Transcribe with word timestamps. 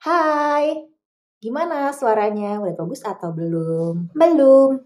Hai, 0.00 0.80
gimana 1.44 1.92
suaranya? 1.92 2.56
Udah 2.56 2.72
bagus 2.72 3.04
atau 3.04 3.36
belum? 3.36 4.08
Belum. 4.16 4.80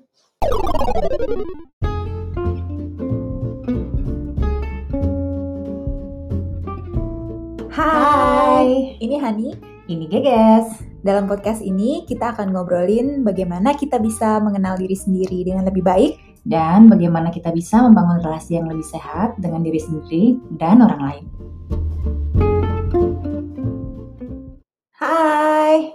Hai, 7.71 8.99
ini 8.99 9.15
Hani. 9.23 9.55
ini 9.87 10.11
Geges. 10.11 10.83
Dalam 11.07 11.31
podcast 11.31 11.63
ini 11.63 12.03
kita 12.11 12.35
akan 12.35 12.51
ngobrolin 12.51 13.23
bagaimana 13.23 13.79
kita 13.79 14.03
bisa 14.03 14.43
mengenal 14.43 14.75
diri 14.75 14.99
sendiri 14.99 15.47
dengan 15.47 15.71
lebih 15.71 15.87
baik 15.87 16.19
Dan 16.43 16.91
bagaimana 16.91 17.31
kita 17.31 17.55
bisa 17.55 17.87
membangun 17.87 18.19
relasi 18.19 18.59
yang 18.59 18.67
lebih 18.67 18.85
sehat 18.85 19.39
dengan 19.39 19.63
diri 19.63 19.79
sendiri 19.79 20.43
dan 20.59 20.83
orang 20.83 21.01
lain. 21.07 21.25
Hai, 25.15 25.95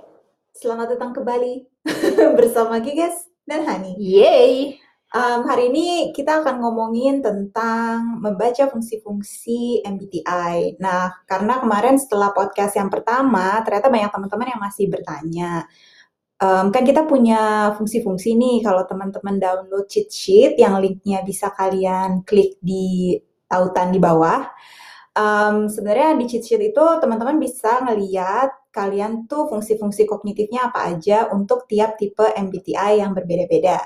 selamat 0.56 0.96
datang 0.96 1.12
kembali 1.12 1.84
bersama 2.40 2.80
Giges 2.80 3.28
dan 3.44 3.68
Hani. 3.68 4.00
Yeay! 4.00 4.80
Um, 5.12 5.44
hari 5.44 5.68
ini 5.76 6.16
kita 6.16 6.40
akan 6.40 6.64
ngomongin 6.64 7.20
tentang 7.20 8.24
membaca 8.24 8.72
fungsi-fungsi 8.72 9.84
MBTI. 9.84 10.80
Nah, 10.80 11.20
karena 11.28 11.60
kemarin 11.60 12.00
setelah 12.00 12.32
podcast 12.32 12.80
yang 12.80 12.88
pertama, 12.88 13.60
ternyata 13.68 13.92
banyak 13.92 14.08
teman-teman 14.08 14.56
yang 14.56 14.62
masih 14.64 14.88
bertanya. 14.88 15.68
Um, 16.40 16.72
kan 16.72 16.88
kita 16.88 17.04
punya 17.04 17.76
fungsi-fungsi 17.76 18.40
nih, 18.40 18.64
kalau 18.64 18.88
teman-teman 18.88 19.36
download 19.36 19.92
cheat 19.92 20.08
sheet 20.08 20.56
yang 20.56 20.80
linknya 20.80 21.28
bisa 21.28 21.52
kalian 21.52 22.24
klik 22.24 22.56
di 22.64 23.20
tautan 23.52 23.92
di 23.92 24.00
bawah. 24.00 24.48
Um, 25.12 25.68
sebenarnya 25.68 26.16
di 26.16 26.24
cheat 26.32 26.48
sheet 26.48 26.72
itu 26.72 26.84
teman-teman 27.04 27.36
bisa 27.36 27.84
ngeliat 27.84 28.59
kalian 28.70 29.26
tuh 29.26 29.50
fungsi-fungsi 29.50 30.06
kognitifnya 30.06 30.70
apa 30.70 30.94
aja 30.94 31.30
untuk 31.34 31.66
tiap 31.66 31.98
tipe 31.98 32.24
MBTI 32.24 33.02
yang 33.02 33.18
berbeda-beda. 33.18 33.82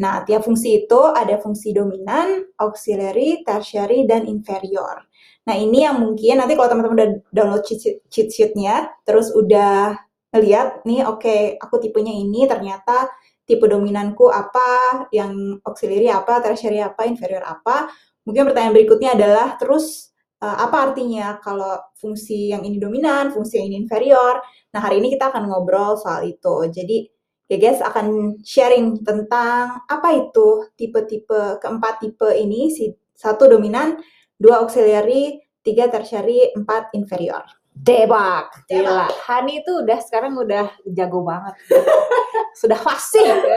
Nah, 0.00 0.24
tiap 0.24 0.48
fungsi 0.48 0.84
itu 0.84 1.00
ada 1.12 1.36
fungsi 1.36 1.76
dominan, 1.76 2.48
auxiliary, 2.56 3.44
tertiary, 3.44 4.08
dan 4.08 4.24
inferior. 4.24 5.04
Nah, 5.44 5.54
ini 5.58 5.84
yang 5.84 6.00
mungkin 6.00 6.40
nanti 6.40 6.54
kalau 6.56 6.70
teman-teman 6.70 6.96
udah 6.96 7.10
download 7.34 7.62
cheat, 7.66 8.02
sheet-nya, 8.08 8.88
terus 9.04 9.34
udah 9.34 9.94
ngeliat 10.32 10.86
nih, 10.88 11.04
oke, 11.04 11.20
okay, 11.20 11.40
aku 11.60 11.76
tipenya 11.82 12.14
ini, 12.14 12.48
ternyata 12.48 13.10
tipe 13.44 13.66
dominanku 13.68 14.30
apa, 14.32 15.06
yang 15.12 15.60
auxiliary 15.66 16.08
apa, 16.08 16.40
tertiary 16.40 16.80
apa, 16.80 17.04
inferior 17.04 17.44
apa. 17.44 17.90
Mungkin 18.24 18.48
pertanyaan 18.48 18.74
berikutnya 18.74 19.18
adalah, 19.18 19.58
terus 19.58 20.11
uh, 20.42 20.66
apa 20.66 20.90
artinya 20.90 21.38
kalau 21.38 21.78
fungsi 21.94 22.50
yang 22.50 22.66
ini 22.66 22.82
dominan, 22.82 23.30
fungsi 23.30 23.62
yang 23.62 23.70
ini 23.70 23.86
inferior? 23.86 24.42
Nah, 24.74 24.80
hari 24.82 24.98
ini 24.98 25.14
kita 25.14 25.30
akan 25.30 25.46
ngobrol 25.46 25.94
soal 25.94 26.26
itu. 26.26 26.66
Jadi, 26.66 27.06
ya 27.46 27.56
guys 27.62 27.78
akan 27.78 28.34
sharing 28.42 29.06
tentang 29.06 29.86
apa 29.86 30.08
itu 30.18 30.66
tipe-tipe 30.74 31.62
keempat 31.62 32.02
tipe 32.02 32.26
ini 32.34 32.74
si 32.74 32.90
satu 33.14 33.46
dominan, 33.46 34.02
dua 34.34 34.66
auxiliary, 34.66 35.38
tiga 35.62 35.86
tertiary, 35.86 36.50
empat 36.58 36.90
inferior. 36.98 37.46
Debak, 37.72 38.68
gila. 38.68 39.08
Hani 39.30 39.64
itu 39.64 39.80
udah 39.80 39.96
sekarang 40.04 40.36
udah 40.36 40.76
jago 40.92 41.24
banget. 41.24 41.56
Sudah 42.60 42.76
fasih. 42.76 43.24
Oke, 43.32 43.48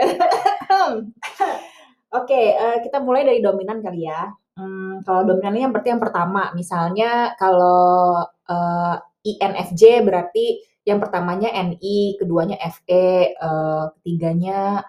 okay, 2.16 2.56
uh, 2.56 2.80
eh, 2.80 2.82
kita 2.88 3.04
mulai 3.04 3.28
dari 3.28 3.44
dominan 3.44 3.84
kali 3.84 4.08
ya. 4.08 4.32
Hmm, 4.56 5.04
kalau 5.04 5.22
dominan 5.28 5.52
ini 5.52 5.62
yang 5.68 5.72
berarti 5.76 5.90
yang 5.92 6.00
pertama, 6.00 6.48
misalnya 6.56 7.36
kalau 7.36 8.24
uh, 8.24 8.94
INFJ 9.20 10.00
berarti 10.00 10.64
yang 10.88 10.96
pertamanya 10.96 11.52
NI, 11.52 12.16
keduanya 12.16 12.56
FE, 12.72 13.36
uh, 13.36 13.92
ketiganya 14.00 14.80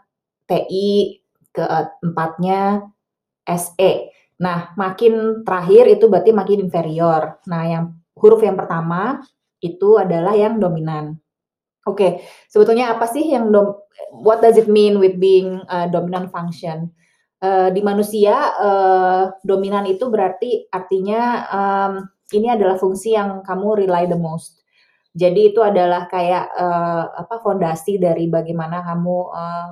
TI, 0.47 1.19
keempatnya 1.51 2.87
SE. 3.43 3.91
Nah, 4.39 4.71
makin 4.77 5.43
terakhir 5.43 5.99
itu 5.99 6.05
berarti 6.07 6.31
makin 6.31 6.69
inferior. 6.69 7.41
Nah, 7.49 7.63
yang 7.67 7.83
huruf 8.15 8.39
yang 8.45 8.55
pertama 8.55 9.19
itu 9.59 9.97
adalah 9.97 10.37
yang 10.37 10.61
dominan. 10.61 11.17
Oke, 11.83 11.97
okay, 11.97 12.11
sebetulnya 12.47 12.95
apa 12.95 13.07
sih 13.07 13.23
yang 13.31 13.51
dom 13.51 13.73
what 14.23 14.43
does 14.43 14.59
it 14.59 14.67
mean 14.67 14.99
with 14.99 15.17
being 15.17 15.63
a 15.71 15.89
dominant 15.89 16.29
function? 16.31 16.91
Uh, 17.37 17.69
di 17.69 17.85
manusia 17.85 18.33
uh, 18.57 19.29
dominan 19.45 19.85
itu 19.85 20.09
berarti 20.09 20.65
artinya 20.73 21.45
um, 21.53 21.93
ini 22.33 22.49
adalah 22.49 22.81
fungsi 22.81 23.13
yang 23.13 23.45
kamu 23.45 23.85
rely 23.85 24.09
the 24.09 24.17
most. 24.17 24.65
Jadi 25.13 25.53
itu 25.53 25.61
adalah 25.61 26.09
kayak 26.09 26.49
uh, 26.57 27.13
apa 27.13 27.37
fondasi 27.41 28.01
dari 28.01 28.25
bagaimana 28.25 28.81
kamu 28.81 29.17
uh, 29.29 29.69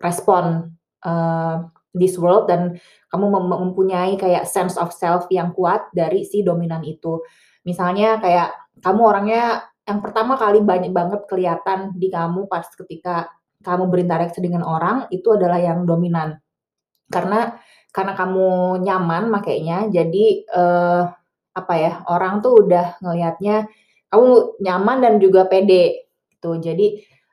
respon 0.00 0.72
uh, 1.04 1.68
this 1.92 2.16
world 2.16 2.48
dan 2.48 2.76
kamu 3.12 3.36
mem 3.36 3.44
mempunyai 3.48 4.16
kayak 4.16 4.48
sense 4.48 4.76
of 4.80 4.92
self 4.92 5.28
yang 5.28 5.52
kuat 5.52 5.88
dari 5.92 6.24
si 6.24 6.40
dominan 6.40 6.84
itu. 6.84 7.20
Misalnya 7.68 8.16
kayak 8.16 8.52
kamu 8.80 9.00
orangnya 9.04 9.68
yang 9.88 10.04
pertama 10.04 10.36
kali 10.36 10.60
banyak 10.60 10.92
banget 10.92 11.24
kelihatan 11.24 11.96
di 11.96 12.12
kamu 12.12 12.44
pas 12.48 12.68
ketika 12.68 13.28
kamu 13.64 13.88
berinteraksi 13.88 14.38
dengan 14.44 14.64
orang 14.64 15.08
itu 15.08 15.32
adalah 15.32 15.56
yang 15.56 15.88
dominan 15.88 16.36
karena 17.08 17.58
karena 17.92 18.12
kamu 18.14 18.78
nyaman 18.84 19.32
makainya 19.32 19.88
jadi 19.88 20.26
uh, 20.52 21.02
apa 21.56 21.74
ya 21.74 21.92
orang 22.06 22.44
tuh 22.44 22.62
udah 22.62 23.00
ngelihatnya 23.02 23.66
kamu 24.12 24.60
nyaman 24.62 24.98
dan 25.02 25.14
juga 25.18 25.48
pede 25.48 26.08
gitu 26.30 26.60
jadi 26.62 26.86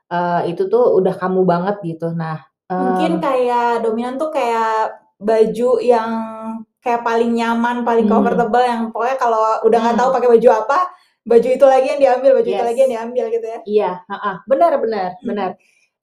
uh, 0.09 0.41
itu 0.49 0.65
tuh 0.65 0.95
udah 0.97 1.13
kamu 1.15 1.45
banget 1.45 1.77
gitu 1.85 2.15
nah 2.15 2.41
mungkin 2.65 3.21
kayak 3.21 3.85
dominan 3.85 4.17
tuh 4.17 4.33
kayak 4.33 4.97
baju 5.21 5.71
yang 5.85 6.09
kayak 6.81 7.05
paling 7.05 7.37
nyaman 7.37 7.85
paling 7.85 8.09
hmm. 8.09 8.13
comfortable 8.13 8.65
yang 8.65 8.89
pokoknya 8.89 9.17
kalau 9.21 9.41
udah 9.65 9.79
nggak 9.79 9.95
hmm. 9.95 10.01
tahu 10.01 10.09
pakai 10.17 10.29
baju 10.33 10.49
apa 10.65 10.79
baju 11.25 11.47
itu 11.49 11.65
lagi 11.65 11.87
yang 11.93 12.01
diambil 12.01 12.31
baju 12.37 12.49
yes. 12.49 12.57
itu 12.57 12.65
lagi 12.65 12.79
yang 12.85 12.91
diambil 12.93 13.25
gitu 13.33 13.45
ya 13.45 13.59
iya 13.65 13.91
-uh. 14.05 14.35
benar 14.45 14.71
benar 14.81 15.09
hmm. 15.17 15.25
benar 15.25 15.49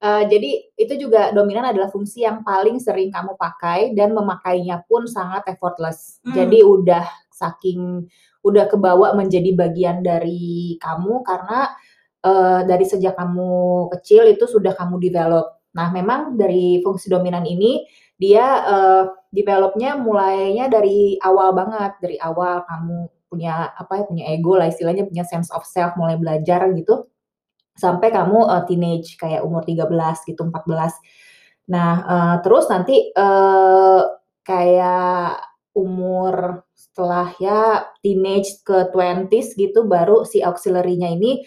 Uh, 0.03 0.27
jadi 0.27 0.67
itu 0.75 0.99
juga 0.99 1.31
dominan 1.31 1.71
adalah 1.71 1.87
fungsi 1.87 2.27
yang 2.27 2.43
paling 2.43 2.83
sering 2.83 3.15
kamu 3.15 3.39
pakai 3.39 3.95
dan 3.95 4.11
memakainya 4.11 4.83
pun 4.91 5.07
sangat 5.07 5.47
effortless. 5.47 6.19
Hmm. 6.27 6.35
Jadi 6.35 6.59
udah 6.67 7.07
saking 7.31 8.11
udah 8.43 8.67
kebawa 8.67 9.15
menjadi 9.15 9.55
bagian 9.55 10.03
dari 10.03 10.75
kamu 10.83 11.23
karena 11.23 11.71
uh, 12.27 12.67
dari 12.67 12.83
sejak 12.83 13.15
kamu 13.15 13.87
kecil 13.95 14.27
itu 14.27 14.51
sudah 14.51 14.75
kamu 14.75 14.99
develop. 14.99 15.63
Nah, 15.79 15.95
memang 15.95 16.35
dari 16.35 16.83
fungsi 16.83 17.07
dominan 17.07 17.47
ini 17.47 17.87
dia 18.19 18.43
uh, 18.67 19.05
developnya 19.31 19.95
mulainya 19.95 20.67
dari 20.67 21.15
awal 21.23 21.55
banget, 21.55 21.95
dari 22.03 22.19
awal 22.19 22.67
kamu 22.67 23.07
punya 23.33 23.71
apa 23.73 24.03
ya 24.03 24.05
punya 24.05 24.25
ego 24.29 24.61
lah 24.61 24.69
istilahnya 24.69 25.09
punya 25.09 25.25
sense 25.25 25.49
of 25.57 25.65
self 25.65 25.97
mulai 25.97 26.21
belajar 26.21 26.69
gitu 26.77 27.09
sampai 27.77 28.13
kamu 28.13 28.45
uh, 28.47 28.63
teenage 28.69 29.17
kayak 29.17 29.45
umur 29.45 29.65
13 29.65 29.89
gitu 30.29 30.43
14. 30.45 31.71
Nah, 31.73 31.93
uh, 32.05 32.37
terus 32.45 32.69
nanti 32.69 33.13
uh, 33.17 34.03
kayak 34.43 35.41
umur 35.73 36.67
setelah 36.77 37.33
ya 37.41 37.89
teenage 38.05 38.61
ke 38.61 38.93
20s 38.93 39.57
gitu 39.57 39.89
baru 39.89 40.29
si 40.29 40.45
auxiliary-nya 40.45 41.09
ini 41.17 41.41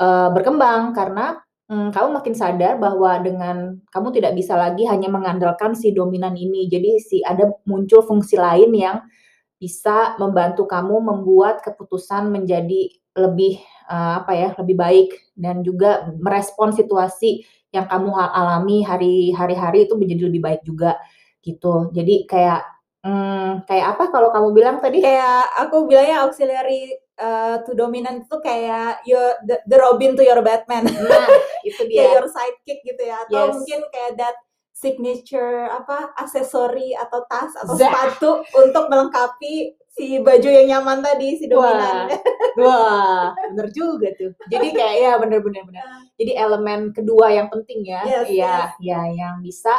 uh, 0.00 0.32
berkembang 0.32 0.96
karena 0.96 1.36
um, 1.68 1.92
kamu 1.92 2.08
makin 2.16 2.34
sadar 2.34 2.80
bahwa 2.80 3.20
dengan 3.20 3.76
kamu 3.92 4.08
tidak 4.16 4.32
bisa 4.34 4.56
lagi 4.56 4.88
hanya 4.88 5.12
mengandalkan 5.12 5.76
si 5.76 5.92
dominan 5.92 6.34
ini. 6.34 6.66
Jadi 6.66 6.90
si 7.04 7.20
ada 7.20 7.44
muncul 7.68 8.00
fungsi 8.02 8.40
lain 8.40 8.72
yang 8.72 9.04
bisa 9.58 10.14
membantu 10.16 10.64
kamu 10.64 11.02
membuat 11.02 11.60
keputusan 11.60 12.30
menjadi 12.30 12.94
lebih 13.18 13.58
uh, 13.90 14.22
apa 14.22 14.32
ya 14.32 14.48
lebih 14.56 14.76
baik 14.78 15.08
dan 15.34 15.66
juga 15.66 16.10
merespon 16.18 16.70
situasi 16.70 17.42
yang 17.74 17.84
kamu 17.84 18.16
alami 18.16 18.80
hari 18.80 19.34
hari 19.34 19.84
itu 19.84 19.94
menjadi 19.98 20.22
lebih 20.30 20.42
baik 20.42 20.62
juga 20.64 20.96
gitu. 21.44 21.92
Jadi 21.92 22.24
kayak 22.24 22.64
hmm, 23.04 23.68
kayak 23.68 23.86
apa 23.96 24.04
kalau 24.08 24.28
kamu 24.32 24.48
bilang 24.56 24.76
tadi? 24.80 25.04
Kayak 25.04 25.52
aku 25.60 25.84
bilangnya 25.84 26.24
auxiliary 26.24 26.96
uh, 27.20 27.60
to 27.64 27.76
dominant 27.76 28.24
itu 28.24 28.36
kayak 28.40 29.04
your 29.04 29.36
the, 29.44 29.60
the 29.68 29.76
Robin 29.76 30.16
to 30.16 30.24
your 30.24 30.40
Batman. 30.40 30.88
Nah 30.88 31.26
itu 31.64 31.82
dia. 31.90 32.08
kayak 32.08 32.12
your 32.16 32.28
sidekick 32.32 32.80
gitu 32.84 33.02
ya. 33.04 33.16
Atau 33.28 33.42
yes. 33.44 33.52
mungkin 33.52 33.80
kayak 33.92 34.12
that 34.16 34.36
signature 34.78 35.66
apa 35.74 36.14
aksesori 36.14 36.94
atau 36.94 37.26
tas 37.26 37.50
atau 37.58 37.74
Zah. 37.74 37.90
sepatu 37.90 38.30
untuk 38.54 38.86
melengkapi 38.86 39.74
si 39.90 40.22
baju 40.22 40.46
yang 40.46 40.66
nyaman 40.78 41.02
tadi 41.02 41.34
si 41.34 41.50
dominan. 41.50 42.14
Wah, 42.54 42.62
wah 42.62 43.22
bener 43.50 43.74
juga 43.74 44.14
tuh. 44.14 44.30
Jadi 44.46 44.70
kayak 44.70 44.96
ya 45.02 45.12
bener-bener 45.18 45.66
bener. 45.66 45.82
Jadi 46.14 46.32
elemen 46.38 46.94
kedua 46.94 47.34
yang 47.34 47.50
penting 47.50 47.82
ya, 47.82 48.06
yes, 48.06 48.30
ya, 48.30 48.54
yes. 48.70 48.70
ya 48.78 49.00
yang 49.10 49.42
bisa 49.42 49.74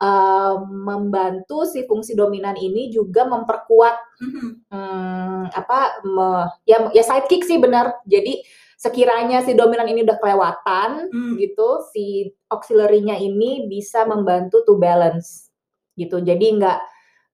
uh, 0.00 0.64
membantu 0.64 1.68
si 1.68 1.84
fungsi 1.84 2.16
dominan 2.16 2.56
ini 2.56 2.88
juga 2.88 3.28
memperkuat 3.28 3.96
mm-hmm. 4.24 4.50
hmm, 4.72 5.42
apa 5.52 5.78
me, 6.08 6.28
ya 6.64 6.88
ya 6.96 7.04
sidekick 7.04 7.44
sih 7.44 7.60
benar. 7.60 8.00
Jadi 8.08 8.40
sekiranya 8.82 9.46
si 9.46 9.54
dominan 9.54 9.86
ini 9.86 10.02
udah 10.02 10.18
kelewatan 10.18 11.06
Hmm. 11.06 11.38
gitu, 11.38 11.86
si 11.94 12.34
auxiliary-nya 12.50 13.14
ini 13.22 13.70
bisa 13.70 14.02
membantu 14.02 14.66
to 14.66 14.74
balance 14.74 15.54
gitu. 15.94 16.18
Jadi 16.18 16.58
nggak 16.58 16.78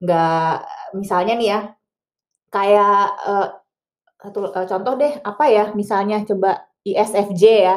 nggak 0.04 0.52
misalnya 1.00 1.34
nih 1.40 1.48
ya, 1.48 1.60
kayak 2.52 3.00
eh, 3.24 3.48
satu 4.20 4.38
eh, 4.52 4.66
contoh 4.68 4.92
deh 5.00 5.12
apa 5.24 5.44
ya 5.48 5.64
misalnya 5.72 6.20
coba 6.28 6.68
ISFJ 6.84 7.44
ya, 7.64 7.76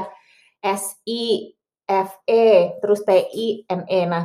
SI, 0.59 1.55
FE, 1.87 2.45
terus 2.83 3.01
TI, 3.03 3.65
NE. 3.67 3.99
Nah, 4.07 4.23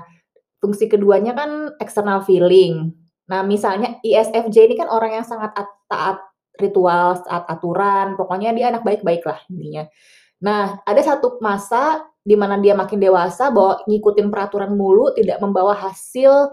fungsi 0.59 0.87
keduanya 0.87 1.35
kan 1.35 1.75
external 1.79 2.23
feeling. 2.23 2.95
Nah, 3.27 3.43
misalnya 3.43 3.99
ISFJ 4.03 4.71
ini 4.71 4.75
kan 4.79 4.87
orang 4.87 5.19
yang 5.23 5.27
sangat 5.27 5.51
at- 5.55 5.79
taat 5.91 6.19
ritual, 6.59 7.21
taat 7.23 7.45
aturan, 7.49 8.17
pokoknya 8.19 8.53
dia 8.57 8.73
anak 8.73 8.83
baik-baik 8.83 9.23
lah 9.25 9.39
intinya. 9.49 9.85
Nah, 10.43 10.81
ada 10.85 11.01
satu 11.01 11.41
masa 11.41 12.05
di 12.21 12.35
mana 12.35 12.59
dia 12.61 12.75
makin 12.77 12.99
dewasa 13.01 13.49
bahwa 13.55 13.81
ngikutin 13.87 14.29
peraturan 14.29 14.75
mulu 14.75 15.15
tidak 15.15 15.39
membawa 15.41 15.73
hasil 15.79 16.53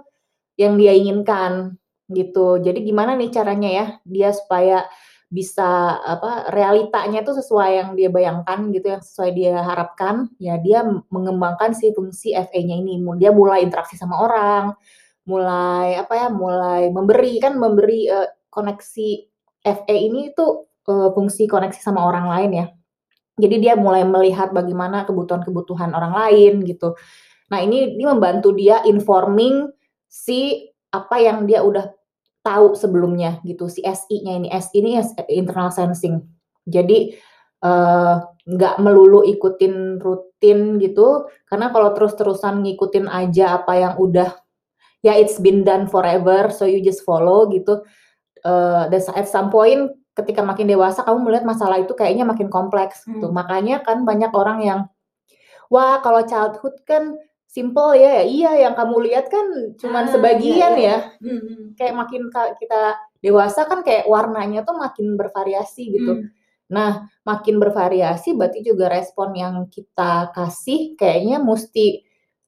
yang 0.56 0.78
dia 0.78 0.94
inginkan 0.94 1.76
gitu. 2.14 2.62
Jadi 2.62 2.86
gimana 2.86 3.18
nih 3.18 3.34
caranya 3.34 3.70
ya 3.70 3.86
dia 4.06 4.30
supaya 4.32 4.86
bisa 5.34 5.98
apa 5.98 6.54
realitanya 6.54 7.26
tuh 7.26 7.42
sesuai 7.42 7.72
yang 7.82 7.90
dia 7.98 8.14
bayangkan 8.14 8.70
gitu 8.70 8.86
yang 8.94 9.02
sesuai 9.02 9.34
dia 9.34 9.66
harapkan 9.66 10.30
ya 10.38 10.62
dia 10.62 10.86
mengembangkan 11.10 11.74
si 11.74 11.90
fungsi 11.90 12.38
FE-nya 12.38 12.78
ini 12.78 13.02
dia 13.18 13.34
mulai 13.34 13.66
interaksi 13.66 13.98
sama 13.98 14.22
orang 14.22 14.78
mulai 15.26 15.98
apa 15.98 16.14
ya 16.14 16.28
mulai 16.30 16.94
memberi 16.94 17.42
kan 17.42 17.58
memberi 17.58 18.06
eh, 18.14 18.30
koneksi 18.54 19.33
FE 19.64 19.96
ini 19.96 20.36
tuh 20.36 20.68
eh, 20.92 21.10
fungsi 21.16 21.48
koneksi 21.48 21.80
sama 21.80 22.04
orang 22.04 22.28
lain 22.28 22.52
ya. 22.54 22.66
Jadi 23.34 23.56
dia 23.66 23.74
mulai 23.74 24.06
melihat 24.06 24.54
bagaimana 24.54 25.10
kebutuhan-kebutuhan 25.10 25.90
orang 25.96 26.14
lain 26.14 26.62
gitu. 26.70 26.94
Nah 27.50 27.60
ini 27.66 27.98
ini 27.98 28.06
membantu 28.06 28.54
dia 28.54 28.86
informing 28.86 29.74
si 30.06 30.70
apa 30.94 31.18
yang 31.18 31.50
dia 31.50 31.66
udah 31.66 31.90
tahu 32.46 32.78
sebelumnya 32.78 33.42
gitu. 33.42 33.66
Si 33.72 33.82
SI-nya 33.82 34.38
ini 34.38 34.48
SI 34.54 34.76
ini 34.84 34.92
internal 35.34 35.74
sensing. 35.74 36.22
Jadi 36.70 37.18
eh, 37.64 38.16
nggak 38.44 38.76
melulu 38.84 39.26
ikutin 39.26 39.98
rutin 39.98 40.78
gitu. 40.78 41.26
Karena 41.50 41.74
kalau 41.74 41.96
terus-terusan 41.98 42.62
ngikutin 42.62 43.10
aja 43.10 43.64
apa 43.64 43.74
yang 43.80 43.94
udah 43.98 44.44
ya 45.04 45.20
it's 45.20 45.38
been 45.38 45.68
done 45.68 45.86
forever 45.86 46.48
so 46.50 46.64
you 46.64 46.80
just 46.80 47.04
follow 47.04 47.46
gitu 47.52 47.84
Eh, 48.44 48.84
dan 48.92 49.02
at 49.16 49.28
some 49.32 49.48
point 49.48 49.88
ketika 50.14 50.44
makin 50.44 50.68
dewasa 50.68 51.00
kamu 51.08 51.24
melihat 51.24 51.48
masalah 51.48 51.80
itu 51.80 51.96
kayaknya 51.96 52.28
makin 52.28 52.52
kompleks 52.52 53.08
gitu 53.08 53.32
Hmm. 53.32 53.36
makanya 53.40 53.80
kan 53.82 54.04
banyak 54.04 54.36
orang 54.36 54.60
yang 54.62 54.80
wah 55.72 56.04
kalau 56.04 56.22
childhood 56.28 56.76
kan 56.84 57.16
simple 57.48 57.96
ya 57.96 58.20
iya 58.22 58.68
yang 58.68 58.76
kamu 58.76 59.00
lihat 59.10 59.32
kan 59.32 59.74
cuman 59.80 60.06
Ah, 60.06 60.12
sebagian 60.12 60.74
iya, 60.76 60.78
iya. 60.78 60.90
ya 60.92 60.98
Hmm, 61.24 61.40
hmm. 61.40 61.66
kayak 61.80 61.94
makin 61.96 62.22
kita 62.60 62.82
dewasa 63.24 63.64
kan 63.64 63.80
kayak 63.80 64.06
warnanya 64.12 64.68
tuh 64.68 64.76
makin 64.76 65.16
bervariasi 65.16 65.84
gitu. 65.96 66.14
Hmm. 66.20 66.28
Nah, 66.68 67.08
makin 67.24 67.62
bervariasi 67.62 68.34
berarti 68.36 68.60
juga 68.66 68.90
respon 68.92 69.32
yang 69.38 69.70
kita 69.72 70.34
kasih 70.36 70.98
kayaknya 71.00 71.40
mesti 71.40 72.02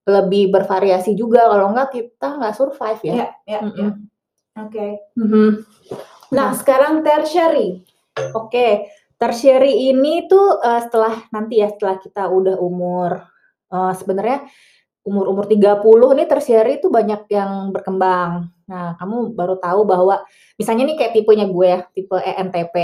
lebih 0.03 0.51
bervariasi 0.51 1.13
juga. 1.15 1.45
Kalau 1.47 1.71
enggak 1.71 1.94
kita 1.94 2.27
nggak 2.42 2.56
survive 2.57 3.01
ya. 3.06 3.13
Ya, 3.15 3.27
ya, 3.47 3.59
Mm-mm. 3.63 3.77
ya. 3.80 3.89
Oke. 4.56 5.04
Mhm. 5.19 5.68
Nah, 6.31 6.56
sekarang 6.56 7.04
tertiary. 7.04 7.84
Oke, 8.31 8.88
tertiary 9.19 9.92
ini 9.92 10.31
tuh 10.31 10.63
eh, 10.63 10.81
setelah 10.88 11.28
nanti 11.36 11.60
ya 11.60 11.68
setelah 11.68 12.00
kita 12.00 12.24
udah 12.31 12.56
umur 12.63 13.19
eh, 13.72 13.94
sebenarnya 14.00 14.48
umur-umur 15.06 15.46
30 15.46 16.18
nih 16.18 16.28
tertiary 16.31 16.72
itu 16.81 16.88
banyak 16.90 17.28
yang 17.30 17.69
berkembang. 17.69 18.50
Nah, 18.66 18.98
kamu 18.98 19.38
baru 19.38 19.60
tahu 19.62 19.86
bahwa 19.86 20.25
misalnya 20.57 20.90
nih 20.90 20.98
kayak 20.98 21.13
tipenya 21.13 21.46
gue 21.46 21.68
ya, 21.69 21.80
tipe 21.94 22.18
ENTP. 22.18 22.75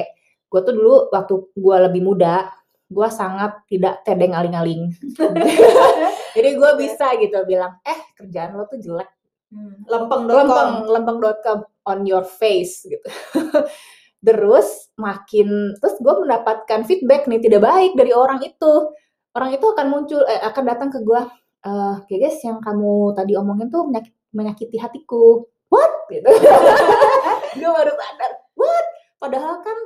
Gue 0.52 0.62
tuh 0.62 0.74
dulu 0.76 1.10
waktu 1.10 1.34
gue 1.56 1.78
lebih 1.90 2.02
muda, 2.06 2.52
gue 2.92 3.08
sangat 3.10 3.66
tidak 3.66 4.06
tedeng 4.06 4.38
aling-aling. 4.38 4.94
Jadi 6.38 6.50
gue 6.54 6.72
bisa 6.78 7.10
gitu 7.18 7.42
bilang, 7.48 7.82
eh 7.82 8.00
kerjaan 8.14 8.54
lo 8.54 8.70
tuh 8.70 8.78
jelek 8.78 9.10
Hmm. 9.52 9.84
Lempeng.com. 9.84 10.32
lempeng 10.32 10.72
lempeng.com 10.88 11.60
on 11.92 12.00
your 12.08 12.24
face 12.24 12.88
gitu. 12.88 13.04
Terus 14.26 14.94
makin 15.02 15.74
terus 15.82 15.98
gue 15.98 16.14
mendapatkan 16.14 16.86
feedback 16.86 17.26
nih 17.26 17.42
tidak 17.42 17.66
baik 17.66 17.98
dari 17.98 18.14
orang 18.14 18.40
itu. 18.46 18.94
Orang 19.34 19.50
itu 19.50 19.66
akan 19.66 19.88
muncul 19.90 20.22
eh, 20.30 20.40
akan 20.46 20.64
datang 20.70 20.90
ke 20.94 21.02
gue 21.02 21.22
eh 21.62 21.94
"Oke, 22.06 22.22
guys 22.22 22.38
yang 22.46 22.62
kamu 22.62 23.18
tadi 23.18 23.34
omongin 23.34 23.74
tuh 23.74 23.90
menyakit, 23.90 24.14
menyakiti 24.34 24.78
hatiku. 24.78 25.46
What? 25.74 26.06
Gitu. 26.12 26.26
Gue 27.60 27.72
baru 27.72 27.94
sadar 27.96 28.32
what? 28.60 28.86
Padahal 29.24 29.64
kan 29.64 29.78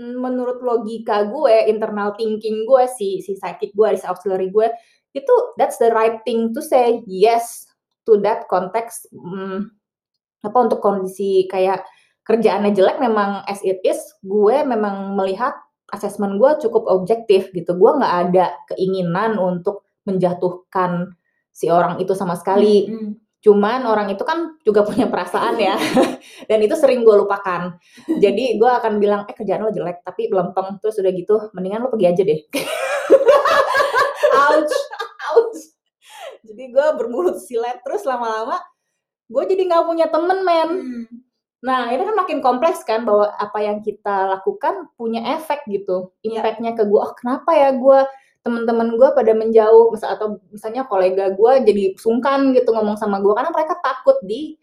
menurut 0.00 0.64
logika 0.64 1.28
gue 1.28 1.68
internal 1.68 2.16
thinking 2.16 2.64
gue 2.64 2.82
si 2.88 3.20
si 3.20 3.36
psychic 3.36 3.70
gue 3.76 3.88
si 4.00 4.04
auxiliary 4.08 4.48
gue 4.48 4.66
itu 5.12 5.34
that's 5.60 5.76
the 5.76 5.92
right 5.92 6.24
thing 6.24 6.56
to 6.56 6.64
say 6.64 7.04
yes 7.04 7.69
to 8.10 8.18
that 8.18 8.50
konteks 8.50 9.06
mm, 9.14 9.70
apa 10.42 10.58
untuk 10.58 10.82
kondisi 10.82 11.46
kayak 11.46 11.86
kerjaannya 12.26 12.74
jelek 12.74 12.98
memang 12.98 13.46
as 13.46 13.62
it 13.62 13.78
is 13.86 14.02
gue 14.24 14.66
memang 14.66 15.14
melihat 15.14 15.54
asesmen 15.90 16.38
gue 16.38 16.50
cukup 16.62 16.86
objektif 16.86 17.50
gitu. 17.50 17.74
Gue 17.74 17.98
nggak 17.98 18.14
ada 18.30 18.54
keinginan 18.72 19.36
untuk 19.36 19.84
menjatuhkan 20.06 21.18
si 21.50 21.66
orang 21.68 22.00
itu 22.00 22.16
sama 22.16 22.38
sekali. 22.38 22.88
Hmm. 22.88 23.18
cuman 23.40 23.88
orang 23.88 24.12
itu 24.12 24.20
kan 24.20 24.60
juga 24.68 24.84
punya 24.84 25.08
perasaan 25.08 25.56
ya 25.56 25.72
dan 26.52 26.60
itu 26.60 26.76
sering 26.76 27.00
gue 27.00 27.24
lupakan. 27.24 27.72
Jadi 28.20 28.60
gue 28.60 28.68
akan 28.68 29.00
bilang 29.00 29.24
eh 29.24 29.32
kerjaan 29.32 29.64
lo 29.64 29.72
jelek 29.72 30.04
tapi 30.04 30.28
belempeng 30.28 30.76
terus 30.76 31.00
udah 31.00 31.08
gitu 31.08 31.48
mendingan 31.56 31.80
lo 31.80 31.88
pergi 31.88 32.12
aja 32.12 32.20
deh. 32.20 32.36
Ouch. 34.44 34.76
Ouch 35.32 35.79
jadi 36.44 36.64
gue 36.72 36.86
bermulut 36.98 37.38
silet 37.40 37.78
terus 37.84 38.04
lama-lama 38.04 38.58
gue 39.30 39.42
jadi 39.46 39.62
nggak 39.70 39.84
punya 39.86 40.06
temen 40.10 40.38
men. 40.42 40.70
Hmm. 40.70 41.04
nah 41.60 41.92
ini 41.92 42.02
kan 42.02 42.16
makin 42.16 42.38
kompleks 42.40 42.82
kan 42.82 43.04
bahwa 43.04 43.30
apa 43.36 43.58
yang 43.60 43.84
kita 43.84 44.32
lakukan 44.32 44.88
punya 44.96 45.36
efek 45.36 45.62
gitu 45.68 46.10
Iya. 46.24 46.40
impactnya 46.40 46.72
ke 46.72 46.88
gue 46.88 47.00
oh 47.00 47.12
kenapa 47.14 47.52
ya 47.52 47.70
gue 47.76 48.00
teman-teman 48.40 48.96
gue 48.96 49.08
pada 49.12 49.32
menjauh? 49.36 49.92
Misal 49.92 50.16
atau 50.16 50.40
misalnya 50.48 50.88
kolega 50.88 51.32
gue 51.32 51.52
jadi 51.64 51.84
sungkan 52.00 52.56
gitu 52.56 52.72
ngomong 52.72 52.96
sama 52.96 53.20
gue 53.20 53.32
karena 53.36 53.52
mereka 53.52 53.76
takut 53.80 54.16
di 54.24 54.56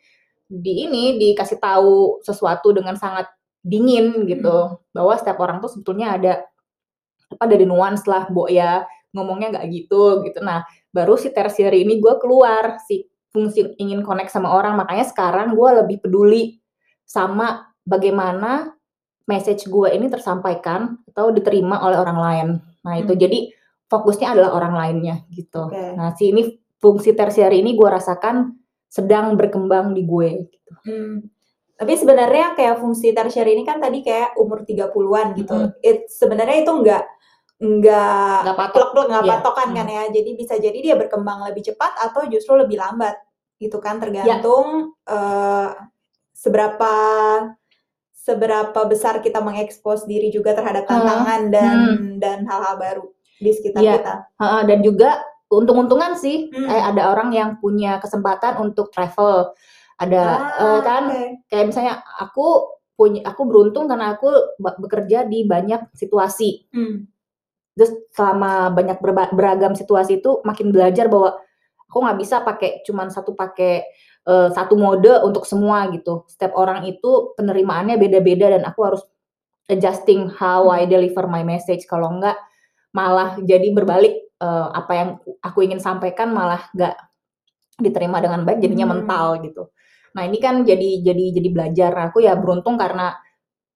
di 0.48 0.88
ini 0.88 1.20
dikasih 1.20 1.60
tahu 1.60 2.24
sesuatu 2.24 2.72
dengan 2.74 2.98
sangat 2.98 3.30
dingin 3.62 4.26
gitu. 4.26 4.82
Bahwa 4.94 5.14
setiap 5.20 5.38
orang 5.44 5.62
tuh 5.62 5.70
sebetulnya 5.72 6.18
ada 6.18 6.34
apa 7.28 7.44
dari 7.46 7.68
nuans 7.68 8.08
lah 8.08 8.32
bo 8.32 8.48
ya 8.48 8.88
ngomongnya 9.14 9.60
nggak 9.62 9.66
gitu 9.74 10.26
gitu. 10.26 10.40
Nah 10.42 10.66
baru 10.98 11.14
si 11.14 11.30
tertiary 11.30 11.86
ini 11.86 12.02
gue 12.02 12.18
keluar 12.18 12.82
si 12.82 13.06
fungsi 13.30 13.78
ingin 13.78 14.02
connect 14.02 14.34
sama 14.34 14.50
orang 14.50 14.74
makanya 14.74 15.06
sekarang 15.06 15.54
gue 15.54 15.70
lebih 15.86 16.02
peduli 16.02 16.58
sama 17.06 17.70
bagaimana 17.86 18.74
message 19.30 19.70
gue 19.70 19.94
ini 19.94 20.10
tersampaikan 20.10 20.98
atau 21.14 21.30
diterima 21.30 21.86
oleh 21.86 22.02
orang 22.02 22.18
lain 22.18 22.48
nah 22.82 22.98
itu 22.98 23.14
Hmm. 23.14 23.22
jadi 23.22 23.40
fokusnya 23.86 24.34
adalah 24.34 24.58
orang 24.58 24.74
lainnya 24.74 25.22
gitu 25.30 25.70
Oke. 25.70 25.94
nah 25.94 26.18
si 26.18 26.34
ini 26.34 26.58
fungsi 26.82 27.14
tertiary 27.14 27.62
ini 27.62 27.78
gue 27.78 27.90
rasakan 27.90 28.58
sedang 28.88 29.36
berkembang 29.36 29.92
di 29.92 30.08
gue 30.08 30.48
gitu. 30.48 30.72
Hmm. 30.88 31.28
Tapi 31.78 31.94
sebenarnya 31.94 32.58
kayak 32.58 32.82
fungsi 32.82 33.14
tertiary 33.14 33.54
ini 33.54 33.62
kan 33.62 33.78
tadi 33.78 34.02
kayak 34.02 34.34
umur 34.42 34.66
30-an 34.66 35.38
gitu. 35.38 35.54
Mm-mm. 35.54 35.86
It 35.86 36.10
sebenarnya 36.10 36.66
itu 36.66 36.72
enggak 36.74 37.06
Nggak 37.58 38.54
patok. 38.54 38.74
plek-plek 38.94 39.06
enggak 39.10 39.24
Iya. 39.26 39.34
patokan 39.34 39.70
kan 39.74 39.88
ya. 39.88 40.04
Jadi 40.08 40.30
bisa 40.34 40.54
jadi 40.56 40.78
dia 40.78 40.96
berkembang 40.96 41.42
lebih 41.44 41.66
cepat 41.66 41.98
atau 42.00 42.22
justru 42.30 42.54
lebih 42.54 42.78
lambat 42.78 43.18
gitu 43.58 43.82
kan 43.82 43.98
tergantung 43.98 44.94
eh, 45.04 45.68
seberapa 46.32 46.94
seberapa 48.14 48.80
besar 48.86 49.24
kita 49.24 49.40
mengekspos 49.40 50.06
diri 50.06 50.30
juga 50.30 50.54
terhadap 50.54 50.86
Hmm. 50.86 51.02
tantangan 51.02 51.42
dan 51.50 51.78
dan 52.20 52.38
hal-hal 52.44 52.76
baru 52.76 53.06
di 53.36 53.50
sekitar 53.50 53.82
Iya. 53.82 53.94
kita. 53.98 54.14
Heeh, 54.38 54.62
dan 54.68 54.80
juga 54.82 55.10
untung-untungan 55.48 56.14
sih 56.14 56.52
Hmm. 56.52 56.68
kayak 56.68 56.86
ada 56.92 57.04
orang 57.10 57.30
yang 57.32 57.50
punya 57.58 57.98
kesempatan 57.98 58.60
untuk 58.60 58.92
travel 58.92 59.56
ada 59.98 60.22
eh, 60.60 60.80
kan 60.84 61.04
Ah, 61.04 61.10
oke. 61.10 61.48
kayak 61.48 61.66
misalnya 61.66 61.94
aku 62.20 62.46
punya 62.94 63.22
aku 63.24 63.42
beruntung 63.46 63.88
karena 63.88 64.14
aku 64.14 64.30
bekerja 64.78 65.24
di 65.24 65.42
banyak 65.42 65.90
situasi 65.94 66.68
Hmm. 66.70 67.08
Terus 67.78 67.94
selama 68.18 68.74
banyak 68.74 68.98
beragam 69.38 69.78
situasi 69.78 70.18
itu 70.18 70.42
makin 70.42 70.74
belajar 70.74 71.06
bahwa 71.06 71.38
aku 71.86 71.98
nggak 72.02 72.18
bisa 72.18 72.42
pakai 72.42 72.82
cuman 72.82 73.14
satu 73.14 73.38
pakai 73.38 73.86
eh, 74.26 74.50
satu 74.50 74.74
mode 74.74 75.22
untuk 75.22 75.46
semua 75.46 75.86
gitu 75.94 76.26
setiap 76.26 76.58
orang 76.58 76.90
itu 76.90 77.38
penerimaannya 77.38 78.02
beda-beda 78.02 78.58
dan 78.58 78.66
aku 78.66 78.82
harus 78.82 79.06
adjusting 79.68 80.32
how 80.32 80.72
I 80.72 80.88
deliver 80.88 81.28
my 81.28 81.44
message. 81.44 81.86
Kalau 81.86 82.12
enggak 82.12 82.40
malah 82.96 83.38
jadi 83.44 83.70
berbalik 83.76 84.32
uh, 84.42 84.72
apa 84.74 84.92
yang 84.96 85.10
aku 85.44 85.68
ingin 85.68 85.78
sampaikan 85.78 86.32
malah 86.32 86.66
nggak 86.74 86.96
diterima 87.78 88.24
dengan 88.24 88.42
baik 88.48 88.64
jadinya 88.64 88.90
hmm. 88.90 88.94
mental 88.96 89.28
gitu. 89.44 89.64
Nah 90.18 90.26
ini 90.26 90.42
kan 90.42 90.66
jadi 90.66 91.04
jadi 91.04 91.26
jadi 91.38 91.50
belajar 91.52 91.92
aku 92.10 92.26
ya 92.26 92.34
beruntung 92.34 92.80
karena 92.80 93.14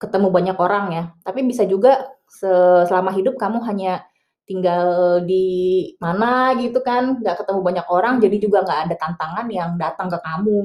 ketemu 0.01 0.27
banyak 0.33 0.57
orang 0.57 0.85
ya. 0.89 1.03
Tapi 1.21 1.45
bisa 1.45 1.67
juga 1.69 2.01
selama 2.31 3.11
hidup 3.11 3.35
kamu 3.35 3.59
hanya 3.67 4.07
tinggal 4.47 5.19
di 5.23 5.91
mana 5.99 6.55
gitu 6.59 6.79
kan, 6.83 7.19
nggak 7.19 7.43
ketemu 7.43 7.59
banyak 7.61 7.87
orang, 7.87 8.19
jadi 8.19 8.35
juga 8.39 8.63
nggak 8.63 8.79
ada 8.89 8.95
tantangan 8.99 9.47
yang 9.51 9.75
datang 9.79 10.07
ke 10.11 10.19
kamu. 10.19 10.59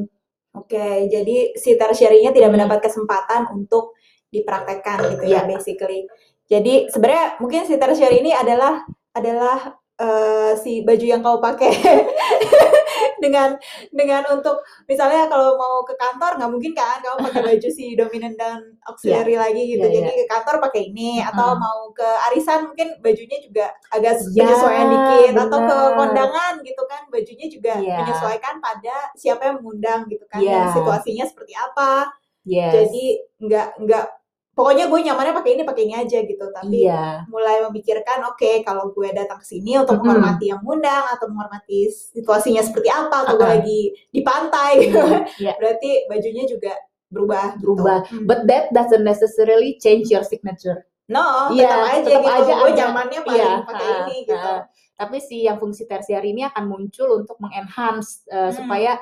Oke, 0.57 1.13
jadi 1.13 1.53
si 1.55 1.77
tertiary-nya 1.77 2.33
tidak 2.33 2.49
hmm. 2.49 2.57
mendapat 2.57 2.89
kesempatan 2.89 3.53
untuk 3.53 3.93
dipraktekkan 4.33 5.17
gitu 5.17 5.25
ya, 5.29 5.45
ya 5.45 5.49
basically. 5.49 6.09
Jadi 6.47 6.89
sebenarnya 6.89 7.37
mungkin 7.43 7.67
si 7.67 7.75
tertiary 7.77 8.23
ini 8.23 8.33
adalah 8.33 8.87
adalah 9.13 9.77
uh, 10.01 10.53
si 10.59 10.85
baju 10.85 11.07
yang 11.07 11.23
kau 11.25 11.39
pakai 11.41 11.73
dengan 13.23 13.57
dengan 13.91 14.23
untuk 14.29 14.61
misalnya 14.85 15.27
kalau 15.27 15.57
mau 15.57 15.81
ke 15.83 15.97
kantor 15.97 16.37
nggak 16.37 16.51
mungkin 16.53 16.73
kan 16.77 17.01
kamu 17.01 17.19
pakai 17.33 17.43
baju 17.53 17.69
si 17.73 17.97
dominan 17.97 18.35
dan 18.37 18.61
auxiliary 18.85 19.35
yeah. 19.35 19.43
lagi 19.43 19.63
gitu 19.77 19.87
yeah, 19.89 19.95
jadi 19.97 20.11
yeah. 20.13 20.27
ke 20.29 20.31
kantor 20.31 20.57
pakai 20.69 20.83
ini 20.93 21.11
atau 21.25 21.57
mau 21.57 21.91
ke 21.97 22.09
arisan 22.31 22.69
mungkin 22.71 22.89
bajunya 23.01 23.39
juga 23.41 23.73
agak 23.93 24.21
yeah, 24.33 24.45
penyesuaian 24.45 24.87
dikit 24.93 25.33
bener. 25.33 25.45
atau 25.49 25.59
ke 25.65 25.79
kondangan 25.97 26.55
gitu 26.63 26.83
kan 26.87 27.03
bajunya 27.09 27.47
juga 27.49 27.75
yeah. 27.81 27.99
menyesuaikan 28.05 28.55
pada 28.61 28.97
siapa 29.17 29.43
yang 29.49 29.57
mengundang 29.61 30.01
gitu 30.13 30.25
kan 30.29 30.41
yeah. 30.45 30.69
dan 30.69 30.77
situasinya 30.77 31.25
seperti 31.25 31.53
apa 31.57 32.13
yes. 32.45 32.73
jadi 32.73 33.05
nggak 33.43 33.69
nggak 33.85 34.07
pokoknya 34.57 34.89
gue 34.89 35.01
nyamannya 35.05 35.35
pakai 35.37 35.53
ini 35.53 35.63
pakai 35.69 35.83
ini 35.85 35.95
aja 35.95 36.19
gitu 36.25 36.49
tapi 36.49 36.89
iya. 36.89 37.29
mulai 37.29 37.61
memikirkan 37.69 38.25
oke 38.25 38.41
okay, 38.41 38.65
kalau 38.65 38.89
gue 38.89 39.13
datang 39.13 39.37
ke 39.37 39.45
sini 39.45 39.77
untuk 39.77 40.01
menghormati 40.01 40.49
yang 40.49 40.65
undang 40.65 41.05
atau 41.13 41.29
menghormati 41.29 41.93
situasinya 41.93 42.65
seperti 42.65 42.89
apa 42.89 43.29
atau 43.29 43.37
gue 43.37 43.45
lagi 43.45 43.81
di 44.09 44.21
pantai 44.25 44.89
gitu 44.89 45.05
yeah. 45.45 45.53
berarti 45.61 46.09
bajunya 46.09 46.49
juga 46.49 46.73
berubah 47.13 47.61
gitu. 47.61 47.63
berubah 47.69 47.99
gitu. 48.09 48.25
but 48.25 48.49
that 48.49 48.73
doesn't 48.73 49.05
necessarily 49.05 49.77
change 49.77 50.09
your 50.09 50.25
signature 50.25 50.89
no 51.13 51.53
yeah, 51.53 51.77
tetap 51.77 51.85
aja 51.85 52.01
tetap 52.09 52.23
gitu 52.25 52.33
aja 52.33 52.53
gue 52.57 52.71
nyamannya 52.81 53.21
paling 53.29 53.45
yeah, 53.45 53.57
pakai 53.69 53.87
uh, 53.87 53.97
ini 54.09 54.17
gitu 54.25 54.41
uh, 54.41 54.61
tapi 54.97 55.17
si 55.21 55.45
yang 55.45 55.61
fungsi 55.61 55.85
tersier 55.85 56.25
ini 56.25 56.49
akan 56.49 56.65
muncul 56.65 57.21
untuk 57.21 57.37
mengenhance 57.45 58.25
uh, 58.33 58.49
hmm. 58.49 58.57
supaya 58.57 58.97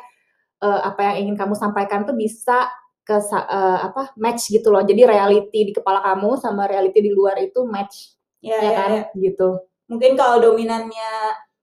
uh, 0.59 0.81
apa 0.83 1.15
yang 1.15 1.31
ingin 1.31 1.37
kamu 1.39 1.55
sampaikan 1.55 2.03
tuh 2.03 2.19
bisa 2.19 2.67
ke 3.05 3.17
uh, 3.21 3.79
apa 3.85 4.17
match 4.17 4.49
gitu 4.49 4.73
loh. 4.73 4.81
Jadi 4.81 5.05
reality 5.05 5.61
di 5.69 5.73
kepala 5.77 6.01
kamu 6.01 6.41
sama 6.41 6.65
reality 6.65 7.05
di 7.05 7.13
luar 7.13 7.37
itu 7.39 7.63
match. 7.69 8.17
Ya, 8.41 8.57
ya, 8.57 8.65
ya 8.65 8.71
kan? 8.73 8.91
Ya. 8.91 9.05
Gitu. 9.13 9.49
Mungkin 9.93 10.13
kalau 10.17 10.41
dominannya 10.41 11.13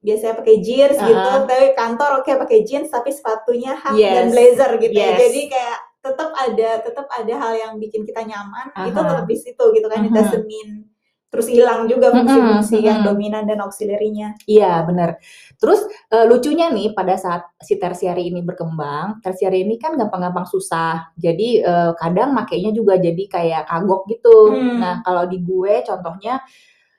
biasanya 0.02 0.38
pakai 0.38 0.56
jeans 0.62 0.98
uh 0.98 1.02
-huh. 1.02 1.10
gitu, 1.10 1.30
tapi 1.50 1.66
kantor 1.78 2.22
oke 2.22 2.26
okay, 2.26 2.38
pakai 2.38 2.60
jeans 2.66 2.90
tapi 2.90 3.14
sepatunya 3.14 3.78
hat 3.78 3.98
yes. 3.98 4.14
dan 4.14 4.26
blazer 4.34 4.72
gitu. 4.78 4.98
Ya. 4.98 5.14
Yes. 5.14 5.18
Jadi 5.30 5.42
kayak 5.50 5.80
tetap 6.02 6.30
ada 6.34 6.70
tetap 6.82 7.08
ada 7.10 7.34
hal 7.38 7.54
yang 7.54 7.74
bikin 7.78 8.06
kita 8.06 8.22
nyaman, 8.26 8.74
uh 8.74 8.86
-huh. 8.86 8.90
itu 8.90 9.00
tetap 9.02 9.26
di 9.26 9.38
situ 9.38 9.64
gitu 9.74 9.88
kan. 9.90 10.02
Uh 10.02 10.06
-huh. 10.06 10.10
It 10.10 10.18
doesn't 10.18 10.46
mean 10.46 10.91
terus 11.32 11.48
hilang 11.48 11.88
juga 11.88 12.12
fungsi-fungsi 12.12 12.76
mm 12.76 12.82
-hmm. 12.84 12.90
yang 12.92 13.00
dominan 13.08 13.44
dan 13.48 13.64
auxiliary-nya. 13.64 14.36
Iya, 14.44 14.84
benar. 14.84 15.16
Terus 15.56 15.88
uh, 16.12 16.28
lucunya 16.28 16.68
nih 16.68 16.92
pada 16.92 17.16
saat 17.16 17.48
si 17.64 17.80
tersiary 17.80 18.28
ini 18.28 18.44
berkembang, 18.44 19.24
tersiary 19.24 19.64
ini 19.64 19.80
kan 19.80 19.96
gampang-gampang 19.96 20.44
susah. 20.44 21.16
Jadi 21.16 21.64
uh, 21.64 21.96
kadang 21.96 22.36
makainya 22.36 22.76
juga 22.76 23.00
jadi 23.00 23.24
kayak 23.32 23.72
kagok 23.72 24.12
gitu. 24.12 24.52
Hmm. 24.52 24.84
Nah, 24.84 24.94
kalau 25.08 25.24
di 25.24 25.40
gue 25.40 25.80
contohnya 25.88 26.44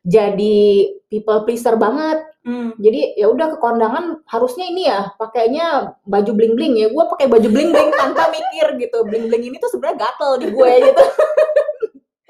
jadi 0.00 0.58
people 1.12 1.44
pleaser 1.44 1.76
banget. 1.76 2.24
Hmm. 2.42 2.72
Jadi 2.80 3.14
ya 3.20 3.28
udah 3.28 3.54
ke 3.54 3.58
kondangan 3.60 4.18
harusnya 4.26 4.66
ini 4.66 4.88
ya 4.88 5.14
pakainya 5.14 5.92
baju 6.08 6.32
bling 6.32 6.56
bling 6.56 6.74
ya. 6.80 6.88
Gue 6.88 7.04
pakai 7.04 7.28
baju 7.28 7.48
bling 7.52 7.68
bling 7.68 7.90
tanpa 8.00 8.32
mikir 8.32 8.80
gitu. 8.80 9.04
Bling 9.04 9.28
bling 9.28 9.44
ini 9.52 9.60
tuh 9.60 9.68
sebenarnya 9.68 10.08
gatel 10.08 10.32
di 10.40 10.48
gue 10.56 10.72
gitu. 10.88 11.04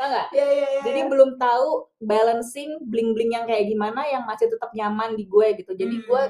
Tau 0.03 0.11
gak? 0.11 0.35
Yeah, 0.35 0.51
yeah, 0.51 0.69
yeah, 0.75 0.83
Jadi 0.83 1.01
yeah. 1.07 1.11
belum 1.15 1.31
tahu 1.39 1.69
balancing 2.03 2.83
bling-bling 2.91 3.39
yang 3.39 3.47
kayak 3.47 3.71
gimana 3.71 4.03
yang 4.11 4.27
masih 4.27 4.51
tetap 4.51 4.75
nyaman 4.75 5.15
di 5.15 5.31
gue 5.31 5.63
gitu. 5.63 5.79
Jadi 5.79 6.03
hmm. 6.03 6.07
gue 6.11 6.23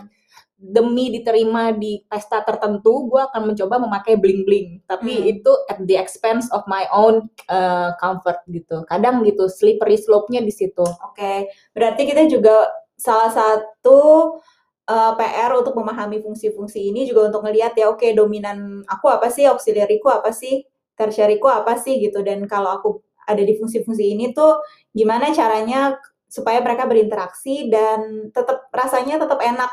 demi 0.61 1.09
diterima 1.09 1.73
di 1.73 2.05
pesta 2.05 2.45
tertentu, 2.45 3.09
gue 3.09 3.25
akan 3.33 3.49
mencoba 3.49 3.81
memakai 3.81 4.21
bling-bling. 4.21 4.85
Tapi 4.85 5.13
hmm. 5.17 5.33
itu 5.41 5.53
at 5.73 5.81
the 5.89 5.97
expense 5.97 6.53
of 6.53 6.61
my 6.69 6.85
own 6.93 7.33
uh, 7.49 7.97
comfort 7.97 8.45
gitu. 8.53 8.85
Kadang 8.93 9.25
gitu, 9.25 9.49
slippery 9.49 9.97
slope-nya 9.97 10.45
di 10.45 10.53
situ. 10.53 10.85
Oke, 10.85 11.17
okay. 11.17 11.39
berarti 11.73 12.05
kita 12.05 12.29
juga 12.29 12.69
salah 12.93 13.33
satu 13.33 14.37
uh, 14.85 14.93
eh, 14.93 15.13
PR 15.17 15.57
untuk 15.57 15.75
memahami 15.81 16.21
fungsi-fungsi 16.21 16.93
ini 16.93 17.09
juga 17.09 17.33
untuk 17.33 17.43
ngelihat 17.49 17.73
ya, 17.73 17.89
oke 17.89 18.05
okay, 18.05 18.13
dominan 18.13 18.85
aku 18.85 19.09
apa 19.09 19.33
sih, 19.33 19.49
auxiliary 19.49 19.97
apa 20.05 20.29
sih, 20.31 20.61
tertiary 20.93 21.41
apa 21.41 21.75
sih 21.81 21.97
gitu. 21.99 22.21
Dan 22.21 22.45
kalau 22.45 22.71
aku 22.77 22.91
ada 23.27 23.43
di 23.43 23.55
fungsi-fungsi 23.59 24.15
ini 24.15 24.31
tuh 24.35 24.63
gimana 24.93 25.31
caranya 25.31 25.97
supaya 26.27 26.65
mereka 26.65 26.89
berinteraksi 26.89 27.69
dan 27.69 28.33
tetap 28.33 28.73
rasanya 28.73 29.21
tetap 29.21 29.37
enak 29.37 29.69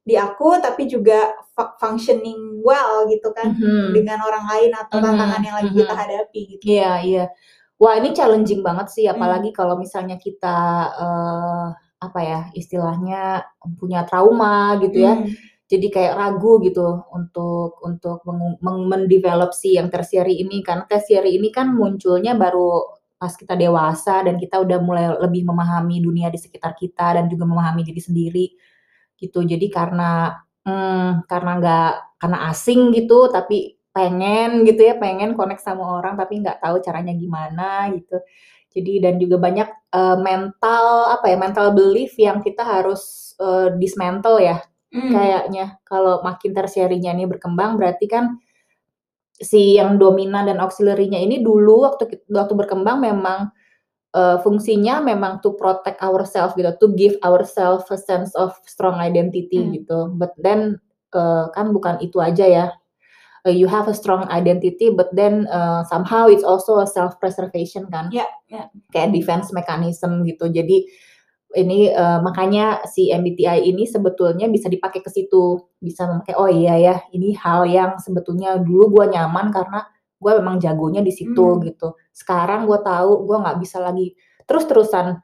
di 0.00 0.18
aku 0.18 0.58
tapi 0.58 0.90
juga 0.90 1.38
functioning 1.78 2.64
well 2.66 3.06
gitu 3.06 3.30
kan 3.30 3.54
mm-hmm. 3.54 3.94
dengan 3.94 4.18
orang 4.24 4.44
lain 4.48 4.72
atau 4.74 4.98
mm-hmm. 4.98 5.06
tantangan 5.06 5.40
yang 5.44 5.56
lagi 5.60 5.70
mm-hmm. 5.70 5.82
kita 5.86 5.94
hadapi 5.94 6.40
gitu. 6.56 6.62
Iya, 6.66 6.80
yeah, 6.82 6.96
iya. 7.00 7.16
Yeah. 7.16 7.28
Wah, 7.80 7.96
ini 7.96 8.12
challenging 8.12 8.60
banget 8.60 8.92
sih 8.92 9.06
apalagi 9.08 9.52
mm. 9.52 9.56
kalau 9.56 9.78
misalnya 9.78 10.20
kita 10.20 10.58
uh, 10.98 11.66
apa 12.00 12.20
ya, 12.20 12.40
istilahnya 12.56 13.44
punya 13.78 14.04
trauma 14.08 14.76
gitu 14.82 15.04
ya. 15.04 15.14
Mm 15.20 15.49
jadi 15.70 15.86
kayak 15.86 16.14
ragu 16.18 16.58
gitu 16.66 17.06
untuk 17.14 17.78
untuk 17.86 18.26
mendevelop 18.90 19.54
si 19.54 19.78
yang 19.78 19.86
tertiary 19.86 20.42
ini. 20.42 20.66
Karena 20.66 20.82
tertiary 20.90 21.38
ini 21.38 21.54
kan 21.54 21.70
munculnya 21.70 22.34
baru 22.34 22.98
pas 23.14 23.30
kita 23.38 23.54
dewasa 23.54 24.26
dan 24.26 24.34
kita 24.34 24.58
udah 24.58 24.82
mulai 24.82 25.06
lebih 25.22 25.46
memahami 25.46 26.02
dunia 26.02 26.26
di 26.26 26.42
sekitar 26.42 26.74
kita 26.74 27.22
dan 27.22 27.30
juga 27.30 27.46
memahami 27.46 27.86
diri 27.86 28.02
sendiri 28.02 28.46
gitu. 29.14 29.46
Jadi 29.46 29.70
karena 29.70 30.34
hmm, 30.66 31.30
karena 31.30 31.52
nggak 31.62 31.92
karena 32.18 32.38
asing 32.50 32.90
gitu 32.90 33.30
tapi 33.30 33.78
pengen 33.94 34.66
gitu 34.66 34.90
ya 34.90 34.98
pengen 34.98 35.38
connect 35.38 35.62
sama 35.62 36.02
orang 36.02 36.18
tapi 36.18 36.42
nggak 36.42 36.58
tahu 36.58 36.82
caranya 36.82 37.14
gimana 37.14 37.94
gitu. 37.94 38.18
Jadi 38.74 39.02
dan 39.06 39.22
juga 39.22 39.38
banyak 39.38 39.70
uh, 39.94 40.18
mental 40.18 41.14
apa 41.14 41.30
ya 41.30 41.38
mental 41.38 41.78
belief 41.78 42.18
yang 42.18 42.42
kita 42.42 42.66
harus 42.66 43.34
uh, 43.38 43.70
dismantle 43.78 44.42
ya 44.42 44.58
Hmm. 44.90 45.14
Kayaknya 45.14 45.78
kalau 45.86 46.18
makin 46.26 46.50
tersiarinya 46.50 47.14
ini 47.14 47.24
berkembang 47.30 47.78
berarti 47.78 48.10
kan 48.10 48.42
si 49.40 49.78
yang 49.78 49.96
dominan 49.96 50.50
dan 50.50 50.58
auxiliary-nya 50.60 51.22
ini 51.22 51.40
dulu 51.40 51.86
waktu 51.88 52.26
waktu 52.28 52.54
berkembang 52.58 53.00
memang 53.00 53.54
uh, 54.12 54.36
fungsinya 54.42 55.00
memang 55.00 55.38
to 55.40 55.54
protect 55.54 56.02
ourselves 56.02 56.52
gitu, 56.58 56.68
to 56.76 56.92
give 56.98 57.14
ourselves 57.22 57.86
a 57.88 57.98
sense 57.98 58.34
of 58.34 58.52
strong 58.66 58.98
identity 58.98 59.62
hmm. 59.62 59.78
gitu. 59.78 60.10
But 60.18 60.34
then 60.42 60.82
uh, 61.14 61.48
kan 61.54 61.70
bukan 61.70 62.02
itu 62.02 62.18
aja 62.18 62.46
ya. 62.46 62.66
Uh, 63.40 63.54
you 63.54 63.64
have 63.64 63.88
a 63.88 63.96
strong 63.96 64.28
identity, 64.28 64.92
but 64.92 65.08
then 65.16 65.48
uh, 65.48 65.80
somehow 65.88 66.28
it's 66.28 66.44
also 66.44 66.84
a 66.84 66.86
self 66.86 67.16
preservation 67.16 67.88
kan? 67.88 68.12
Ya, 68.12 68.26
yeah, 68.26 68.30
yeah. 68.52 68.66
kayak 68.92 69.16
defense 69.16 69.48
mechanism 69.54 70.28
gitu. 70.28 70.52
Jadi 70.52 70.84
ini 71.50 71.90
uh, 71.90 72.22
makanya 72.22 72.86
si 72.86 73.10
MBTI 73.10 73.66
ini 73.66 73.82
sebetulnya 73.82 74.46
bisa 74.46 74.70
dipakai 74.70 75.02
ke 75.02 75.10
situ 75.10 75.58
bisa 75.82 76.06
memakai 76.06 76.38
oh 76.38 76.46
iya 76.46 76.78
ya 76.78 76.96
ini 77.10 77.34
hal 77.34 77.66
yang 77.66 77.98
sebetulnya 77.98 78.54
dulu 78.62 79.00
gue 79.00 79.04
nyaman 79.10 79.50
karena 79.50 79.82
gue 80.20 80.32
memang 80.38 80.62
jagonya 80.62 81.02
di 81.02 81.10
situ 81.10 81.58
hmm. 81.58 81.60
gitu 81.66 81.98
sekarang 82.14 82.70
gue 82.70 82.78
tahu 82.84 83.26
gue 83.26 83.36
nggak 83.40 83.58
bisa 83.58 83.82
lagi 83.82 84.14
terus 84.46 84.68
terusan 84.70 85.18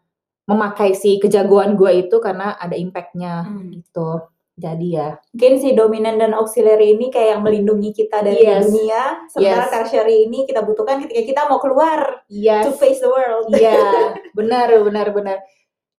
memakai 0.47 0.99
si 0.99 1.23
kejagoan 1.23 1.79
gue 1.79 2.07
itu 2.07 2.17
karena 2.19 2.59
ada 2.59 2.75
impactnya 2.75 3.47
hmm. 3.47 3.71
gitu 3.79 4.27
jadi 4.57 4.87
ya 4.89 5.09
mungkin 5.37 5.53
si 5.61 5.69
dominan 5.77 6.17
dan 6.17 6.33
auxiliary 6.33 6.97
ini 6.97 7.13
kayak 7.13 7.37
yang 7.37 7.43
melindungi 7.45 7.93
kita 7.93 8.25
dari 8.25 8.41
yes. 8.41 8.65
dunia 8.65 9.03
sementara 9.29 9.69
yes. 9.69 9.73
tertiary 9.77 10.17
ini 10.25 10.49
kita 10.49 10.65
butuhkan 10.65 11.05
ketika 11.05 11.23
kita 11.29 11.41
mau 11.45 11.61
keluar 11.61 12.25
yes. 12.33 12.65
to 12.65 12.73
face 12.73 13.05
the 13.05 13.11
world 13.11 13.53
iya 13.53 14.17
benar 14.33 14.73
benar 14.81 15.13
benar 15.13 15.37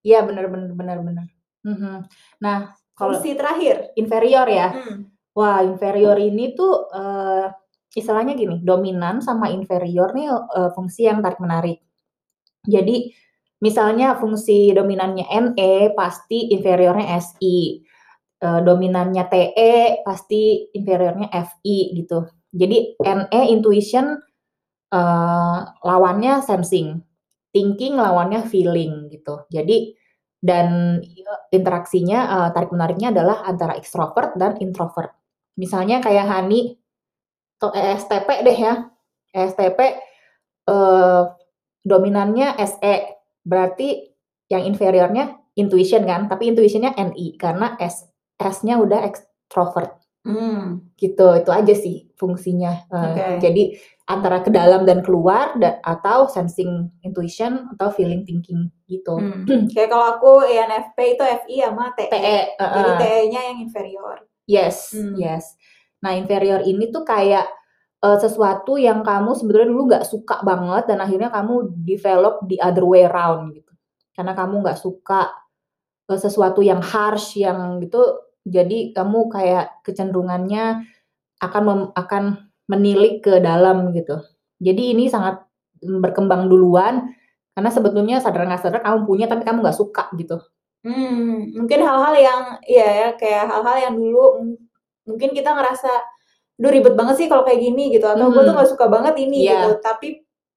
Iya 0.05 0.25
benar 0.25 0.49
benar 0.51 0.71
benar 0.73 0.97
benar. 1.01 1.27
Mm-hmm. 1.65 1.97
Nah 2.43 2.57
kalau 2.97 3.15
si 3.21 3.37
terakhir 3.37 3.93
inferior 3.93 4.47
ya, 4.49 4.73
mm. 4.73 5.33
wah 5.37 5.61
inferior 5.61 6.17
ini 6.17 6.57
tuh 6.57 6.89
uh, 6.89 7.45
istilahnya 7.93 8.33
gini 8.33 8.61
dominan 8.61 9.21
sama 9.21 9.49
inferior 9.53 10.13
nih 10.17 10.29
uh, 10.33 10.69
fungsi 10.73 11.05
yang 11.09 11.21
tarik 11.21 11.41
menarik. 11.41 11.81
Jadi 12.67 13.13
misalnya 13.63 14.17
fungsi 14.17 14.73
dominannya 14.73 15.25
NE 15.29 15.93
pasti 15.97 16.53
inferiornya 16.53 17.17
SI, 17.17 17.81
uh, 18.43 18.59
dominannya 18.61 19.23
TE 19.29 20.05
pasti 20.05 20.69
inferiornya 20.73 21.31
FI 21.33 21.77
gitu. 21.97 22.27
Jadi 22.53 22.97
NE 23.01 23.41
intuition 23.53 24.17
uh, 24.93 25.59
lawannya 25.81 26.41
sensing, 26.43 27.01
thinking 27.57 27.97
lawannya 27.97 28.45
feeling 28.45 29.09
gitu. 29.09 29.49
Jadi 29.49 29.97
dan 30.37 31.01
interaksinya 31.49 32.19
uh, 32.29 32.49
tarik 32.53 32.69
menariknya 32.69 33.09
adalah 33.09 33.41
antara 33.41 33.73
extrovert 33.73 34.37
dan 34.37 34.53
introvert. 34.61 35.17
Misalnya 35.57 35.97
kayak 35.97 36.29
Hani 36.29 36.77
atau 37.57 37.73
ESTP 37.73 38.29
deh 38.45 38.57
ya. 38.57 38.73
ESTP 39.33 39.79
uh, 40.69 41.33
dominannya 41.81 42.53
SE. 42.61 42.95
Berarti 43.41 44.13
yang 44.53 44.69
inferiornya 44.69 45.33
intuition 45.57 46.05
kan, 46.05 46.29
tapi 46.29 46.53
intuitionnya 46.53 46.93
NI 46.93 47.35
karena 47.41 47.73
S 47.81 48.05
S-nya 48.37 48.77
udah 48.77 49.01
extrovert. 49.01 49.97
Hmm. 50.25 50.89
Gitu, 50.97 51.27
itu 51.37 51.51
aja 51.53 51.73
sih 51.77 52.09
fungsinya. 52.17 52.89
Uh, 52.89 53.03
okay. 53.13 53.31
Jadi 53.43 53.63
antara 54.07 54.39
ke 54.39 54.47
dalam 54.47 54.87
dan 54.87 55.03
keluar 55.03 55.59
da 55.59 55.83
atau 55.83 56.31
sensing 56.31 56.87
intuition 57.03 57.67
atau 57.75 57.91
feeling 57.91 58.23
thinking 58.23 58.71
gitu. 58.87 59.19
Hmm. 59.19 59.43
Kayak 59.75 59.91
kalau 59.91 60.07
aku 60.17 60.31
ENFP 60.47 60.97
itu 61.19 61.23
FI 61.23 61.55
sama 61.67 61.91
TE. 61.93 62.07
TE 62.07 62.39
uh, 62.57 62.71
Jadi 62.71 62.91
TE-nya 63.03 63.41
yang 63.51 63.57
inferior. 63.61 64.17
Yes, 64.47 64.95
hmm. 64.95 65.19
yes. 65.19 65.59
Nah, 65.99 66.15
inferior 66.15 66.63
ini 66.63 66.87
tuh 66.87 67.03
kayak 67.03 67.51
uh, 67.99 68.15
sesuatu 68.15 68.79
yang 68.79 69.03
kamu 69.03 69.35
sebetulnya 69.35 69.67
dulu 69.67 69.83
nggak 69.91 70.05
suka 70.07 70.39
banget 70.45 70.87
dan 70.87 71.03
akhirnya 71.03 71.27
kamu 71.27 71.75
develop 71.83 72.47
the 72.47 72.55
other 72.63 72.87
way 72.87 73.03
around 73.03 73.51
gitu. 73.51 73.73
Karena 74.15 74.31
kamu 74.31 74.63
nggak 74.63 74.79
suka 74.79 75.35
uh, 76.07 76.19
sesuatu 76.19 76.63
yang 76.63 76.79
harsh 76.79 77.43
yang 77.43 77.83
gitu 77.83 78.26
jadi 78.47 78.95
kamu 78.95 79.27
kayak 79.27 79.83
kecenderungannya 79.83 80.87
akan 81.43 81.63
mem, 81.63 81.81
akan 81.93 82.23
menilik 82.71 83.21
ke 83.21 83.39
dalam 83.43 83.91
gitu. 83.93 84.23
Jadi 84.57 84.95
ini 84.95 85.11
sangat 85.11 85.45
berkembang 85.77 86.49
duluan 86.49 87.13
karena 87.53 87.69
sebetulnya 87.69 88.17
sadar 88.17 88.49
nggak 88.49 88.61
sadar 88.61 88.81
kamu 88.81 89.05
punya 89.05 89.25
tapi 89.29 89.45
kamu 89.45 89.61
nggak 89.61 89.77
suka 89.77 90.09
gitu. 90.17 90.41
Hmm, 90.85 91.53
mungkin 91.57 91.79
hal-hal 91.83 92.15
yang 92.15 92.41
iya 92.65 92.89
ya 93.05 93.09
kayak 93.17 93.49
hal-hal 93.49 93.77
yang 93.91 93.95
dulu 93.97 94.25
mungkin 95.09 95.33
kita 95.33 95.51
ngerasa 95.51 95.89
duh 96.57 96.73
ribet 96.73 96.97
banget 96.97 97.15
sih 97.21 97.27
kalau 97.29 97.45
kayak 97.45 97.61
gini 97.61 97.93
gitu 97.93 98.05
atau 98.09 98.29
hmm. 98.29 98.33
gue 98.33 98.43
tuh 98.45 98.53
nggak 98.57 98.69
suka 98.73 98.85
banget 98.89 99.15
ini 99.21 99.45
yeah. 99.45 99.67
gitu. 99.67 99.69
Tapi 99.81 100.07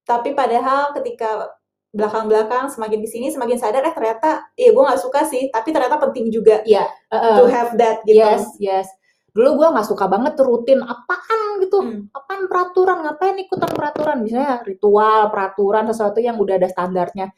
tapi 0.01 0.29
padahal 0.33 0.93
ketika 0.97 1.60
belakang-belakang 1.91 2.71
semakin 2.71 2.99
di 3.03 3.09
sini 3.11 3.27
semakin 3.27 3.59
sadar 3.59 3.83
eh 3.83 3.91
ternyata 3.91 4.47
iya 4.55 4.71
gue 4.71 4.79
nggak 4.79 5.01
suka 5.03 5.27
sih 5.27 5.51
tapi 5.51 5.75
ternyata 5.75 5.99
penting 5.99 6.31
juga 6.31 6.63
ya 6.63 6.87
yeah, 6.87 6.87
uh, 7.11 7.43
to 7.43 7.51
have 7.51 7.75
that 7.75 7.99
gitu. 8.07 8.23
Yes 8.23 8.47
yes. 8.63 8.87
Dulu 9.31 9.63
gue 9.63 9.67
nggak 9.75 9.87
suka 9.87 10.11
banget 10.11 10.35
tuh 10.35 10.43
rutin 10.47 10.83
apaan? 10.83 11.39
gitu. 11.61 11.77
Hmm. 11.79 12.09
apaan 12.11 12.49
peraturan? 12.49 12.97
Ngapain 13.05 13.37
ikutan 13.37 13.71
peraturan? 13.71 14.17
Misalnya 14.25 14.65
ritual 14.65 15.29
peraturan 15.29 15.87
sesuatu 15.87 16.19
yang 16.19 16.35
udah 16.41 16.57
ada 16.57 16.67
standarnya. 16.67 17.31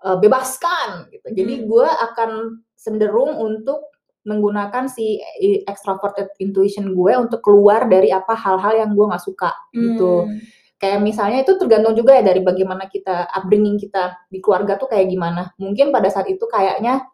Uh, 0.00 0.18
bebaskan 0.18 1.12
gitu. 1.14 1.28
Jadi 1.30 1.54
hmm. 1.60 1.64
gue 1.70 1.86
akan 1.86 2.30
cenderung 2.74 3.36
untuk 3.38 3.94
menggunakan 4.24 4.88
si 4.88 5.20
extroverted 5.68 6.32
intuition 6.40 6.96
gue 6.96 7.12
untuk 7.14 7.44
keluar 7.44 7.84
dari 7.84 8.08
apa 8.08 8.32
hal-hal 8.32 8.80
yang 8.80 8.90
gue 8.96 9.06
nggak 9.06 9.22
suka 9.22 9.52
gitu. 9.76 10.24
Hmm 10.26 10.63
kayak 10.78 11.00
misalnya 11.00 11.46
itu 11.46 11.54
tergantung 11.56 11.94
juga 11.94 12.18
ya 12.18 12.22
dari 12.26 12.42
bagaimana 12.42 12.90
kita 12.90 13.30
upbringing 13.30 13.78
kita 13.78 14.18
di 14.28 14.38
keluarga 14.42 14.76
tuh 14.76 14.90
kayak 14.90 15.06
gimana. 15.08 15.54
Mungkin 15.56 15.94
pada 15.94 16.10
saat 16.10 16.26
itu 16.28 16.44
kayaknya 16.50 17.06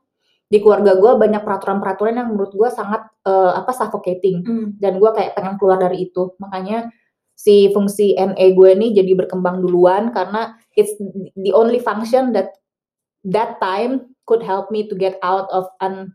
di 0.50 0.59
keluarga 0.59 0.99
gue 0.99 1.12
banyak 1.14 1.47
peraturan-peraturan 1.47 2.19
yang 2.19 2.29
menurut 2.35 2.50
gue 2.50 2.71
sangat 2.75 3.07
uh, 3.23 3.55
apa 3.55 3.71
suffocating 3.71 4.43
mm. 4.43 4.67
dan 4.83 4.99
gue 4.99 5.11
kayak 5.14 5.38
pengen 5.38 5.55
keluar 5.61 5.79
dari 5.79 6.11
itu. 6.11 6.35
Makanya 6.43 6.90
si 7.38 7.71
fungsi 7.71 8.19
NE 8.19 8.47
gue 8.59 8.71
ini 8.75 8.93
jadi 8.93 9.14
berkembang 9.14 9.62
duluan 9.62 10.11
karena 10.11 10.59
it's 10.75 10.93
the 11.38 11.55
only 11.55 11.79
function 11.79 12.35
that 12.35 12.59
that 13.23 13.62
time 13.62 14.11
could 14.26 14.43
help 14.43 14.69
me 14.75 14.90
to 14.90 14.99
get 14.99 15.17
out 15.23 15.47
of 15.55 15.71
an 15.81 16.12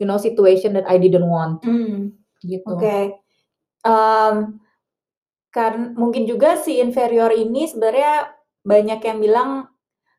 you 0.00 0.08
know 0.08 0.16
situation 0.16 0.72
that 0.72 0.88
I 0.88 0.96
didn't 0.96 1.28
want. 1.28 1.60
Mm. 1.60 2.16
Gitu. 2.40 2.64
Oke. 2.64 2.80
Okay. 2.80 3.02
Um, 3.84 4.64
kan 5.56 5.96
mungkin 5.96 6.28
juga 6.28 6.60
si 6.60 6.76
inferior 6.84 7.32
ini 7.32 7.64
sebenarnya 7.64 8.28
banyak 8.60 9.00
yang 9.00 9.18
bilang 9.24 9.50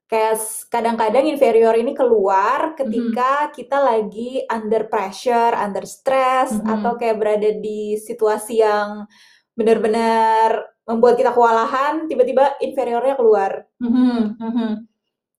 kayak 0.10 0.40
kadang-kadang 0.72 1.28
inferior 1.30 1.76
ini 1.76 1.92
keluar 1.94 2.74
ketika 2.74 3.46
mm-hmm. 3.46 3.54
kita 3.54 3.78
lagi 3.78 4.32
under 4.48 4.88
pressure, 4.88 5.54
under 5.54 5.84
stress 5.84 6.56
mm-hmm. 6.56 6.74
atau 6.80 6.98
kayak 6.98 7.20
berada 7.22 7.52
di 7.54 8.00
situasi 8.00 8.64
yang 8.64 9.06
benar-benar 9.54 10.64
membuat 10.88 11.20
kita 11.20 11.36
kewalahan, 11.36 12.08
tiba-tiba 12.08 12.56
inferiornya 12.64 13.20
keluar. 13.20 13.68
Mm-hmm. 13.84 14.20
Mm-hmm. 14.40 14.72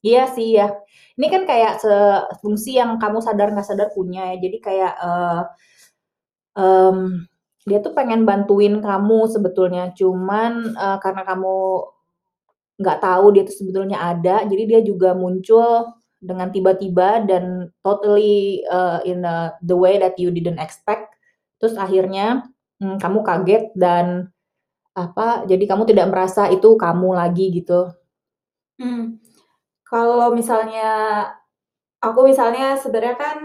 Iya 0.04 0.24
sih 0.30 0.48
ya. 0.54 0.68
Ini 1.18 1.26
kan 1.32 1.42
kayak 1.48 1.82
fungsi 2.38 2.78
yang 2.78 3.00
kamu 3.02 3.18
sadar 3.24 3.50
nggak 3.50 3.66
sadar 3.66 3.88
punya 3.90 4.36
ya. 4.36 4.46
Jadi 4.46 4.58
kayak 4.62 4.94
uh, 5.00 5.42
um, 6.54 7.24
dia 7.68 7.78
tuh 7.84 7.92
pengen 7.92 8.24
bantuin 8.24 8.80
kamu 8.80 9.28
sebetulnya, 9.28 9.92
cuman, 9.92 10.72
uh, 10.74 10.98
karena 10.98 11.22
kamu 11.22 11.84
nggak 12.80 12.98
tahu 13.04 13.26
dia 13.36 13.42
tuh 13.44 13.56
sebetulnya 13.60 13.98
ada, 14.00 14.48
jadi 14.48 14.62
dia 14.64 14.80
juga 14.80 15.12
muncul 15.12 15.92
dengan 16.18 16.50
tiba-tiba 16.50 17.22
dan 17.28 17.70
totally, 17.84 18.64
uh, 18.66 18.98
in 19.04 19.22
a 19.22 19.54
the 19.62 19.76
way 19.76 20.00
that 20.00 20.16
you 20.16 20.32
didn't 20.32 20.58
expect. 20.58 21.12
Terus 21.60 21.76
akhirnya, 21.76 22.48
hmm, 22.80 22.96
kamu 22.96 23.20
kaget 23.22 23.64
dan, 23.76 24.32
apa, 24.98 25.46
jadi 25.46 25.62
kamu 25.62 25.86
tidak 25.86 26.10
merasa 26.10 26.50
itu 26.50 26.74
kamu 26.74 27.14
lagi 27.14 27.54
gitu. 27.54 27.94
Hmm. 28.82 29.22
Kalau 29.86 30.34
misalnya 30.34 30.90
aku 32.02 32.26
misalnya 32.26 32.74
sebenarnya 32.78 33.16
kan 33.18 33.36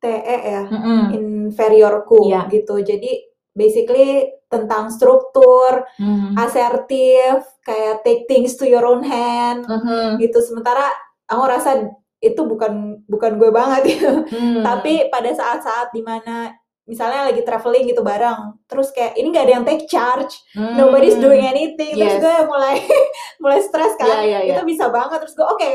TE 0.00 0.38
ya, 0.40 0.64
-hmm. 0.66 1.02
inferiorku 1.12 2.32
yeah. 2.32 2.48
gitu. 2.48 2.80
Jadi 2.80 3.29
basically 3.60 4.32
tentang 4.48 4.88
struktur, 4.88 5.84
hmm. 6.00 6.32
asertif, 6.40 7.44
kayak 7.60 8.00
take 8.00 8.24
things 8.24 8.56
to 8.56 8.64
your 8.64 8.88
own 8.88 9.04
hand, 9.04 9.68
hmm. 9.68 10.16
gitu. 10.16 10.40
Sementara 10.40 10.88
aku 11.28 11.44
rasa 11.44 11.92
itu 12.20 12.40
bukan 12.44 13.04
bukan 13.04 13.36
gue 13.36 13.50
banget 13.52 13.82
gitu. 13.96 14.12
Hmm. 14.32 14.64
Tapi 14.64 15.12
pada 15.12 15.28
saat-saat 15.28 15.92
di 15.92 16.00
mana 16.00 16.56
misalnya 16.88 17.30
lagi 17.30 17.46
traveling 17.46 17.86
gitu 17.86 18.02
bareng, 18.02 18.58
terus 18.66 18.90
kayak 18.90 19.14
ini 19.14 19.30
gak 19.30 19.46
ada 19.46 19.54
yang 19.60 19.66
take 19.68 19.86
charge, 19.86 20.34
hmm. 20.58 20.74
nobody's 20.74 21.14
doing 21.14 21.46
anything, 21.46 21.94
yes. 21.94 22.18
terus 22.18 22.26
gue 22.26 22.34
mulai 22.50 22.82
mulai 23.42 23.62
stres 23.62 23.94
kan, 23.94 24.10
yeah, 24.10 24.22
yeah, 24.26 24.40
yeah. 24.42 24.58
itu 24.58 24.62
bisa 24.66 24.90
banget. 24.90 25.22
Terus 25.22 25.38
gue 25.38 25.46
oke, 25.46 25.54
okay, 25.54 25.72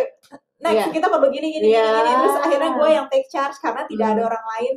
next 0.60 0.92
yeah. 0.92 0.92
kita 0.92 1.08
perlu 1.08 1.32
gini 1.32 1.56
gini 1.56 1.72
yeah. 1.72 2.04
gini, 2.04 2.12
terus 2.20 2.38
akhirnya 2.44 2.72
gue 2.76 2.90
yang 2.92 3.08
take 3.08 3.32
charge 3.32 3.56
karena 3.64 3.88
tidak 3.88 4.06
hmm. 4.12 4.16
ada 4.20 4.24
orang 4.28 4.46
lain 4.60 4.76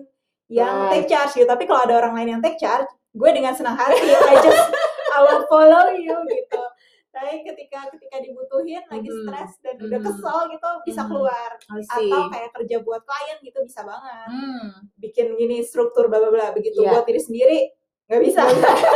yang 0.48 0.74
right. 0.78 0.90
take 0.94 1.06
charge 1.10 1.32
gitu. 1.34 1.48
Tapi 1.50 1.64
kalau 1.66 1.80
ada 1.82 1.94
orang 1.98 2.12
lain 2.16 2.28
yang 2.38 2.42
take 2.44 2.58
charge, 2.60 2.88
gue 3.14 3.30
dengan 3.32 3.52
senang 3.56 3.76
hati 3.76 4.08
I 4.12 4.34
just 4.44 4.68
I 5.14 5.18
will 5.24 5.44
follow 5.48 5.94
you 5.96 6.14
gitu. 6.28 6.62
Tapi 7.08 7.42
ketika 7.42 7.90
ketika 7.90 8.22
dibutuhin 8.22 8.84
lagi 8.86 9.10
stres 9.10 9.58
dan 9.64 9.74
udah 9.80 9.98
kesel 9.98 10.38
gitu 10.54 10.70
bisa 10.86 11.02
keluar. 11.08 11.50
Atau 11.66 12.30
kayak 12.30 12.50
kerja 12.54 12.76
buat 12.84 13.02
klien 13.02 13.38
gitu 13.42 13.58
bisa 13.64 13.82
banget. 13.82 14.28
Hmm. 14.28 14.92
bikin 15.00 15.34
gini 15.34 15.64
struktur 15.64 16.06
bla 16.06 16.22
bla 16.22 16.30
bla 16.30 16.46
begitu 16.54 16.84
yeah. 16.84 16.94
buat 16.94 17.08
diri 17.08 17.18
sendiri 17.18 17.60
nggak 18.08 18.22
bisa 18.24 18.40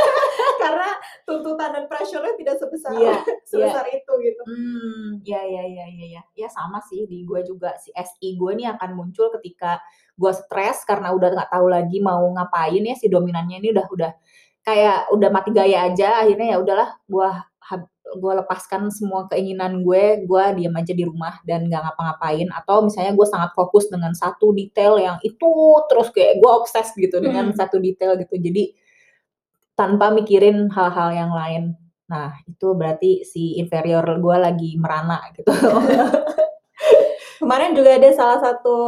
karena 0.62 0.88
tuntutan 1.28 1.70
dan 1.76 1.84
pressure-nya 1.84 2.32
tidak 2.40 2.56
sebesar 2.56 2.96
yeah, 2.96 3.20
sebesar 3.50 3.84
yeah. 3.84 3.98
itu 4.00 4.12
gitu. 4.24 4.42
Hmm, 4.48 5.08
ya 5.20 5.42
ya 5.44 5.64
ya 5.68 5.86
ya 5.92 6.06
ya. 6.18 6.22
Ya 6.32 6.48
sama 6.48 6.80
sih 6.88 7.04
di 7.04 7.28
gue 7.28 7.44
juga 7.44 7.76
si 7.76 7.92
SI 7.92 8.40
gue 8.40 8.52
nih 8.56 8.72
akan 8.72 8.96
muncul 8.96 9.28
ketika 9.36 9.84
gue 10.16 10.32
stres 10.32 10.88
karena 10.88 11.12
udah 11.12 11.28
nggak 11.28 11.50
tahu 11.52 11.66
lagi 11.68 12.00
mau 12.00 12.24
ngapain 12.32 12.80
ya 12.80 12.96
si 12.96 13.12
dominannya 13.12 13.60
ini 13.60 13.68
udah 13.76 13.86
udah 13.92 14.12
kayak 14.64 15.12
udah 15.12 15.28
mati 15.28 15.50
gaya 15.52 15.92
aja 15.92 16.24
akhirnya 16.24 16.56
ya 16.56 16.58
udahlah 16.62 16.90
gue 17.04 17.28
gue 18.12 18.32
lepaskan 18.44 18.92
semua 18.92 19.24
keinginan 19.30 19.80
gue, 19.80 20.26
gue 20.26 20.44
diam 20.58 20.74
aja 20.76 20.92
di 20.92 21.04
rumah 21.06 21.40
dan 21.48 21.64
nggak 21.68 21.80
ngapa-ngapain 21.80 22.48
atau 22.52 22.84
misalnya 22.84 23.12
gue 23.16 23.26
sangat 23.28 23.50
fokus 23.56 23.88
dengan 23.88 24.12
satu 24.12 24.52
detail 24.52 25.00
yang 25.00 25.16
itu 25.24 25.52
terus 25.88 26.12
kayak 26.12 26.36
gue 26.42 26.50
obses 26.50 26.92
gitu 26.92 27.16
hmm. 27.18 27.24
dengan 27.24 27.46
satu 27.56 27.80
detail 27.80 28.18
gitu 28.20 28.36
jadi 28.36 28.74
tanpa 29.76 30.12
mikirin 30.12 30.68
hal-hal 30.70 31.10
yang 31.12 31.32
lain. 31.32 31.76
Nah, 32.12 32.36
itu 32.44 32.76
berarti 32.76 33.24
si 33.24 33.56
inferior 33.56 34.04
gue 34.04 34.36
lagi 34.36 34.76
merana 34.76 35.20
gitu. 35.32 35.48
Kemarin 37.40 37.74
juga 37.74 37.98
ada 37.98 38.10
salah 38.14 38.38
satu 38.38 38.78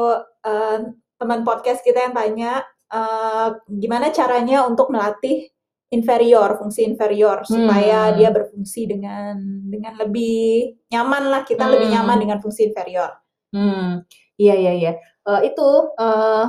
uh, 0.44 0.78
teman 1.18 1.42
podcast 1.42 1.80
kita 1.82 2.04
yang 2.06 2.14
tanya 2.14 2.62
uh, 2.92 3.58
gimana 3.66 4.12
caranya 4.14 4.62
untuk 4.68 4.92
melatih 4.92 5.50
inferior, 5.94 6.58
fungsi 6.58 6.82
inferior 6.86 7.46
supaya 7.46 8.10
hmm. 8.10 8.14
dia 8.18 8.30
berfungsi 8.34 8.90
dengan 8.90 9.38
dengan 9.70 9.94
lebih 9.94 10.74
nyaman 10.90 11.30
lah 11.30 11.42
kita 11.46 11.64
hmm. 11.64 11.72
lebih 11.72 11.88
nyaman 11.94 12.18
dengan 12.18 12.38
fungsi 12.42 12.70
inferior. 12.70 13.14
Hmm, 13.54 14.02
iya 14.34 14.54
iya 14.58 14.72
iya. 14.74 14.92
Uh, 15.22 15.40
itu 15.46 15.68
uh, 15.96 16.46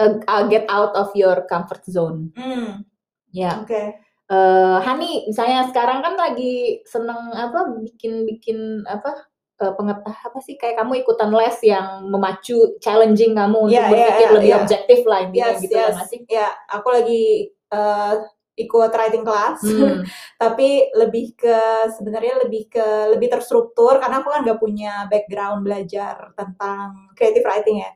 uh, 0.00 0.42
get 0.48 0.64
out 0.72 0.96
of 0.96 1.12
your 1.12 1.44
comfort 1.44 1.84
zone. 1.84 2.32
Hmm. 2.32 2.88
Ya. 3.32 3.62
Oke. 3.62 3.68
Okay. 3.68 3.86
Uh, 4.28 4.76
Hani, 4.84 5.24
misalnya 5.24 5.64
sekarang 5.72 6.04
kan 6.04 6.14
lagi 6.20 6.84
seneng 6.84 7.32
apa 7.32 7.80
bikin-bikin 7.80 8.84
apa 8.84 9.24
uh, 9.64 9.72
pengetah 9.72 10.12
apa 10.12 10.38
sih 10.44 10.60
kayak 10.60 10.78
kamu 10.78 11.00
ikutan 11.00 11.32
les 11.32 11.58
yang 11.64 12.04
memacu 12.06 12.76
challenging 12.78 13.32
kamu 13.32 13.68
untuk 13.68 13.74
Yeah, 13.74 13.88
yeah, 13.88 13.92
berpikir 13.92 14.28
yeah, 14.28 14.36
lebih 14.36 14.50
yeah. 14.52 14.60
objektif 14.60 15.00
lah 15.08 15.18
intinya 15.24 15.50
Yes, 15.52 15.60
gitu 15.64 15.74
ya 15.74 15.80
yes. 15.80 15.94
nggak 15.96 16.08
sih? 16.08 16.20
Ya, 16.28 16.48
aku 16.68 16.88
lagi 16.92 17.24
uh, 17.72 18.14
ikut 18.58 18.90
writing 18.90 19.22
class, 19.22 19.62
Hmm. 19.62 20.02
tapi 20.42 20.90
lebih 20.98 21.38
ke 21.38 21.58
sebenarnya 21.94 22.42
lebih 22.42 22.66
ke 22.66 23.14
lebih 23.14 23.30
terstruktur 23.30 24.02
karena 24.02 24.18
aku 24.18 24.34
kan 24.34 24.42
nggak 24.42 24.60
punya 24.60 25.06
background 25.06 25.62
belajar 25.62 26.34
tentang 26.34 27.14
creative 27.14 27.46
writing 27.46 27.86
ya. 27.86 27.92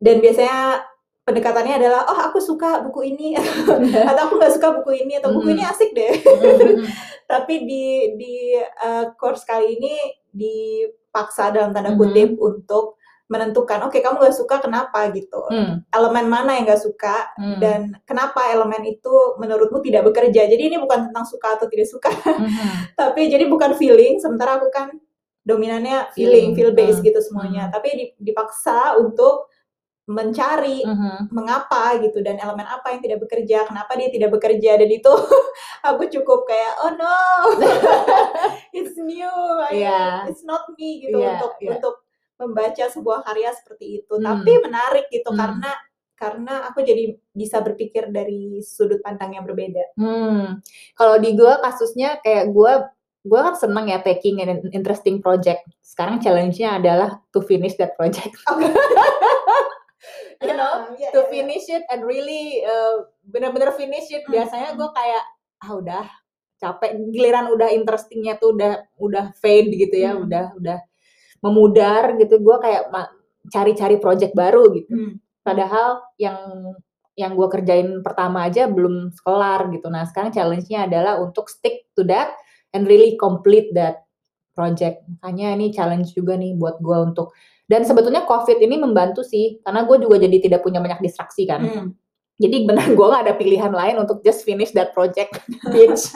Dan 0.00 0.20
biasanya 0.24 0.80
pendekatannya 1.26 1.74
adalah, 1.76 2.06
oh 2.06 2.18
aku 2.22 2.38
suka 2.38 2.86
buku 2.86 3.10
ini 3.10 3.34
atau 4.08 4.22
aku 4.24 4.34
nggak 4.38 4.54
suka 4.54 4.68
buku 4.78 5.02
ini 5.02 5.18
atau 5.18 5.34
buku 5.34 5.50
Hmm. 5.50 5.54
ini 5.58 5.62
asik 5.66 5.90
deh. 5.90 6.14
Hmm. 6.22 6.86
tapi 7.30 7.66
di 7.66 7.84
di 8.14 8.34
uh, 8.56 9.10
course 9.14 9.42
kali 9.42 9.74
ini 9.74 9.94
dipaksa 10.30 11.50
dalam 11.50 11.74
tanda 11.74 11.92
kutip 11.92 12.38
untuk 12.38 12.94
menentukan 13.26 13.82
oke 13.82 13.98
kamu 13.98 14.22
nggak 14.22 14.38
suka 14.38 14.62
kenapa 14.62 15.10
gitu 15.10 15.42
Hmm. 15.50 15.82
elemen 15.90 16.30
mana 16.30 16.54
yang 16.54 16.64
nggak 16.64 16.78
suka 16.78 17.34
Hmm. 17.34 17.58
dan 17.58 17.80
kenapa 18.06 18.46
elemen 18.48 18.86
itu 18.86 19.10
menurutmu 19.36 19.82
tidak 19.82 20.06
bekerja 20.06 20.46
jadi 20.46 20.62
ini 20.64 20.78
bukan 20.78 21.10
tentang 21.10 21.26
suka 21.26 21.58
atau 21.58 21.66
tidak 21.66 21.90
suka 21.90 22.06
Hmm. 22.14 22.46
tapi 22.94 23.26
jadi 23.26 23.50
bukan 23.50 23.74
feeling 23.74 24.22
sementara 24.22 24.62
aku 24.62 24.70
kan 24.70 24.94
dominannya 25.42 26.14
feeling 26.14 26.54
feel 26.54 26.70
based 26.70 27.02
Hmm. 27.02 27.06
gitu 27.10 27.18
semuanya 27.18 27.66
Hmm. 27.66 27.74
tapi 27.74 27.88
di- 27.92 28.14
dipaksa 28.22 28.94
untuk 28.94 29.50
mencari 30.06 30.86
Hmm. 30.86 31.26
mengapa 31.34 31.98
gitu 31.98 32.22
dan 32.22 32.38
elemen 32.38 32.62
apa 32.62 32.94
yang 32.94 33.02
tidak 33.02 33.18
bekerja 33.20 33.66
kenapa 33.66 33.98
dia 33.98 34.06
tidak 34.06 34.30
bekerja 34.30 34.78
dan 34.78 34.86
itu 34.86 35.10
aku 35.88 36.06
cukup 36.08 36.46
kayak 36.46 36.72
oh 36.80 36.94
no 36.94 37.18
it's 38.76 38.94
new 38.94 39.26
I- 39.66 39.82
Iya. 39.82 40.30
it's 40.30 40.42
not 40.42 40.62
me 40.72 41.02
gitu 41.02 41.18
Iya, 41.18 41.36
untuk 41.36 41.52
iya. 41.58 41.70
untuk 41.74 41.94
membaca 42.38 42.84
sebuah 42.86 43.26
karya 43.26 43.50
seperti 43.52 44.00
itu 44.00 44.14
Hmm. 44.14 44.22
tapi 44.22 44.52
menarik 44.60 45.10
gitu 45.10 45.26
Hmm. 45.28 45.38
karena 45.38 45.70
karena 46.14 46.54
aku 46.64 46.80
jadi 46.80 47.12
bisa 47.28 47.60
berpikir 47.60 48.08
dari 48.08 48.62
sudut 48.62 49.02
pandang 49.02 49.34
yang 49.34 49.44
berbeda 49.44 49.90
Hmm. 49.94 50.62
Kalau 50.92 51.18
di 51.18 51.34
gue 51.34 51.50
kasusnya 51.60 52.22
kayak 52.22 52.48
gue 52.48 52.72
gue 53.26 53.40
kan 53.42 53.58
seneng 53.58 53.90
ya 53.90 53.98
taking 53.98 54.38
an 54.38 54.70
interesting 54.70 55.18
project. 55.18 55.66
Sekarang 55.82 56.22
challenge-nya 56.22 56.78
adalah 56.78 57.18
to 57.28 57.42
finish 57.42 57.74
that 57.74 57.98
project. 57.98 58.38
you 60.44 60.54
know, 60.54 60.86
Ah, 60.86 60.92
iya, 60.96 61.08
to 61.12 61.20
iya, 61.20 61.24
iya. 61.24 61.30
finish 61.32 61.66
it 61.72 61.84
and 61.88 62.04
really 62.04 62.60
uh, 62.62 63.04
bener-bener 63.26 63.72
finish 63.74 64.08
it. 64.12 64.22
Hmm, 64.28 64.32
Biasanya 64.36 64.76
gue 64.76 64.88
kayak 64.92 65.24
ah 65.64 65.70
udah 65.72 66.04
capek. 66.56 66.90
Giliran 67.12 67.46
udah 67.52 67.68
interestingnya 67.72 68.36
tuh 68.36 68.54
udah 68.56 68.84
udah 69.00 69.24
fade 69.40 69.72
gitu 69.72 69.96
ya, 69.96 70.12
Hmm. 70.16 70.28
udah 70.28 70.44
udah 70.56 70.78
memudar 71.44 72.16
gitu. 72.20 72.40
Gue 72.40 72.56
kayak 72.60 72.88
cari-cari 73.52 73.96
project 74.00 74.32
baru 74.36 74.72
gitu. 74.74 74.90
Hmm. 74.92 75.12
Padahal 75.42 76.02
yang 76.18 76.38
yang 77.16 77.32
gue 77.32 77.48
kerjain 77.48 78.04
pertama 78.04 78.44
aja 78.44 78.68
belum 78.68 79.16
kelar 79.24 79.72
gitu. 79.72 79.88
Nah 79.88 80.04
sekarang 80.04 80.36
challenge-nya 80.36 80.84
adalah 80.84 81.16
untuk 81.16 81.48
stick 81.48 81.88
to 81.96 82.04
that 82.04 82.36
and 82.76 82.84
really 82.84 83.16
complete 83.16 83.72
that 83.72 84.04
project. 84.52 85.00
Makanya 85.20 85.56
ini 85.56 85.72
challenge 85.72 86.12
juga 86.12 86.36
nih 86.36 86.52
buat 86.60 86.76
gue 86.84 86.98
untuk 87.08 87.32
dan 87.66 87.82
sebetulnya 87.82 88.22
COVID 88.22 88.62
ini 88.62 88.78
membantu 88.78 89.26
sih 89.26 89.58
karena 89.66 89.82
gue 89.82 89.96
juga 89.98 90.22
jadi 90.22 90.38
tidak 90.38 90.60
punya 90.62 90.78
banyak 90.78 91.02
distraksi 91.02 91.46
kan. 91.50 91.62
Hmm. 91.66 91.88
Jadi 92.36 92.68
benar 92.68 92.92
gue 92.92 93.06
gak 93.10 93.24
ada 93.26 93.34
pilihan 93.34 93.72
lain 93.72 93.96
untuk 93.98 94.22
just 94.22 94.46
finish 94.46 94.70
that 94.76 94.94
project. 94.94 95.40
Bitch. 95.74 96.14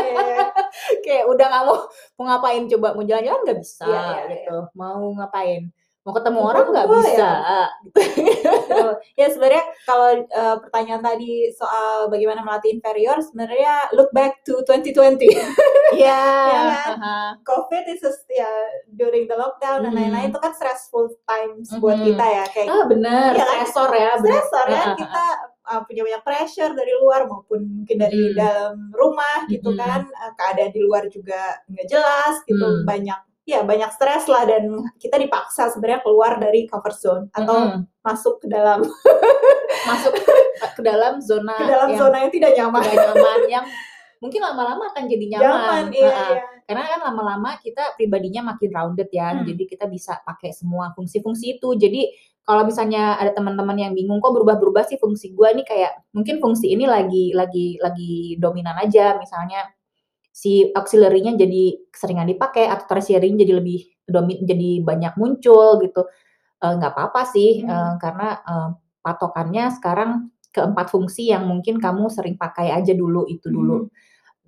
Iya, 0.00 0.20
iya. 0.20 0.46
Kayak 1.00 1.24
udah 1.30 1.46
gak 1.46 1.64
mau 1.64 1.78
mau 2.20 2.24
ngapain 2.28 2.68
coba 2.68 2.92
mau 2.92 3.04
jalan-jalan 3.06 3.40
nggak 3.46 3.60
bisa 3.62 3.86
Iya, 3.86 4.02
iya, 4.02 4.20
gitu. 4.34 4.56
Mau 4.76 5.14
ngapain? 5.16 5.72
Mau 6.00 6.16
ketemu 6.16 6.40
orang 6.40 6.64
nggak 6.66 6.86
ya? 6.86 6.92
bisa. 6.96 7.30
Betul. 7.84 8.90
ya 9.14 9.26
sebenarnya 9.28 9.64
kalau 9.84 10.08
uh, 10.24 10.56
pertanyaan 10.58 11.02
tadi 11.02 11.52
soal 11.52 12.08
bagaimana 12.08 12.40
melatih 12.40 12.72
inferior 12.72 13.20
sebenarnya 13.20 13.92
look 13.92 14.08
back 14.10 14.40
to 14.42 14.64
2020 14.64 15.20
Iya. 15.92 16.22
Iya 16.46 16.60
kan? 16.64 16.96
aha. 16.96 17.18
COVID 17.42 17.84
is 17.86 18.00
just, 18.00 18.24
ya 18.26 18.48
during 18.88 19.26
the 19.26 19.34
lockdown 19.34 19.82
dan 19.82 19.92
lain-lain 19.92 20.30
itu 20.30 20.38
kan 20.38 20.54
stressful 20.54 21.10
times 21.26 21.68
buat 21.76 21.98
Mhm. 21.98 22.06
kita 22.08 22.24
ya 22.24 22.44
kayak 22.48 22.68
Ah 22.70 22.84
benar, 22.86 23.30
Iya 23.30 23.44
kan? 23.44 23.48
stressor 23.60 23.90
ya, 23.92 24.10
stressor 24.16 24.66
ya 24.66 24.80
ah, 24.80 24.94
kita 24.94 25.24
uh, 25.66 25.80
punya 25.84 26.02
banyak 26.02 26.22
pressure 26.22 26.72
dari 26.72 26.92
luar 26.96 27.26
maupun 27.26 27.60
mungkin 27.76 27.96
dari 27.98 28.32
Mhm. 28.32 28.34
dalam 28.34 28.72
rumah 28.90 29.44
gitu 29.46 29.68
Mhm. 29.68 29.76
kan 29.76 30.00
Uh, 30.08 30.32
keadaan 30.34 30.72
di 30.72 30.80
luar 30.80 31.04
juga 31.08 31.60
nggak 31.68 31.86
jelas 31.86 32.40
gitu 32.42 32.64
Hmm. 32.64 32.86
banyak 32.86 33.20
ya 33.50 33.66
banyak 33.66 33.90
stres 33.90 34.30
lah 34.30 34.46
dan 34.46 34.70
kita 35.02 35.18
dipaksa 35.18 35.68
sebenarnya 35.74 36.00
keluar 36.06 36.38
dari 36.38 36.70
comfort 36.70 36.96
zone 36.96 37.24
atau 37.34 37.56
Mm-mm. 37.74 37.80
masuk 38.06 38.38
ke 38.38 38.46
dalam 38.46 38.86
masuk 39.90 40.12
ke 40.76 40.82
dalam 40.82 41.18
zona 41.18 41.56
ke 41.58 41.66
dalam 41.66 41.88
yang 41.90 42.00
zona 42.00 42.16
yang 42.22 42.32
tidak 42.32 42.52
nyaman 42.54 42.82
tidak 42.86 43.06
nyaman 43.10 43.40
yang 43.50 43.64
mungkin 44.20 44.40
lama-lama 44.44 44.92
akan 44.92 45.08
jadi 45.08 45.26
nyaman. 45.32 45.48
Nyaman, 45.48 45.84
iya, 45.96 46.12
iya. 46.12 46.40
Karena 46.68 46.84
kan 46.92 47.00
lama-lama 47.08 47.56
kita 47.56 47.96
pribadinya 47.96 48.52
makin 48.52 48.68
rounded 48.68 49.08
ya, 49.08 49.32
Hmm. 49.32 49.48
jadi 49.48 49.64
kita 49.64 49.88
bisa 49.88 50.20
pakai 50.22 50.52
semua 50.52 50.92
fungsi-fungsi 50.92 51.56
itu. 51.56 51.68
Jadi 51.72 52.12
kalau 52.44 52.68
misalnya 52.68 53.16
ada 53.16 53.32
teman-teman 53.32 53.80
yang 53.80 53.92
bingung 53.96 54.20
kok 54.20 54.36
berubah-berubah 54.36 54.84
sih 54.92 55.00
fungsi 55.00 55.32
gua 55.32 55.56
nih 55.56 55.64
kayak 55.64 55.92
mungkin 56.12 56.36
fungsi 56.36 56.68
ini 56.68 56.84
lagi 56.84 57.32
lagi 57.32 57.80
lagi 57.80 58.36
dominan 58.36 58.76
aja 58.76 59.16
misalnya 59.16 59.64
si 60.40 60.72
auxiliary-nya 60.72 61.36
jadi 61.36 61.76
keseringan 61.92 62.24
dipakai 62.32 62.64
atau 62.64 62.88
tertiary-nya 62.96 63.44
jadi 63.44 63.52
lebih 63.60 63.80
domi 64.08 64.40
jadi 64.40 64.70
banyak 64.80 65.14
muncul 65.20 65.76
gitu. 65.84 66.08
Eh, 66.64 66.72
nggak 66.76 66.92
apa-apa 66.96 67.22
sih 67.28 67.60
Hmm. 67.64 67.68
eh, 67.72 67.92
karena 68.00 68.28
eh, 68.44 68.68
patokannya 69.04 69.64
sekarang 69.76 70.10
keempat 70.52 70.86
fungsi 70.92 71.30
yang 71.32 71.44
mungkin 71.48 71.78
kamu 71.80 72.08
sering 72.12 72.36
pakai 72.40 72.72
aja 72.72 72.92
dulu 72.96 73.28
itu 73.28 73.48
dulu. 73.52 73.86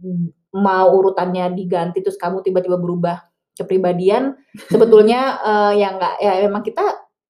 Hmm, 0.02 0.32
Mau 0.52 0.88
urutannya 1.00 1.52
diganti 1.56 2.04
terus 2.04 2.20
kamu 2.20 2.44
tiba-tiba 2.44 2.76
berubah 2.80 3.24
kepribadian 3.56 4.36
sebetulnya 4.72 5.20
eh, 5.48 5.72
ya 5.80 5.88
nggak 5.96 6.14
ya 6.24 6.32
memang 6.48 6.64
kita 6.64 6.84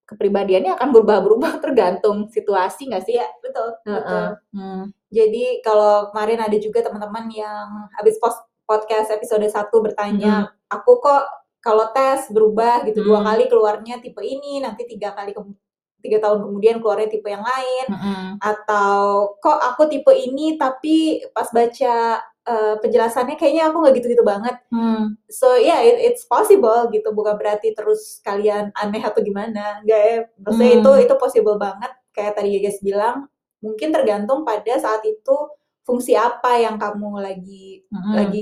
kepribadiannya 0.07 0.75
akan 0.75 0.89
berubah-berubah 0.95 1.51
tergantung 1.63 2.27
situasi 2.31 2.91
nggak 2.91 3.03
sih? 3.07 3.15
Iya, 3.19 3.27
betul, 3.43 3.67
betul. 3.83 3.93
Heeh. 3.95 4.27
Hmm. 4.55 4.83
Jadi 5.13 5.43
kalau 5.63 6.09
kemarin 6.11 6.39
ada 6.43 6.57
juga 6.59 6.79
teman-teman 6.83 7.29
yang 7.31 7.67
habis 7.95 8.17
post 8.19 8.41
podcast 8.63 9.11
episode 9.11 9.43
1 9.45 9.53
bertanya, 9.79 10.33
aku 10.67 10.99
kok 10.99 11.23
kalau 11.59 11.87
tes 11.91 12.27
berubah 12.27 12.83
gitu 12.83 13.03
dua 13.03 13.23
Hmm. 13.23 13.27
kali 13.31 13.43
keluarnya 13.47 13.99
tipe 13.99 14.19
ini, 14.19 14.59
nanti 14.59 14.83
tiga 14.83 15.15
kali 15.15 15.31
ke- 15.31 15.55
tiga 16.03 16.19
tahun 16.19 16.43
kemudian 16.43 16.83
keluarnya 16.83 17.07
tipe 17.07 17.31
yang 17.31 17.43
lain, 17.43 17.85
Mm-mm. 17.87 18.25
atau 18.43 19.31
kok 19.39 19.59
aku 19.63 19.87
tipe 19.87 20.11
ini 20.11 20.59
tapi 20.59 21.23
pas 21.31 21.47
baca 21.47 22.19
eh, 22.43 22.75
penjelasannya 22.75 23.39
kayaknya 23.39 23.71
aku 23.71 23.79
nggak 23.79 23.95
gitu-gitu 24.03 24.19
banget. 24.19 24.59
Hmm. 24.67 25.15
So 25.31 25.55
yeah, 25.55 25.79
it- 25.79 26.11
it's 26.11 26.27
possible 26.27 26.91
gitu, 26.91 27.15
bukan 27.15 27.39
berarti 27.39 27.71
terus 27.71 28.19
kalian 28.19 28.67
aneh 28.75 28.99
atau 28.99 29.23
gimana, 29.23 29.79
enggak 29.79 30.01
ya. 30.03 30.17
Maksudnya 30.43 30.71
Hmm. 30.75 30.79
itu 30.83 30.91
itu 31.07 31.13
possible 31.15 31.55
banget. 31.55 31.87
Kayak 32.11 32.35
tadi 32.35 32.59
Geges 32.59 32.83
bilang, 32.83 33.31
mungkin 33.63 33.95
tergantung 33.95 34.43
pada 34.43 34.75
saat 34.75 34.99
itu 35.07 35.35
fungsi 35.83 36.15
apa 36.15 36.57
yang 36.59 36.79
kamu 36.79 37.19
lagi 37.19 37.83
Mm-mm. 37.91 38.15
lagi 38.15 38.41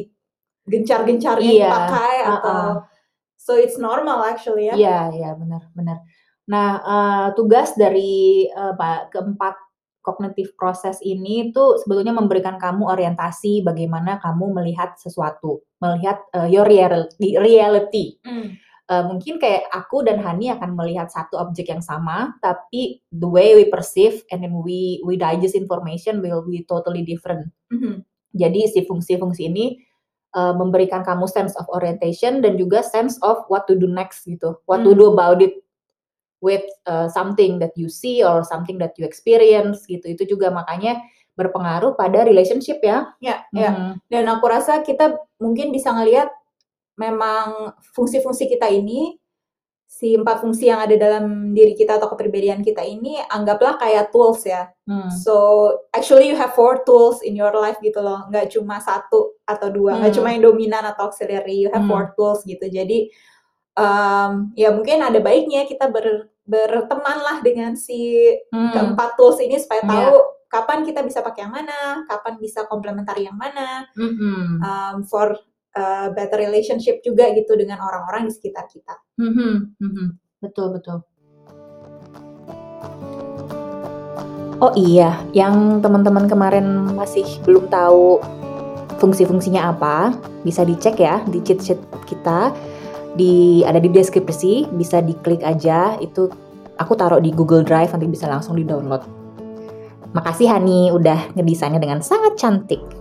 gencar-gencarnya 0.70 1.50
Hmm. 1.52 1.58
Iya, 1.58 1.68
dipakai 1.68 2.16
uh-uh. 2.22 2.34
atau 2.38 2.62
so 3.36 3.58
it's 3.58 3.82
normal 3.82 4.22
actually 4.22 4.70
ya. 4.70 4.78
Iya, 4.78 5.00
iya 5.18 5.30
benar, 5.34 5.66
benar. 5.74 5.98
Nah, 6.46 6.70
eh, 6.78 7.28
tugas 7.34 7.74
dari 7.74 8.46
pa- 8.78 9.10
keempat 9.10 9.58
kognitif 10.02 10.54
proses 10.58 10.98
ini 11.02 11.54
tuh 11.54 11.78
sebetulnya 11.78 12.14
memberikan 12.14 12.58
kamu 12.58 12.90
orientasi 12.90 13.62
bagaimana 13.62 14.18
kamu 14.18 14.54
melihat 14.54 14.98
sesuatu, 14.98 15.62
melihat 15.82 16.22
eh, 16.34 16.50
your 16.54 16.66
reality. 16.66 17.38
reality. 17.38 18.18
Hmm. 18.22 18.58
Eh, 18.92 19.04
mungkin 19.08 19.40
kayak 19.40 19.72
aku 19.72 20.04
dan 20.04 20.20
Hani 20.20 20.52
akan 20.52 20.76
melihat 20.76 21.08
satu 21.08 21.40
objek 21.40 21.72
yang 21.72 21.80
sama, 21.80 22.36
tapi 22.44 23.00
the 23.16 23.24
way 23.24 23.56
we 23.56 23.64
perceive 23.72 24.20
and 24.36 24.44
then 24.44 24.60
we 24.60 25.00
we 25.08 25.16
digest 25.16 25.56
information 25.56 26.20
will 26.20 26.44
be 26.44 26.68
totally 26.68 27.00
different. 27.00 27.48
Mhm. 27.72 28.04
Jadi 28.36 28.68
si 28.68 28.84
fungsi-fungsi 28.84 29.48
ini 29.48 29.80
uh, 30.36 30.52
memberikan 30.52 31.08
kamu 31.08 31.24
sense 31.32 31.56
of 31.56 31.72
orientation 31.72 32.44
dan 32.44 32.60
juga 32.60 32.84
sense 32.84 33.16
of 33.24 33.48
what 33.48 33.64
to 33.64 33.80
do 33.80 33.88
next 33.88 34.28
gitu. 34.28 34.60
What 34.68 34.84
to 34.84 34.92
Hmm. 34.92 35.00
do 35.00 35.06
about 35.16 35.40
it 35.40 35.64
with 36.44 36.68
uh, 36.84 37.08
something 37.08 37.64
that 37.64 37.72
you 37.80 37.88
see 37.88 38.20
or 38.20 38.44
something 38.44 38.76
that 38.84 39.00
you 39.00 39.08
experience 39.08 39.88
gitu. 39.88 40.04
Itu 40.04 40.36
juga 40.36 40.52
makanya 40.52 41.00
berpengaruh 41.40 41.96
pada 41.96 42.28
relationship 42.28 42.84
ya. 42.84 43.08
Ya, 43.24 43.48
ya. 43.56 43.72
Mhm. 43.72 43.92
Dan 44.12 44.28
aku 44.28 44.52
rasa 44.52 44.84
kita 44.84 45.16
mungkin 45.40 45.72
bisa 45.72 45.96
ngelihat 45.96 46.28
memang 47.02 47.74
fungsi-fungsi 47.98 48.46
kita 48.46 48.70
ini, 48.70 49.18
si 49.92 50.16
empat 50.16 50.40
fungsi 50.40 50.72
yang 50.72 50.80
ada 50.80 50.96
dalam 50.96 51.52
diri 51.52 51.76
kita 51.76 52.00
atau 52.00 52.08
kepribadian 52.14 52.64
kita 52.64 52.80
ini, 52.86 53.20
anggaplah 53.28 53.76
kayak 53.76 54.14
tools 54.14 54.46
ya. 54.48 54.72
Hmm. 54.88 55.12
So, 55.12 55.36
actually 55.92 56.32
you 56.32 56.38
have 56.40 56.54
four 56.56 56.86
tools 56.88 57.20
in 57.26 57.36
your 57.36 57.52
life 57.52 57.76
gitu 57.84 58.00
loh. 58.00 58.24
Nggak 58.32 58.56
cuma 58.56 58.80
satu 58.80 59.36
atau 59.44 59.68
dua. 59.68 60.00
Nggak 60.00 60.16
Hmm. 60.16 60.18
cuma 60.22 60.28
yang 60.32 60.44
dominan 60.48 60.84
atau 60.88 61.12
auxiliary. 61.12 61.68
You 61.68 61.70
have 61.76 61.84
Hmm. 61.84 61.92
four 61.92 62.04
tools 62.16 62.46
gitu. 62.48 62.72
Jadi, 62.72 63.12
um, 63.76 64.56
ya 64.56 64.72
mungkin 64.72 65.04
ada 65.04 65.20
baiknya 65.20 65.68
kita 65.68 65.92
ber, 65.92 66.32
berteman 66.48 67.20
lah 67.20 67.38
dengan 67.44 67.76
si 67.76 68.32
Hmm. 68.48 68.72
keempat 68.72 69.20
tools 69.20 69.44
ini 69.44 69.60
supaya 69.60 69.84
Iya. 69.84 69.92
tahu 69.92 70.16
kapan 70.52 70.80
kita 70.84 71.00
bisa 71.04 71.20
pakai 71.24 71.48
yang 71.48 71.54
mana, 71.56 72.04
kapan 72.08 72.36
bisa 72.40 72.68
komplementari 72.68 73.24
yang 73.24 73.40
mana, 73.40 73.88
Mm-mm. 73.96 74.60
um, 74.60 74.96
for 75.08 75.32
uh, 75.76 76.08
better 76.16 76.40
relationship 76.40 77.00
juga 77.04 77.32
gitu 77.36 77.56
dengan 77.56 77.80
orang-orang 77.80 78.28
di 78.28 78.32
sekitar 78.34 78.68
kita. 78.68 78.96
Mhm, 79.20 79.78
mhm. 79.80 80.08
Betul, 80.42 80.74
betul. 80.74 81.06
Oh 84.62 84.74
iya, 84.78 85.18
yang 85.34 85.82
teman-teman 85.82 86.30
kemarin 86.30 86.94
masih 86.94 87.26
belum 87.50 87.66
tahu 87.74 88.22
fungsi-fungsinya 89.02 89.74
apa, 89.74 90.14
bisa 90.46 90.62
dicek 90.62 91.02
ya 91.02 91.26
di 91.26 91.42
cheat 91.42 91.66
sheet 91.66 91.82
kita. 92.06 92.54
Di 93.18 93.66
ada 93.66 93.82
di 93.82 93.90
deskripsi, 93.90 94.70
bisa 94.78 95.02
diklik 95.02 95.42
aja. 95.42 95.98
Itu 95.98 96.30
aku 96.78 96.94
taruh 96.94 97.18
di 97.18 97.34
Google 97.34 97.66
Drive 97.66 97.90
nanti 97.90 98.06
bisa 98.06 98.30
langsung 98.30 98.54
di-download. 98.54 99.02
Makasih 100.14 100.48
Hani 100.54 100.94
udah 100.94 101.34
ngedesainnya 101.34 101.82
dengan 101.82 102.06
sangat 102.06 102.38
cantik. 102.38 103.01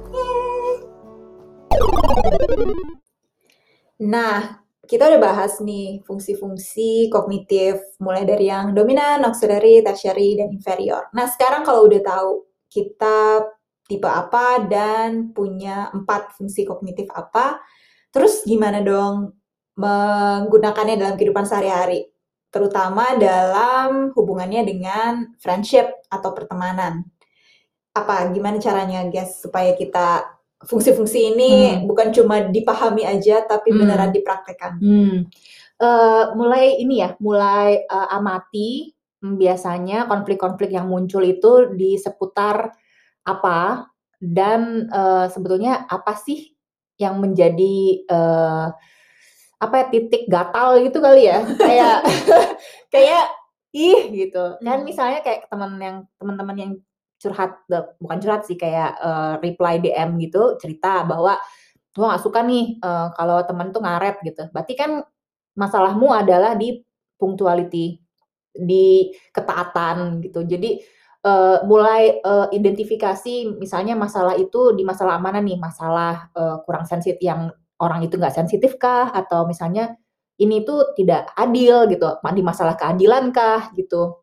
Nah, 4.00 4.60
kita 4.90 5.06
udah 5.06 5.20
bahas 5.22 5.62
nih 5.62 6.02
fungsi-fungsi 6.02 7.12
kognitif, 7.14 7.78
mulai 8.02 8.26
dari 8.26 8.50
yang 8.50 8.74
dominan, 8.74 9.22
auxiliary, 9.22 9.84
tertiary, 9.86 10.34
dan 10.40 10.50
inferior. 10.50 11.06
Nah, 11.14 11.30
sekarang 11.30 11.62
kalau 11.62 11.86
udah 11.86 12.02
tahu 12.02 12.30
kita 12.66 13.44
tipe 13.86 14.06
apa 14.10 14.66
dan 14.66 15.30
punya 15.30 15.94
empat 15.94 16.34
fungsi 16.34 16.66
kognitif 16.66 17.06
apa, 17.14 17.62
terus 18.10 18.42
gimana 18.42 18.82
dong 18.82 19.34
menggunakannya 19.78 20.98
dalam 20.98 21.14
kehidupan 21.14 21.46
sehari-hari? 21.46 22.10
Terutama 22.50 23.14
dalam 23.14 24.10
hubungannya 24.10 24.66
dengan 24.66 25.38
friendship 25.38 25.86
atau 26.10 26.34
pertemanan. 26.34 27.06
Apa, 27.94 28.26
gimana 28.34 28.58
caranya 28.58 29.06
guys 29.06 29.38
supaya 29.38 29.74
kita 29.78 30.39
fungsi-fungsi 30.60 31.32
ini 31.32 31.52
Hmm. 31.80 31.88
bukan 31.88 32.12
cuma 32.12 32.44
dipahami 32.46 33.08
aja 33.08 33.40
tapi 33.44 33.72
Hmm. 33.72 33.78
beneran 33.84 34.12
dipraktekkan. 34.12 34.72
Hmm. 34.76 35.16
Eh, 35.80 36.24
mulai 36.36 36.76
ini 36.78 37.00
ya, 37.00 37.16
mulai 37.18 37.80
eh, 37.80 38.08
amati 38.12 38.92
hmm, 39.24 39.36
biasanya 39.40 40.04
konflik-konflik 40.04 40.68
yang 40.68 40.88
muncul 40.88 41.24
itu 41.24 41.72
di 41.72 41.96
seputar 41.96 42.72
apa 43.24 43.88
dan 44.20 44.84
eh, 44.92 45.26
sebetulnya 45.32 45.88
apa 45.88 46.12
sih 46.16 46.52
yang 47.00 47.16
menjadi 47.16 47.76
eh, 48.04 48.66
apa 49.60 49.74
ya 49.76 49.86
titik 49.88 50.24
gatal 50.28 50.80
gitu 50.80 51.00
kali 51.00 51.28
ya 51.28 51.40
kayak 51.68 51.96
kayak 52.92 53.24
ih 53.72 54.08
gitu 54.12 54.60
kan 54.60 54.80
Hmm. 54.80 54.84
misalnya 54.84 55.24
kayak 55.24 55.48
teman 55.48 55.80
yang 55.80 55.96
teman-teman 56.20 56.56
yang 56.60 56.72
curhat 57.20 57.60
bukan 58.00 58.18
curhat 58.18 58.42
sih 58.48 58.56
kayak 58.56 58.96
eh, 58.98 59.34
reply 59.44 59.76
DM 59.78 60.16
gitu 60.24 60.56
cerita 60.56 61.04
bahwa 61.04 61.36
gue 61.92 62.06
nggak 62.06 62.22
suka 62.24 62.40
nih 62.42 62.80
eh, 62.80 63.08
kalau 63.14 63.38
temen 63.44 63.68
tuh 63.70 63.82
ngaret 63.84 64.16
gitu. 64.24 64.48
Berarti 64.50 64.74
kan 64.74 65.04
masalahmu 65.58 66.08
adalah 66.16 66.56
di 66.56 66.80
punctuality, 67.20 68.00
di 68.56 69.12
ketaatan 69.36 70.24
gitu. 70.24 70.42
Jadi 70.48 70.80
eh, 71.26 71.58
mulai 71.68 72.18
eh, 72.24 72.46
identifikasi 72.56 73.60
misalnya 73.60 73.94
masalah 73.98 74.34
itu 74.40 74.72
di 74.72 74.82
masalah 74.88 75.20
mana 75.20 75.38
nih? 75.44 75.60
Masalah 75.60 76.32
eh, 76.32 76.56
kurang 76.64 76.88
sensitif 76.88 77.20
yang 77.20 77.52
orang 77.80 78.00
itu 78.06 78.16
nggak 78.16 78.34
sensitif 78.34 78.80
kah? 78.80 79.12
Atau 79.12 79.44
misalnya 79.44 79.96
ini 80.40 80.64
tuh 80.64 80.96
tidak 80.96 81.36
adil 81.36 81.84
gitu, 81.92 82.16
di 82.16 82.42
masalah 82.44 82.74
keadilan 82.80 83.28
kah 83.28 83.68
gitu. 83.76 84.19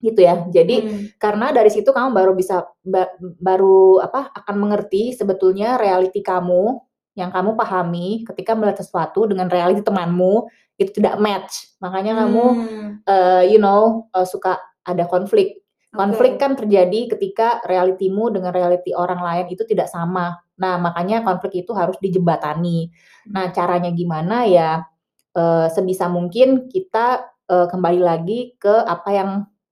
Gitu 0.00 0.20
ya. 0.24 0.48
Jadi 0.48 0.76
Hmm. 0.80 1.04
karena 1.20 1.52
dari 1.52 1.68
situ 1.68 1.92
kamu 1.92 2.16
baru 2.16 2.32
bisa 2.32 2.64
ba- 2.80 3.12
baru 3.20 4.00
apa 4.00 4.32
akan 4.32 4.56
mengerti 4.56 5.12
sebetulnya 5.12 5.76
reality 5.76 6.24
kamu 6.24 6.80
yang 7.18 7.28
kamu 7.34 7.58
pahami 7.58 8.22
ketika 8.24 8.54
melihat 8.54 8.80
sesuatu 8.80 9.26
dengan 9.26 9.50
reality 9.50 9.82
temanmu 9.82 10.46
itu 10.80 10.94
tidak 10.96 11.18
match 11.20 11.76
makanya 11.82 12.24
kamu 12.24 12.44
Hmm. 12.56 12.88
eh, 13.04 13.42
you 13.52 13.58
know 13.60 14.08
eh, 14.14 14.24
suka 14.24 14.56
ada 14.86 15.04
konflik 15.10 15.60
konflik 15.90 16.38
Oke. 16.38 16.40
kan 16.40 16.52
terjadi 16.54 17.10
ketika 17.18 17.60
realitimu 17.66 18.30
dengan 18.30 18.54
reality 18.54 18.94
orang 18.94 19.20
lain 19.20 19.46
itu 19.50 19.66
tidak 19.66 19.90
sama 19.90 20.38
nah 20.56 20.78
makanya 20.78 21.20
konflik 21.26 21.66
itu 21.66 21.74
harus 21.74 21.98
dijembatani 21.98 22.88
nah 23.26 23.50
caranya 23.50 23.90
gimana 23.90 24.46
ya 24.46 24.86
eh, 25.34 25.66
sebisa 25.66 26.06
mungkin 26.06 26.70
kita 26.70 27.26
eh, 27.50 27.66
kembali 27.68 28.00
lagi 28.00 28.54
ke 28.54 28.86
apa 28.86 29.10
yang 29.10 29.30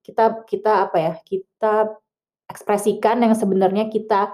kita 0.09 0.25
kita 0.49 0.89
apa 0.89 0.97
ya 0.97 1.13
kita 1.21 1.93
ekspresikan 2.49 3.21
yang 3.21 3.37
sebenarnya 3.37 3.87
kita 3.87 4.33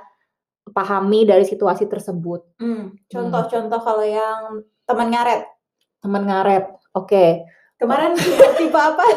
pahami 0.64 1.26
dari 1.26 1.42
situasi 1.42 1.84
tersebut 1.84 2.46
Hmm. 2.56 2.94
Contoh-contoh 3.10 3.80
kalau 3.82 4.06
yang 4.06 4.62
teman 4.86 5.10
ngaret. 5.10 5.42
teman 5.98 6.22
ngaret 6.22 6.70
oke 6.92 7.48
Kemarin 7.74 8.14
tipe, 8.14 8.44
tipe 8.54 8.78
apa? 8.78 9.02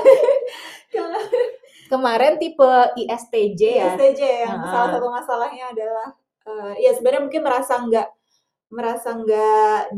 kemarin 1.87 2.35
tipe 2.35 2.67
ISTJ 2.97 3.61
ya 3.61 3.85
ISTJ 3.93 4.21
yang 4.43 4.59
Heeh. 4.59 4.71
salah 4.71 4.89
satu 4.91 5.07
masalahnya 5.07 5.71
adalah 5.71 6.07
eh, 6.43 6.71
ya 6.83 6.91
sebenarnya 6.91 7.23
mungkin 7.23 7.43
merasa 7.43 7.73
nggak 7.79 8.07
merasa 8.67 9.09
nggak 9.15 9.95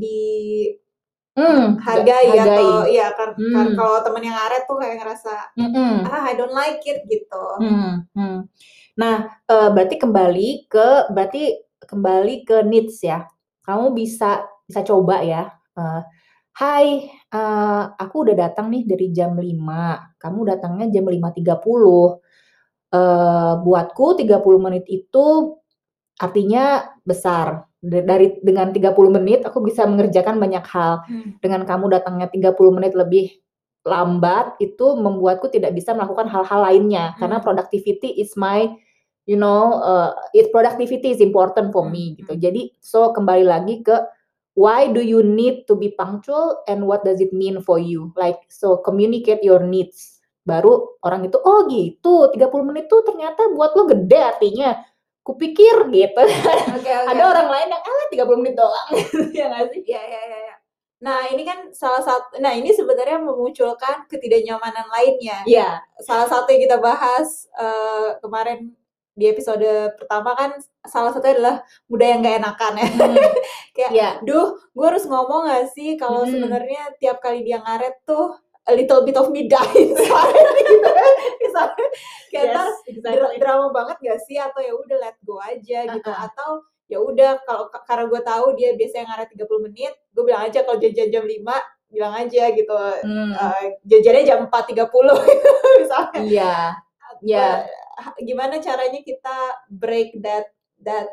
Hmm, 1.37 1.77
dihargai 1.79 2.27
nggak 2.35 2.57
atau 2.57 2.71
ya 2.89 3.07
kan, 3.15 3.29
Hmm. 3.37 3.53
kan 3.55 3.67
kalau 3.77 3.97
temen 4.03 4.23
yang 4.27 4.35
ngaret 4.35 4.63
tuh 4.67 4.77
kayak 4.81 4.95
ngerasa 4.99 5.33
Mm-mm. 5.55 5.93
ah 6.03 6.21
I 6.27 6.33
don't 6.35 6.51
like 6.51 6.81
it 6.83 7.05
gitu. 7.07 7.43
Hmm, 7.61 8.03
hmm. 8.11 8.37
Nah, 8.99 9.15
eh, 9.47 9.69
berarti 9.71 9.95
kembali 10.01 10.49
ke 10.67 11.11
berarti 11.15 11.43
kembali 11.87 12.35
ke 12.43 12.57
needs 12.67 12.99
ya. 13.05 13.23
Kamu 13.63 13.95
bisa 13.95 14.43
bisa 14.67 14.81
coba 14.83 15.23
ya. 15.23 15.47
eh, 15.79 16.01
Hai, 16.59 17.07
eh, 17.07 17.83
aku 17.95 18.15
udah 18.27 18.35
datang 18.35 18.67
nih 18.67 18.83
dari 18.83 19.07
jam 19.15 19.31
5. 19.39 20.11
Kamu 20.19 20.43
datangnya 20.43 20.91
jam 20.91 21.07
5.30. 21.07 22.19
Eh, 22.91 23.53
buatku 23.63 24.17
30 24.19 24.59
menit 24.59 24.83
itu 24.91 25.55
artinya 26.19 26.83
besar. 27.09 27.65
Dari 27.81 28.37
dengan 28.45 28.69
30 28.69 28.93
menit 29.09 29.41
aku 29.41 29.65
bisa 29.65 29.89
mengerjakan 29.89 30.37
banyak 30.37 30.61
hal. 30.69 31.01
Hmm. 31.09 31.41
Dengan 31.41 31.65
kamu 31.65 31.89
datangnya 31.89 32.29
30 32.29 32.53
menit 32.69 32.93
lebih 32.93 33.33
lambat 33.87 34.59
itu 34.59 34.85
membuatku 34.99 35.47
tidak 35.49 35.71
bisa 35.73 35.95
melakukan 35.95 36.27
hal-hal 36.27 36.61
lainnya 36.61 37.15
karena 37.17 37.39
Hmm. 37.39 37.45
productivity 37.47 38.19
is 38.19 38.35
my 38.35 38.67
you 39.23 39.39
know 39.39 39.79
uh, 39.79 40.11
it 40.35 40.51
productivity 40.51 41.15
is 41.15 41.23
important 41.23 41.71
for 41.71 41.87
Hmm, 41.87 41.95
me 41.95 42.03
gitu. 42.19 42.35
hmm. 42.35 42.43
Jadi 42.43 42.61
so 42.83 43.15
kembali 43.15 43.47
lagi 43.47 43.79
ke 43.81 43.95
why 44.59 44.91
do 44.91 44.99
you 44.99 45.23
need 45.23 45.63
to 45.63 45.79
be 45.79 45.95
punctual 45.95 46.59
and 46.67 46.83
what 46.83 47.07
does 47.07 47.23
it 47.23 47.31
mean 47.31 47.63
for 47.63 47.79
you? 47.79 48.11
Like 48.19 48.43
so 48.51 48.83
communicate 48.83 49.39
your 49.41 49.63
needs. 49.63 50.19
Baru 50.43 50.99
orang 51.05 51.31
itu 51.31 51.39
oh 51.39 51.63
gitu 51.71 52.35
30 52.35 52.67
menit 52.67 52.91
tuh 52.91 52.99
ternyata 53.07 53.47
buat 53.55 53.71
lo 53.79 53.87
gede 53.87 54.19
artinya. 54.19 54.75
Kupikir 55.29 55.75
gitu. 55.87 56.23
Oke 56.73 56.89
oke. 57.05 57.09
Ada 57.13 57.23
orang 57.23 57.47
lain 57.53 57.67
yang 57.69 57.83
alah 57.85 58.07
30 58.09 58.41
menit 58.41 58.55
doang 58.57 58.87
ya 59.37 59.45
nggak 59.45 59.65
sih? 59.69 59.81
Ya 59.85 60.01
ya 60.01 60.21
ya. 60.25 60.39
ya. 60.49 60.55
Nah 60.99 61.29
ini 61.29 61.45
kan 61.45 61.69
salah 61.71 62.01
satu. 62.01 62.41
Nah 62.41 62.51
ini 62.51 62.73
sebenarnya 62.73 63.21
memunculkan 63.21 64.09
ketidaknyamanan 64.09 64.89
lainnya. 64.89 65.45
Iya. 65.45 65.69
salah 66.01 66.25
satu 66.25 66.49
yang 66.49 66.65
kita 66.65 66.77
bahas 66.81 67.45
eh, 67.53 68.17
kemarin 68.19 68.73
di 69.13 69.27
episode 69.27 69.67
pertama 69.99 70.31
kan 70.31 70.55
salah 70.87 71.11
satu 71.11 71.27
adalah 71.27 71.59
muda 71.91 72.07
yang 72.07 72.23
gak 72.23 72.39
enakan 72.39 72.73
ya. 72.79 72.87
Hmm, 72.87 73.15
Kayak, 73.75 73.91
Iya. 73.91 74.09
duh, 74.23 74.55
gue 74.71 74.85
harus 74.87 75.03
ngomong 75.03 75.43
gak 75.43 75.67
sih 75.75 75.99
kalau 75.99 76.23
Mm-mm. 76.23 76.31
sebenarnya 76.39 76.81
tiap 77.03 77.19
kali 77.19 77.43
dia 77.43 77.59
ngaret 77.59 77.99
tuh 78.07 78.31
a 78.69 78.73
little 78.73 79.01
bit 79.01 79.17
of 79.17 79.27
me 79.29 79.45
die 79.45 79.73
inside 79.75 80.33
gitu 80.61 80.87
kan. 80.87 81.13
Misalnya 81.39 81.87
kayak 82.29 82.45
Yes, 82.45 82.53
ntar 82.53 82.67
exactly. 82.85 83.15
dra- 83.17 83.35
drama 83.37 83.67
banget 83.69 83.97
gak 83.99 84.19
sih 84.23 84.37
atau 84.37 84.61
ya 84.61 84.71
udah 84.71 84.97
let 84.99 85.17
go 85.21 85.37
aja 85.37 85.79
gitu 85.87 86.05
Uh-uh. 86.05 86.25
atau 86.25 86.49
ya 86.85 86.97
udah 86.97 87.41
kalau 87.43 87.65
karena 87.83 88.05
gue 88.05 88.21
tahu 88.23 88.45
dia 88.53 88.69
biasanya 88.73 89.05
ngaret 89.07 89.29
30 89.31 89.45
menit, 89.63 89.93
gue 90.09 90.23
bilang 90.23 90.41
aja 90.43 90.61
kalau 90.61 90.77
jajan 90.77 91.09
jam 91.09 91.21
5 91.21 91.41
bilang 91.89 92.13
aja 92.15 92.43
gitu. 92.49 92.73
Hmm, 93.01 93.33
Eh, 93.33 93.65
jajannya 93.83 94.23
jam 94.23 94.39
4.30 94.45 94.89
misalnya. 95.81 96.19
Iya. 96.19 96.55
Iya. 97.19 97.47
Bah, 97.99 98.13
gimana 98.17 98.57
caranya 98.57 99.01
kita 99.01 99.37
break 99.67 100.21
that 100.21 100.49
that 100.79 101.09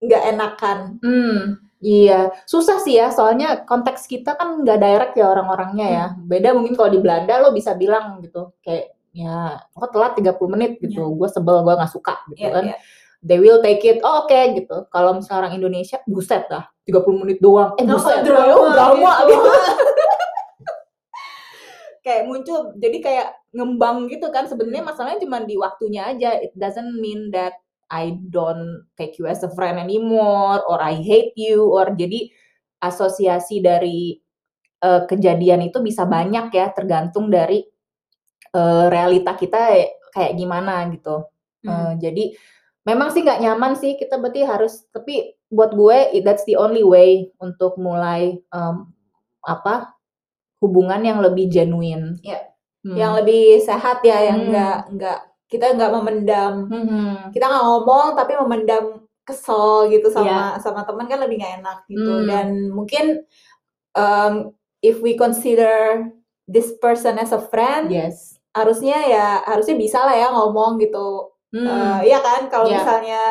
nggak 0.00 0.22
enakan 0.26 0.96
Hmm, 0.98 1.60
iya. 1.80 2.30
Susah 2.44 2.78
sih 2.84 2.96
ya, 3.00 3.08
soalnya 3.10 3.64
konteks 3.64 4.04
kita 4.06 4.36
kan 4.36 4.60
nggak 4.62 4.78
direct 4.78 5.14
ya 5.16 5.26
orang-orangnya 5.32 5.86
ya. 5.88 6.04
Beda 6.16 6.52
mungkin 6.52 6.76
kalau 6.76 6.92
di 6.92 7.00
Belanda 7.00 7.40
lo 7.40 7.50
bisa 7.50 7.72
bilang 7.74 8.20
gitu, 8.20 8.52
kayak 8.62 8.92
ya 9.10 9.58
kok 9.74 9.90
telat 9.90 10.14
30 10.14 10.38
menit 10.54 10.78
gitu, 10.78 11.02
gue 11.18 11.28
sebel, 11.32 11.66
gue 11.66 11.74
nggak 11.74 11.90
suka 11.90 12.14
gitu 12.30 12.46
Iya, 12.46 12.50
kan. 12.54 12.64
iya. 12.70 12.76
They 13.20 13.36
will 13.36 13.60
take 13.60 13.84
it, 13.84 14.00
oh 14.00 14.24
oke 14.24 14.38
gitu. 14.56 14.86
Kalau 14.88 15.18
misalnya 15.18 15.44
orang 15.44 15.54
Indonesia, 15.60 16.00
buset 16.08 16.48
dah, 16.48 16.64
30 16.88 17.20
menit 17.20 17.38
doang. 17.42 17.76
Eh 17.76 17.84
Oh, 17.84 17.98
buset, 17.98 18.22
drama 18.24 18.54
oh, 18.56 18.70
drama 18.72 19.12
gitu. 19.28 19.34
gitu. 19.34 19.50
kayak 22.00 22.22
muncul 22.24 22.72
jadi 22.80 22.98
kayak 23.04 23.28
ngembang 23.52 24.08
gitu 24.08 24.32
kan 24.32 24.48
sebenarnya 24.48 24.80
masalahnya 24.80 25.20
cuma 25.20 25.44
di 25.44 25.52
waktunya 25.60 26.08
aja 26.08 26.32
it 26.40 26.48
doesn't 26.56 26.96
mean 26.96 27.28
that 27.28 27.60
I 27.90 28.16
don't 28.30 28.86
take 28.94 29.18
you 29.18 29.26
as 29.26 29.42
a 29.42 29.50
friend 29.52 29.82
anymore 29.82 30.62
or 30.64 30.78
I 30.78 30.96
hate 30.96 31.34
you 31.34 31.66
or 31.66 31.90
jadi 31.92 32.30
asosiasi 32.80 33.60
dari 33.60 34.16
uh, 34.80 35.04
kejadian 35.04 35.66
itu 35.68 35.82
bisa 35.82 36.06
banyak 36.06 36.54
ya 36.54 36.70
tergantung 36.72 37.28
dari 37.28 37.60
uh, 38.54 38.86
realita 38.88 39.34
kita 39.36 39.90
kayak 40.14 40.32
gimana 40.38 40.86
gitu 40.94 41.28
hmm. 41.66 41.68
uh, 41.68 41.92
jadi 41.98 42.32
memang 42.86 43.12
sih 43.12 43.20
nggak 43.20 43.42
nyaman 43.42 43.74
sih 43.76 43.98
kita 43.98 44.16
berarti 44.16 44.46
harus 44.46 44.88
tapi 44.94 45.36
buat 45.50 45.74
gue 45.74 46.22
that's 46.24 46.46
the 46.46 46.54
only 46.56 46.86
way 46.86 47.28
untuk 47.42 47.76
mulai 47.76 48.38
um, 48.54 48.88
apa 49.44 50.00
hubungan 50.60 51.00
yang 51.00 51.18
lebih 51.24 51.48
genuine. 51.48 52.20
Ya. 52.20 52.52
Hmm. 52.80 52.96
Yang 52.96 53.12
lebih 53.24 53.44
sehat 53.64 54.00
ya, 54.04 54.32
yang 54.32 54.48
enggak 54.48 54.76
hmm. 54.76 54.90
enggak 54.96 55.18
kita 55.50 55.74
enggak 55.74 55.92
memendam. 55.92 56.54
Hmm. 56.70 57.14
Kita 57.34 57.50
nggak 57.50 57.64
ngomong 57.66 58.14
tapi 58.14 58.38
memendam 58.38 59.04
kesel 59.26 59.90
gitu 59.90 60.08
sama 60.08 60.56
yeah. 60.56 60.62
sama 60.62 60.86
teman 60.86 61.10
kan 61.10 61.18
lebih 61.18 61.42
nggak 61.42 61.54
enak 61.60 61.78
gitu. 61.90 62.12
Hmm. 62.22 62.26
Dan 62.30 62.46
mungkin 62.70 63.04
um, 63.98 64.54
if 64.80 65.02
we 65.02 65.18
consider 65.18 66.06
this 66.46 66.70
person 66.78 67.18
as 67.18 67.34
a 67.34 67.42
friend, 67.42 67.90
yes. 67.90 68.38
harusnya 68.54 68.98
ya 69.06 69.42
harusnya 69.44 69.74
bisa 69.74 69.98
lah 70.06 70.14
ya 70.14 70.30
ngomong 70.30 70.78
gitu. 70.78 71.34
Hmm. 71.50 71.66
Uh, 71.66 71.98
iya 72.06 72.22
kan 72.22 72.46
kalau 72.46 72.70
yeah. 72.70 72.78
misalnya 72.78 73.22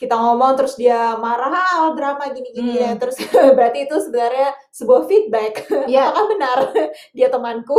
kita 0.00 0.16
ngomong 0.16 0.56
terus 0.56 0.80
dia 0.80 1.12
marah 1.20 1.52
ah 1.52 1.92
drama 1.92 2.32
gini 2.32 2.56
gini 2.56 2.72
hmm. 2.72 2.80
ya 2.80 2.90
terus 2.96 3.20
berarti 3.56 3.84
itu 3.84 3.96
sebenarnya 4.00 4.56
sebuah 4.72 5.04
feedback. 5.04 5.68
Ya. 5.84 6.08
apakah 6.08 6.26
benar 6.32 6.58
dia 7.16 7.28
temanku? 7.28 7.76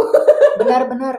Benar-benar 0.61 1.17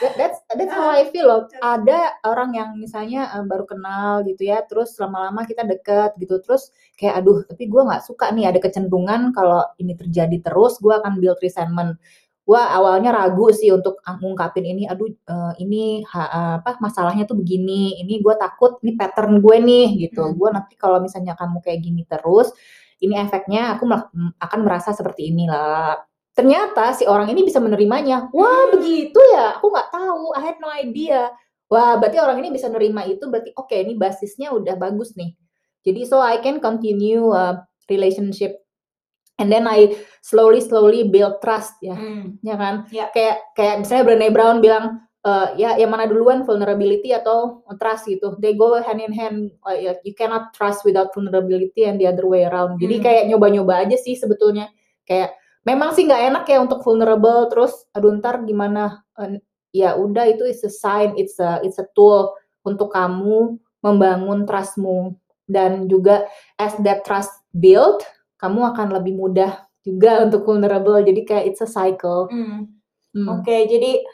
that, 0.00 0.12
that's 0.16 0.38
that's 0.56 0.72
how 0.72 0.88
I 0.88 1.04
feel 1.12 1.28
loh. 1.28 1.52
Ada 1.60 2.24
orang 2.24 2.56
yang 2.56 2.70
misalnya 2.80 3.28
um, 3.36 3.44
baru 3.44 3.68
kenal 3.68 4.24
gitu 4.24 4.48
ya 4.48 4.64
terus 4.64 4.96
lama-lama 4.96 5.44
kita 5.44 5.68
deket 5.68 6.16
gitu 6.16 6.40
terus 6.40 6.72
kayak 6.96 7.20
aduh 7.20 7.44
tapi 7.44 7.68
gue 7.68 7.82
nggak 7.84 8.08
suka 8.08 8.32
nih 8.32 8.48
ada 8.48 8.58
kecenderungan 8.64 9.36
kalau 9.36 9.60
ini 9.76 9.92
terjadi 9.92 10.40
terus 10.40 10.80
gue 10.80 10.96
akan 10.96 11.20
build 11.20 11.36
resentment 11.44 12.00
gue 12.48 12.56
awalnya 12.56 13.12
ragu 13.12 13.52
sih 13.52 13.68
untuk 13.68 14.00
ngungkapin 14.00 14.64
ini 14.64 14.88
aduh 14.88 15.12
uh, 15.28 15.52
ini 15.60 16.00
ha, 16.08 16.56
apa 16.56 16.80
masalahnya 16.80 17.28
tuh 17.28 17.36
begini 17.36 18.00
ini 18.00 18.24
gue 18.24 18.34
takut 18.40 18.80
ini 18.80 18.96
pattern 18.96 19.44
gue 19.44 19.56
nih 19.60 20.08
gitu. 20.08 20.24
Hmm. 20.24 20.32
gue 20.32 20.48
nanti 20.56 20.74
kalau 20.80 20.96
misalnya 21.04 21.36
kamu 21.36 21.60
kayak 21.60 21.84
gini 21.84 22.08
terus 22.08 22.48
ini 23.04 23.20
efeknya 23.20 23.76
aku 23.76 23.84
akan 24.40 24.60
merasa 24.64 24.96
seperti 24.96 25.28
inilah 25.28 26.00
ternyata 26.32 26.96
si 26.96 27.04
orang 27.04 27.28
ini 27.28 27.44
bisa 27.44 27.60
menerimanya. 27.60 28.32
Wah 28.32 28.70
hmm. 28.70 28.72
begitu 28.78 29.20
ya? 29.34 29.58
Aku 29.58 29.68
nggak 29.74 29.90
tahu. 29.90 30.32
I 30.32 30.40
had 30.40 30.56
no 30.62 30.70
idea. 30.72 31.28
Wah 31.68 32.00
berarti 32.00 32.16
orang 32.16 32.40
ini 32.40 32.48
bisa 32.54 32.72
nerima 32.72 33.04
itu 33.04 33.28
berarti 33.28 33.52
oke 33.52 33.68
okay, 33.68 33.84
ini 33.84 33.92
basisnya 33.92 34.56
udah 34.56 34.72
bagus 34.80 35.12
nih. 35.20 35.36
Jadi 35.84 36.00
so 36.08 36.16
I 36.16 36.40
can 36.40 36.64
continue 36.64 37.28
uh, 37.28 37.60
relationship 37.92 38.56
and 39.38 39.48
then 39.48 39.64
I 39.70 39.94
slowly 40.20 40.60
slowly 40.60 41.06
build 41.06 41.38
trust 41.40 41.78
ya 41.80 41.94
hmm. 41.94 42.42
ya 42.42 42.54
kan 42.58 42.74
yeah. 42.90 43.08
kayak 43.14 43.40
kayak 43.54 43.86
misalnya 43.86 44.04
Brené 44.04 44.28
Brown 44.34 44.58
bilang 44.58 45.06
uh, 45.22 45.54
ya 45.54 45.78
yang 45.78 45.94
mana 45.94 46.10
duluan 46.10 46.42
vulnerability 46.42 47.14
atau 47.14 47.62
trust 47.78 48.10
gitu 48.10 48.36
they 48.42 48.58
go 48.58 48.76
hand 48.82 49.00
in 49.00 49.14
hand 49.14 49.54
uh, 49.64 49.78
you 50.02 50.12
cannot 50.18 50.50
trust 50.52 50.82
without 50.82 51.14
vulnerability 51.14 51.86
and 51.86 52.02
the 52.02 52.06
other 52.06 52.26
way 52.26 52.44
around 52.44 52.76
jadi 52.82 52.98
hmm. 52.98 53.04
kayak 53.06 53.24
nyoba-nyoba 53.30 53.86
aja 53.86 53.96
sih 53.96 54.18
sebetulnya 54.18 54.68
kayak 55.06 55.32
memang 55.62 55.94
sih 55.94 56.04
nggak 56.04 56.22
enak 56.34 56.44
ya 56.50 56.58
untuk 56.58 56.82
vulnerable 56.82 57.46
terus 57.48 57.86
aduh 57.94 58.12
ntar 58.18 58.42
gimana 58.44 59.06
uh, 59.16 59.38
ya 59.70 59.94
udah 59.94 60.26
itu 60.26 60.44
is 60.44 60.60
a 60.66 60.72
sign 60.72 61.14
it's 61.14 61.38
a 61.38 61.62
it's 61.62 61.78
a 61.78 61.86
tool 61.94 62.34
untuk 62.66 62.90
kamu 62.90 63.56
membangun 63.80 64.44
trustmu 64.44 65.14
dan 65.48 65.88
juga 65.88 66.28
as 66.60 66.76
that 66.84 67.06
trust 67.06 67.32
build 67.56 68.04
kamu 68.38 68.72
akan 68.74 68.88
lebih 68.94 69.18
mudah 69.18 69.68
juga 69.82 70.18
untuk 70.24 70.46
vulnerable. 70.46 71.02
Jadi 71.02 71.20
kayak 71.26 71.44
it's 71.54 71.62
a 71.62 71.68
cycle. 71.68 72.30
Hmm. 72.30 72.78
Hmm. 73.12 73.40
Oke, 73.40 73.48
okay, 73.48 73.60
jadi 73.64 74.04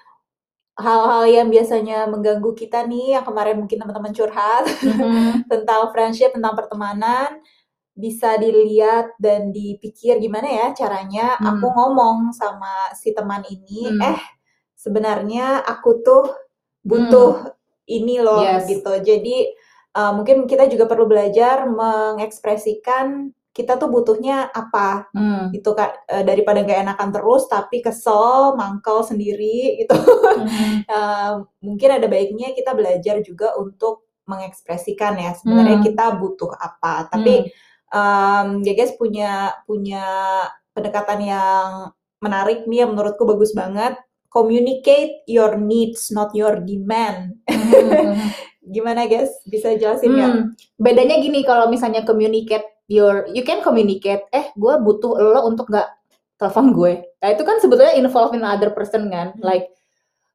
hal-hal 0.74 1.22
yang 1.30 1.48
biasanya 1.50 2.06
mengganggu 2.10 2.50
kita 2.54 2.86
nih, 2.86 3.18
yang 3.18 3.24
kemarin 3.26 3.62
mungkin 3.62 3.78
teman-teman 3.78 4.14
curhat 4.14 4.64
hmm 4.82 5.46
tentang 5.50 5.90
friendship, 5.94 6.34
tentang 6.34 6.54
pertemanan, 6.54 7.42
bisa 7.94 8.34
dilihat 8.38 9.14
dan 9.22 9.54
dipikir 9.54 10.18
gimana 10.18 10.50
ya 10.50 10.66
caranya 10.74 11.38
hmm. 11.38 11.46
aku 11.46 11.66
ngomong 11.70 12.34
sama 12.34 12.90
si 12.94 13.14
teman 13.14 13.42
ini, 13.46 13.94
hmm. 13.94 14.02
eh 14.02 14.20
sebenarnya 14.74 15.62
aku 15.62 16.02
tuh 16.02 16.24
butuh 16.82 17.54
hmm. 17.54 17.94
ini 17.94 18.16
loh 18.18 18.42
yes. 18.42 18.66
gitu. 18.66 18.92
Jadi 18.98 19.54
uh, 19.94 20.12
mungkin 20.14 20.50
kita 20.50 20.66
juga 20.66 20.90
perlu 20.90 21.06
belajar 21.06 21.70
mengekspresikan 21.70 23.30
kita 23.54 23.78
tuh 23.78 23.86
butuhnya 23.86 24.50
apa 24.50 25.06
hmm. 25.14 25.54
gitu 25.54 25.78
kak 25.78 26.10
e, 26.10 26.26
daripada 26.26 26.66
gak 26.66 26.90
enakan 26.90 27.10
terus 27.14 27.46
tapi 27.46 27.78
kesel 27.78 28.58
mangkel 28.58 29.06
sendiri 29.06 29.78
gitu 29.78 29.94
hmm. 29.94 30.82
e, 30.94 30.98
mungkin 31.62 31.90
ada 31.94 32.10
baiknya 32.10 32.50
kita 32.50 32.74
belajar 32.74 33.22
juga 33.22 33.54
untuk 33.54 34.10
mengekspresikan 34.26 35.14
ya 35.22 35.38
sebenarnya 35.38 35.78
hmm. 35.78 35.86
kita 35.86 36.04
butuh 36.18 36.50
apa 36.58 37.06
tapi 37.12 37.46
hmm. 37.46 37.94
um, 37.94 38.48
ya 38.66 38.72
guys 38.74 38.96
punya 38.98 39.54
punya 39.68 40.04
pendekatan 40.74 41.20
yang 41.22 41.68
menarik 42.18 42.66
nih 42.66 42.82
yang 42.84 42.96
menurutku 42.96 43.22
bagus 43.28 43.54
banget 43.54 43.94
communicate 44.32 45.22
your 45.30 45.54
needs 45.60 46.10
not 46.10 46.34
your 46.34 46.58
demand 46.58 47.38
hmm. 47.46 48.18
gimana 48.74 49.04
guys 49.06 49.30
bisa 49.46 49.76
jelasin 49.76 50.10
hmm. 50.10 50.56
bedanya 50.80 51.20
gini 51.20 51.44
kalau 51.46 51.68
misalnya 51.70 52.02
communicate 52.02 52.73
your 52.88 53.28
you 53.32 53.42
can 53.42 53.64
communicate 53.64 54.28
eh 54.32 54.52
gue 54.52 54.74
butuh 54.80 55.16
lo 55.16 55.48
untuk 55.48 55.72
nggak 55.72 55.88
telepon 56.36 56.74
gue. 56.74 56.92
Nah 57.22 57.28
itu 57.32 57.42
kan 57.46 57.56
sebetulnya 57.62 57.96
involve 57.96 58.36
in 58.36 58.44
other 58.44 58.74
person 58.74 59.08
kan 59.08 59.32
hmm. 59.34 59.42
like 59.44 59.72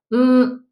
hmm, 0.10 0.66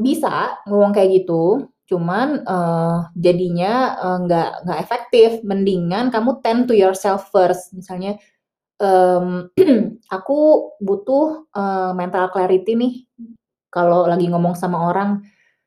bisa 0.00 0.56
ngomong 0.64 0.96
kayak 0.96 1.22
gitu 1.22 1.68
cuman 1.92 2.40
uh, 2.48 3.12
jadinya 3.12 3.98
nggak 4.24 4.50
uh, 4.50 4.58
nggak 4.64 4.80
efektif. 4.80 5.28
Mendingan 5.44 6.08
kamu 6.08 6.40
tend 6.40 6.64
to 6.70 6.72
yourself 6.72 7.28
first. 7.28 7.76
Misalnya 7.76 8.16
um, 8.80 9.52
aku 10.16 10.72
butuh 10.80 11.52
uh, 11.52 11.92
mental 11.92 12.32
clarity 12.32 12.72
nih 12.72 12.94
kalau 13.68 14.08
lagi 14.08 14.24
ngomong 14.32 14.56
sama 14.56 14.88
orang. 14.88 15.20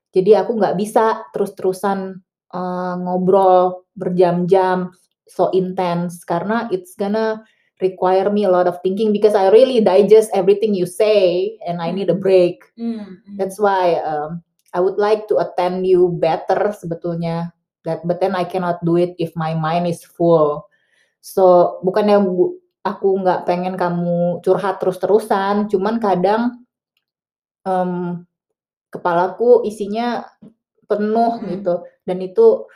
Jadi 0.09 0.33
aku 0.33 0.57
nggak 0.57 0.79
bisa 0.79 1.27
terus-terusan 1.29 2.23
uh, 2.55 2.95
ngobrol 2.97 3.84
berjam-jam 3.95 4.91
so 5.25 5.49
intense 5.51 6.21
karena 6.23 6.69
it's 6.69 6.93
gonna 6.95 7.41
require 7.83 8.31
me 8.31 8.47
a 8.47 8.51
lot 8.51 8.67
of 8.67 8.79
thinking 8.83 9.11
because 9.11 9.35
I 9.35 9.51
really 9.51 9.83
digest 9.83 10.31
everything 10.31 10.71
you 10.75 10.87
say 10.87 11.55
and 11.67 11.81
I 11.81 11.91
need 11.91 12.07
a 12.07 12.15
break. 12.15 12.63
Mm-hmm. 12.79 13.35
That's 13.35 13.59
why 13.59 13.99
um, 13.99 14.43
I 14.71 14.79
would 14.79 14.95
like 14.95 15.27
to 15.27 15.43
attend 15.43 15.83
you 15.87 16.15
better 16.15 16.71
sebetulnya. 16.71 17.51
That 17.83 18.01
but 18.07 18.23
then 18.23 18.33
I 18.33 18.47
cannot 18.47 18.81
do 18.81 18.95
it 18.95 19.13
if 19.19 19.35
my 19.35 19.53
mind 19.53 19.91
is 19.91 20.01
full. 20.07 20.65
So 21.19 21.77
bukannya 21.83 22.21
aku 22.85 23.07
nggak 23.21 23.49
pengen 23.49 23.75
kamu 23.75 24.41
curhat 24.45 24.79
terus-terusan, 24.79 25.67
cuman 25.69 25.97
kadang 25.97 26.65
um, 27.65 28.23
kepalaku 28.93 29.65
isinya 29.67 30.23
penuh 30.85 31.41
hmm. 31.41 31.45
gitu 31.59 31.75
dan 32.05 32.17
itu 32.21 32.69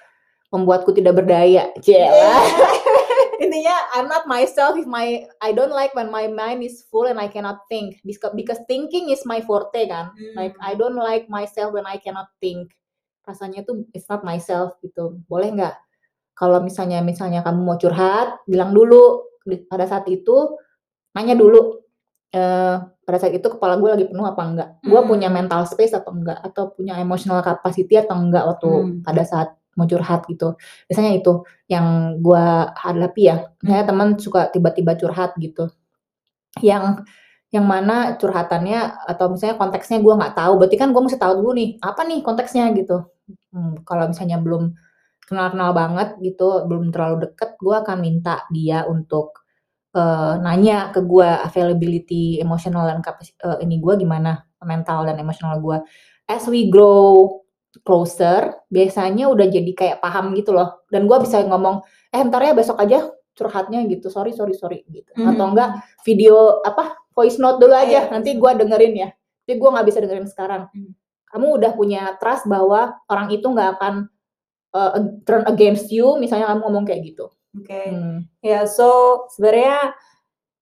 membuatku 0.49 0.93
tidak 0.93 1.21
berdaya. 1.21 1.69
Yeah. 1.85 2.09
Intinya 3.43 3.75
I'm 3.95 4.11
not 4.11 4.27
myself 4.27 4.75
if 4.75 4.83
my 4.83 5.23
I 5.39 5.55
don't 5.55 5.71
like 5.71 5.95
when 5.95 6.11
my 6.11 6.27
mind 6.27 6.59
is 6.61 6.83
full 6.91 7.07
and 7.07 7.17
I 7.17 7.31
cannot 7.31 7.63
think 7.71 8.03
because 8.03 8.35
because 8.35 8.59
thinking 8.67 9.09
is 9.09 9.23
my 9.23 9.39
forte 9.39 9.87
kan. 9.87 10.11
Hmm. 10.11 10.35
Like 10.35 10.53
I 10.59 10.75
don't 10.75 10.99
like 10.99 11.31
myself 11.31 11.71
when 11.71 11.87
I 11.87 11.97
cannot 12.03 12.27
think. 12.43 12.75
Rasanya 13.23 13.63
tuh 13.63 13.87
it's 13.95 14.09
not 14.11 14.27
myself 14.27 14.75
gitu. 14.83 15.23
Boleh 15.29 15.55
nggak 15.55 15.75
kalau 16.39 16.63
misalnya 16.63 17.03
misalnya 17.03 17.43
kamu 17.43 17.59
mau 17.67 17.75
curhat, 17.75 18.47
bilang 18.47 18.71
dulu 18.71 19.27
pada 19.67 19.83
saat 19.83 20.07
itu 20.07 20.55
nanya 21.11 21.35
dulu 21.35 21.83
uh, 22.31 22.75
pada 23.03 23.17
saat 23.19 23.35
itu 23.35 23.43
kepala 23.43 23.75
gue 23.75 23.89
lagi 23.91 24.05
penuh 24.07 24.23
apa 24.23 24.41
enggak, 24.47 24.69
gue 24.79 24.99
hmm. 25.03 25.09
punya 25.11 25.27
mental 25.27 25.67
space 25.67 25.91
apa 25.91 26.07
enggak, 26.07 26.39
atau 26.39 26.71
punya 26.71 26.95
emotional 26.95 27.43
capacity 27.43 27.99
atau 27.99 28.15
enggak 28.15 28.47
waktu 28.47 28.71
hmm. 28.71 28.95
pada 29.03 29.23
saat 29.27 29.58
mau 29.79 29.87
curhat 29.87 30.27
gitu. 30.27 30.59
Biasanya 30.91 31.11
itu 31.15 31.47
yang 31.71 32.19
gue 32.19 32.45
hadapi 32.75 33.21
ya. 33.23 33.47
Misalnya 33.63 33.83
hmm. 33.87 33.91
teman 33.95 34.07
suka 34.19 34.51
tiba-tiba 34.51 34.99
curhat 34.99 35.31
gitu. 35.39 35.71
Yang 36.59 37.07
yang 37.49 37.65
mana 37.65 38.19
curhatannya 38.19 39.09
atau 39.09 39.33
misalnya 39.33 39.57
konteksnya 39.57 39.97
gue 40.05 40.13
nggak 40.13 40.35
tahu, 40.37 40.53
berarti 40.61 40.75
kan 40.77 40.93
gue 40.93 41.01
mesti 41.01 41.17
tahu 41.17 41.33
dulu 41.41 41.51
nih 41.57 41.69
apa 41.81 42.01
nih 42.05 42.19
konteksnya 42.21 42.69
gitu. 42.77 43.09
Hmm, 43.49 43.81
kalau 43.87 44.11
misalnya 44.11 44.37
belum 44.37 44.77
kenal-kenal 45.25 45.73
banget 45.73 46.09
gitu, 46.21 46.65
belum 46.69 46.93
terlalu 46.93 47.29
deket, 47.29 47.57
gue 47.57 47.73
akan 47.73 47.97
minta 48.01 48.45
dia 48.53 48.85
untuk 48.85 49.39
uh, 49.97 50.37
nanya 50.41 50.93
ke 50.93 51.01
gue 51.01 51.25
availability 51.25 52.37
emosional 52.37 52.85
dan 52.85 53.01
uh, 53.45 53.57
ini 53.61 53.81
gue 53.81 53.93
gimana 53.97 54.45
mental 54.61 55.07
dan 55.07 55.17
emosional 55.17 55.57
gue 55.57 55.77
as 56.29 56.45
we 56.45 56.69
grow 56.69 57.38
closer 57.85 58.65
biasanya 58.67 59.29
udah 59.29 59.45
jadi 59.45 59.71
kayak 59.77 59.97
paham 60.01 60.33
gitu 60.33 60.53
loh 60.53 60.83
dan 60.89 61.05
gue 61.05 61.17
bisa 61.21 61.41
ngomong 61.45 61.85
eh 62.09 62.21
ntar 62.25 62.41
ya 62.41 62.53
besok 62.57 62.81
aja 62.81 63.05
curhatnya 63.37 63.85
gitu 63.85 64.09
sorry 64.09 64.33
sorry 64.33 64.57
sorry 64.57 64.83
gitu 64.89 65.09
mm 65.13 65.21
-hmm. 65.21 65.29
atau 65.31 65.45
enggak 65.53 65.69
video 66.01 66.59
apa 66.65 66.97
voice 67.13 67.37
note 67.37 67.61
dulu 67.61 67.77
aja 67.77 68.09
yeah. 68.09 68.11
nanti 68.11 68.35
gue 68.35 68.51
dengerin 68.57 68.93
ya 68.97 69.09
tapi 69.45 69.53
gue 69.57 69.69
nggak 69.69 69.87
bisa 69.87 69.99
dengerin 70.01 70.27
sekarang 70.27 70.67
mm. 70.73 70.91
kamu 71.29 71.47
udah 71.61 71.71
punya 71.77 72.01
trust 72.17 72.49
bahwa 72.49 72.97
orang 73.05 73.29
itu 73.29 73.45
nggak 73.45 73.69
akan 73.77 74.09
uh, 74.73 74.91
turn 75.23 75.45
against 75.45 75.93
you 75.93 76.17
misalnya 76.17 76.49
kamu 76.49 76.61
ngomong 76.65 76.85
kayak 76.89 77.05
gitu 77.05 77.29
oke 77.29 77.65
okay. 77.65 77.93
hmm. 77.93 78.25
ya 78.41 78.61
yeah, 78.61 78.63
so 78.65 79.23
sebenarnya 79.33 79.93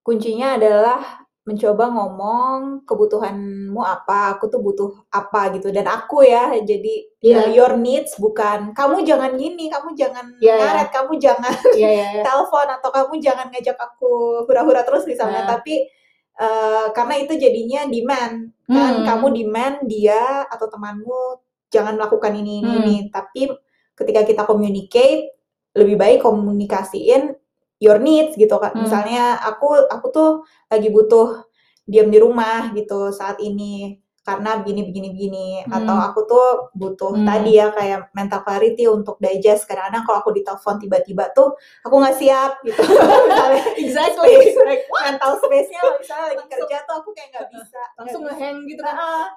kuncinya 0.03 0.55
adalah 0.55 1.26
mencoba 1.47 1.87
ngomong 1.95 2.83
kebutuhanmu 2.83 3.79
apa, 3.79 4.35
aku 4.35 4.51
tuh 4.51 4.59
butuh 4.59 4.91
apa 5.07 5.55
gitu 5.55 5.71
dan 5.71 5.87
aku 5.87 6.27
ya 6.27 6.51
jadi 6.59 7.07
yeah. 7.23 7.47
your 7.47 7.79
needs 7.79 8.19
bukan 8.19 8.75
kamu 8.75 9.07
jangan 9.07 9.31
gini, 9.39 9.71
kamu 9.71 9.95
jangan 9.95 10.35
yeah, 10.43 10.59
iya. 10.59 10.63
ngaret, 10.67 10.79
yeah. 10.83 10.91
kamu 10.91 11.11
jangan 11.15 11.55
yeah, 11.79 11.91
yeah, 11.95 12.09
yeah. 12.19 12.23
telepon 12.27 12.67
atau 12.67 12.89
kamu 12.91 13.13
jangan 13.23 13.47
ngajak 13.47 13.79
aku 13.79 14.43
hura-hura 14.43 14.83
terus 14.83 15.07
misalnya, 15.07 15.47
yeah. 15.47 15.51
tapi 15.55 15.87
uh, 16.35 16.91
karena 16.91 17.15
itu 17.23 17.33
jadinya 17.39 17.81
demand 17.87 18.51
kan 18.67 18.93
hmm. 18.99 19.07
kamu 19.07 19.27
demand 19.31 19.75
dia 19.87 20.43
atau 20.51 20.67
temanmu 20.67 21.39
jangan 21.71 21.95
melakukan 21.95 22.35
ini 22.35 22.59
ini 22.59 22.71
hmm. 22.75 22.79
ini, 22.83 22.95
tapi 23.07 23.47
ketika 23.95 24.27
kita 24.27 24.43
communicate 24.43 25.31
lebih 25.79 25.95
baik 25.95 26.19
komunikasiin 26.19 27.39
your 27.77 28.01
needs 28.01 28.33
gitu 28.37 28.57
kan. 28.57 28.73
Hmm. 28.73 28.85
Misalnya 28.85 29.37
aku 29.41 29.87
aku 29.89 30.07
tuh 30.09 30.29
lagi 30.69 30.89
butuh 30.89 31.45
diam 31.87 32.11
di 32.11 32.19
rumah 32.19 32.75
gitu 32.75 33.15
saat 33.15 33.39
ini 33.39 34.01
karena 34.27 34.59
begini 34.59 34.83
begini 34.83 35.07
begini. 35.15 35.47
Hmm. 35.63 35.71
atau 35.71 35.95
aku 36.03 36.19
tuh 36.27 36.47
butuh 36.75 37.15
hmm. 37.15 37.23
tadi 37.23 37.51
ya 37.55 37.71
kayak 37.71 38.11
mental 38.11 38.43
clarity 38.43 38.83
untuk 38.83 39.15
digest. 39.23 39.63
Kadang-kadang 39.63 40.03
kalau 40.03 40.17
aku 40.19 40.31
ditelepon 40.35 40.75
tiba-tiba 40.83 41.31
tuh 41.31 41.55
aku 41.87 41.95
nggak 41.95 42.17
siap 42.19 42.59
gitu. 42.67 42.81
Misalnya 43.31 43.63
exactly. 43.79 44.35
like, 44.67 44.83
mental 44.91 45.39
space-nya 45.39 45.81
misalnya 45.95 46.25
lagi 46.35 46.45
kerja 46.51 46.77
tuh 46.83 46.95
aku 46.99 47.09
kayak 47.15 47.29
nggak 47.31 47.47
bisa. 47.55 47.81
Langsung 47.95 48.21
ngehang 48.27 48.57
gitu 48.67 48.81
kan 48.83 49.31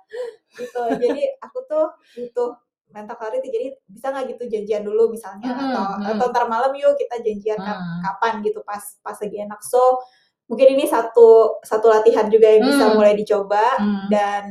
gitu. 0.58 0.82
Jadi 0.98 1.22
aku 1.38 1.58
tuh 1.70 1.86
butuh 2.18 2.50
mental 2.90 3.16
clarity 3.16 3.48
jadi 3.50 3.66
bisa 3.86 4.10
nggak 4.10 4.36
gitu 4.36 4.42
janjian 4.50 4.82
dulu 4.82 5.10
misalnya 5.14 5.50
hmm, 5.50 5.62
atau 5.70 5.84
hmm. 5.86 6.10
atau 6.16 6.26
ntar 6.30 6.44
malam 6.50 6.74
yuk 6.74 6.94
kita 6.98 7.22
janjian 7.22 7.58
hmm. 7.58 8.02
kapan 8.02 8.42
gitu 8.42 8.60
pas 8.66 8.82
pas 9.02 9.16
lagi 9.16 9.36
enak 9.42 9.60
so 9.62 10.02
mungkin 10.50 10.74
ini 10.74 10.84
satu 10.90 11.62
satu 11.62 11.86
latihan 11.86 12.26
juga 12.26 12.50
yang 12.50 12.66
bisa 12.66 12.84
hmm. 12.90 12.94
mulai 12.98 13.14
dicoba 13.14 13.64
hmm. 13.78 14.06
dan 14.10 14.44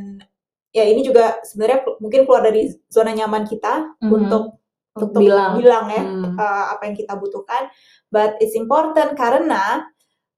ya 0.72 0.88
ini 0.88 1.04
juga 1.04 1.44
sebenarnya 1.44 1.84
mungkin 2.00 2.24
keluar 2.24 2.46
dari 2.46 2.72
zona 2.88 3.12
nyaman 3.12 3.44
kita 3.44 4.00
hmm. 4.00 4.10
untuk 4.10 4.60
untuk 4.96 5.22
bilang, 5.22 5.60
bilang 5.60 5.86
ya 5.92 6.04
hmm. 6.04 6.36
uh, 6.40 6.66
apa 6.76 6.88
yang 6.88 6.96
kita 6.96 7.14
butuhkan 7.20 7.68
but 8.08 8.40
it's 8.40 8.56
important 8.56 9.16
karena 9.20 9.88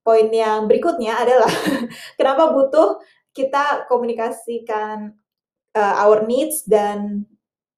poin 0.02 0.26
yang 0.34 0.66
berikutnya 0.66 1.14
adalah 1.14 1.50
kenapa 2.18 2.50
butuh 2.50 2.98
kita 3.32 3.86
komunikasikan 3.86 5.14
uh, 5.78 5.94
our 6.04 6.26
needs 6.26 6.66
dan 6.68 7.24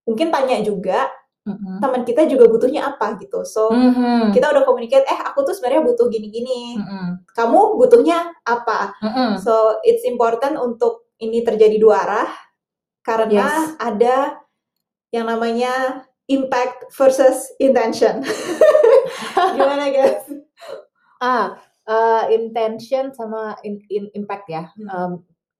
mungkin 0.05 0.28
tanya 0.28 0.61
juga 0.61 1.09
mm-hmm. 1.48 1.76
teman 1.80 2.02
kita 2.05 2.28
juga 2.28 2.48
butuhnya 2.48 2.94
apa 2.94 3.16
gitu 3.20 3.44
so 3.44 3.72
mm-hmm. 3.72 4.32
kita 4.32 4.52
udah 4.52 4.64
komunikasi 4.64 5.05
eh 5.05 5.20
aku 5.24 5.44
tuh 5.44 5.55
sebenarnya 5.57 5.82
butuh 5.84 6.07
gini-gini 6.09 6.80
mm-hmm. 6.80 7.28
kamu 7.36 7.61
butuhnya 7.80 8.32
apa 8.44 8.96
mm-hmm. 9.00 9.30
so 9.40 9.80
it's 9.84 10.05
important 10.05 10.57
untuk 10.57 11.09
ini 11.20 11.44
terjadi 11.44 11.76
dua 11.80 12.05
arah 12.05 12.30
karena 13.05 13.48
yes. 13.48 13.76
ada 13.80 14.16
yang 15.12 15.28
namanya 15.28 16.05
impact 16.26 16.88
versus 16.96 17.52
intention 17.61 18.24
gimana 19.57 19.92
guys 19.92 20.24
ah 21.20 21.61
uh, 21.88 22.24
intention 22.32 23.12
sama 23.12 23.57
in, 23.62 23.80
in, 23.92 24.09
impact 24.16 24.48
ya 24.48 24.72
hmm. 24.74 24.88
um, 24.88 25.12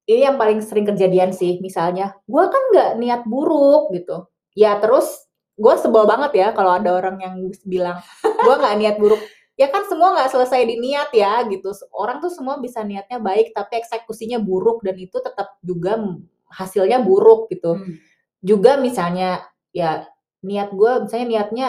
ini 0.05 0.25
yang 0.29 0.37
paling 0.37 0.61
sering 0.61 0.85
kejadian 0.85 1.33
sih 1.33 1.61
misalnya 1.65 2.13
gue 2.29 2.45
kan 2.49 2.63
nggak 2.73 2.91
niat 3.01 3.23
buruk 3.25 3.93
gitu 3.93 4.29
ya 4.55 4.79
terus 4.81 5.07
gue 5.55 5.75
sebel 5.79 6.03
banget 6.07 6.33
ya 6.35 6.49
kalau 6.51 6.75
ada 6.75 6.99
orang 6.99 7.23
yang 7.23 7.35
bilang 7.67 8.03
gue 8.23 8.55
nggak 8.55 8.77
niat 8.81 8.97
buruk. 8.99 9.23
Ya 9.55 9.71
kan 9.71 9.87
semua 9.87 10.19
nggak 10.19 10.35
selesai 10.35 10.67
di 10.67 10.83
niat 10.83 11.15
ya 11.15 11.47
gitu. 11.47 11.71
Orang 11.95 12.19
tuh 12.19 12.31
semua 12.35 12.59
bisa 12.59 12.83
niatnya 12.83 13.23
baik 13.23 13.55
tapi 13.55 13.79
eksekusinya 13.79 14.43
buruk 14.43 14.83
dan 14.83 14.99
itu 14.99 15.15
tetap 15.23 15.59
juga 15.63 15.99
hasilnya 16.51 17.03
buruk 17.03 17.51
gitu. 17.51 17.79
Hmm. 17.79 17.99
juga 18.45 18.77
misalnya 18.77 19.41
ya 19.73 20.05
niat 20.45 20.77
gue 20.77 20.93
misalnya 21.09 21.27
niatnya 21.33 21.69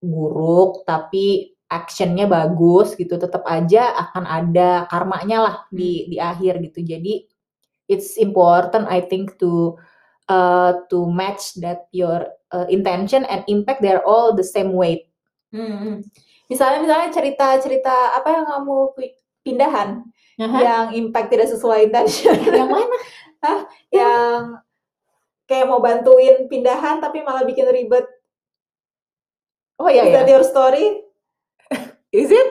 buruk 0.00 0.88
tapi 0.88 1.52
actionnya 1.68 2.24
bagus 2.24 2.96
gitu 2.96 3.20
tetap 3.20 3.44
aja 3.44 3.92
akan 4.08 4.24
ada 4.24 4.88
karmanya 4.88 5.38
lah 5.44 5.56
di 5.68 6.08
di 6.08 6.16
akhir 6.16 6.64
gitu. 6.64 6.80
Jadi 6.80 7.28
it's 7.92 8.16
important 8.16 8.88
I 8.88 9.04
think 9.04 9.36
to 9.36 9.76
uh, 10.28 10.84
to 10.92 11.08
match 11.08 11.56
that 11.58 11.88
your 11.90 12.28
uh, 12.52 12.68
intention 12.68 13.24
and 13.26 13.42
impact 13.48 13.82
they're 13.82 14.04
all 14.04 14.36
the 14.36 14.44
same 14.44 14.72
weight. 14.76 15.08
Hmm. 15.50 16.04
Misalnya 16.48 16.80
misalnya 16.84 17.08
cerita-cerita 17.12 18.16
apa 18.16 18.28
yang 18.32 18.46
kamu 18.48 18.76
pindahan 19.44 20.04
uh-huh. 20.38 20.60
yang 20.60 20.84
impact 20.94 21.28
tidak 21.32 21.48
sesuai 21.52 21.88
intention. 21.90 22.36
yang 22.60 22.68
mana? 22.68 22.96
Hah? 23.44 23.60
Yang 23.92 24.42
kayak 25.48 25.66
mau 25.68 25.80
bantuin 25.80 26.46
pindahan 26.46 27.00
tapi 27.00 27.24
malah 27.24 27.44
bikin 27.44 27.68
ribet. 27.68 28.04
Oh 29.78 29.86
iya, 29.86 30.04
Is 30.08 30.14
iya. 30.14 30.26
your 30.26 30.44
story? 30.44 31.04
Is 32.10 32.32
it? 32.32 32.48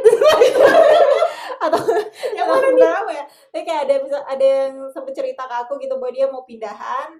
atau 1.65 1.81
yang 2.37 2.47
mana 2.47 2.67
nih? 2.71 2.85
ya? 2.85 3.23
Kayak 3.65 3.81
ada 3.89 3.95
ada 4.29 4.45
yang 4.45 4.73
sempat 4.93 5.13
cerita 5.17 5.49
ke 5.49 5.55
aku 5.65 5.81
gitu 5.81 5.97
bahwa 5.97 6.13
dia 6.13 6.29
mau 6.29 6.45
pindahan, 6.45 7.17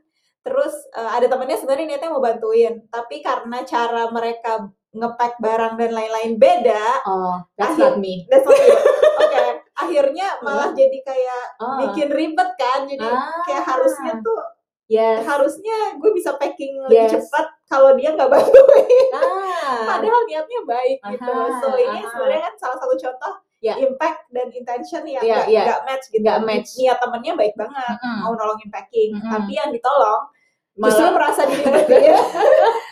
terus 0.47 0.71
uh, 0.95 1.11
ada 1.11 1.27
temennya 1.27 1.59
sebenarnya 1.59 1.85
niatnya 1.91 2.15
mau 2.15 2.23
bantuin 2.23 2.79
tapi 2.87 3.19
karena 3.19 3.67
cara 3.67 4.07
mereka 4.07 4.71
ngepack 4.95 5.35
barang 5.43 5.75
dan 5.75 5.91
lain-lain 5.91 6.39
beda 6.39 7.03
oh 7.03 7.43
that's 7.59 7.75
akhir, 7.75 7.83
not 7.83 7.95
me 7.99 8.23
that's 8.31 8.47
not 8.47 8.55
me 8.55 8.71
oke 8.71 8.87
okay. 9.27 9.49
akhirnya 9.75 10.27
malah 10.47 10.71
jadi 10.71 10.99
kayak 11.03 11.43
oh. 11.59 11.77
bikin 11.83 12.07
ribet 12.15 12.49
kan 12.55 12.87
jadi 12.87 13.03
ah. 13.03 13.43
kayak 13.43 13.67
harusnya 13.67 14.15
tuh 14.23 14.39
yes. 14.87 15.27
harusnya 15.27 15.99
gue 15.99 16.11
bisa 16.15 16.31
packing 16.39 16.79
lebih 16.87 17.11
yes. 17.11 17.11
cepat 17.19 17.45
kalau 17.67 17.91
dia 17.99 18.15
nggak 18.15 18.31
bantuin 18.31 19.07
ah. 19.11 19.83
padahal 19.91 20.21
niatnya 20.31 20.59
baik 20.63 20.97
Aha. 21.03 21.11
gitu 21.11 21.33
so 21.59 21.67
ini 21.75 21.99
sebenarnya 22.07 22.41
kan 22.47 22.55
salah 22.55 22.77
satu 22.79 22.95
contoh 22.95 23.33
yeah. 23.59 23.75
impact 23.83 24.31
dan 24.31 24.47
intention 24.55 25.03
yang 25.03 25.27
yeah, 25.27 25.43
gak, 25.43 25.47
yeah. 25.51 25.65
gak 25.65 25.81
match 25.89 26.05
gitu. 26.13 26.21
Gak 26.21 26.45
match. 26.45 26.69
Niat 26.77 26.97
temennya 27.01 27.33
baik 27.33 27.57
banget, 27.57 27.95
mm 27.97 28.05
-hmm. 28.05 28.17
mau 28.21 28.33
nolongin 28.37 28.69
packing, 28.69 29.17
mm 29.17 29.21
-hmm. 29.25 29.33
tapi 29.33 29.51
yang 29.57 29.73
ditolong 29.73 30.29
malah 30.77 30.93
justru 30.93 31.09
merasa 31.13 31.41
dilibat 31.49 31.85
ya 32.13 32.19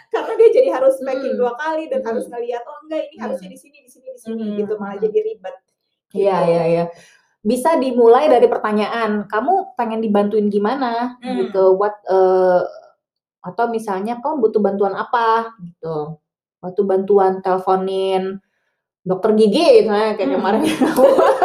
karena 0.10 0.34
dia 0.40 0.50
jadi 0.50 0.70
harus 0.74 0.96
packing 1.02 1.34
hmm. 1.38 1.42
dua 1.42 1.54
kali 1.54 1.84
dan 1.88 2.00
hmm. 2.02 2.10
harus 2.10 2.26
ngeliat 2.28 2.64
oh 2.66 2.78
enggak 2.86 3.02
ini 3.06 3.16
hmm. 3.16 3.24
harusnya 3.24 3.50
di 3.54 3.60
sini 3.60 3.78
di 3.86 3.90
sini 3.90 4.08
di 4.10 4.20
sini 4.20 4.44
hmm. 4.44 4.58
gitu 4.66 4.74
malah 4.82 4.98
jadi 4.98 5.20
ribet 5.22 5.56
iya 6.18 6.38
gitu. 6.42 6.52
iya 6.52 6.64
iya 6.66 6.86
bisa 7.46 7.78
dimulai 7.78 8.26
dari 8.26 8.50
pertanyaan 8.50 9.30
kamu 9.30 9.78
pengen 9.78 10.02
dibantuin 10.02 10.50
gimana 10.50 11.22
hmm. 11.22 11.36
gitu 11.46 11.78
what 11.78 11.94
uh, 12.10 12.66
atau 13.46 13.70
misalnya 13.70 14.18
kamu 14.18 14.42
butuh 14.42 14.62
bantuan 14.66 14.98
apa 14.98 15.54
gitu 15.62 16.18
waktu 16.66 16.82
bantuan 16.82 17.46
teleponin 17.46 18.42
dokter 19.06 19.38
gigi 19.38 19.86
misalnya 19.86 20.18
kayak 20.18 20.34
hmm. 20.34 20.38
kemarin 20.42 20.62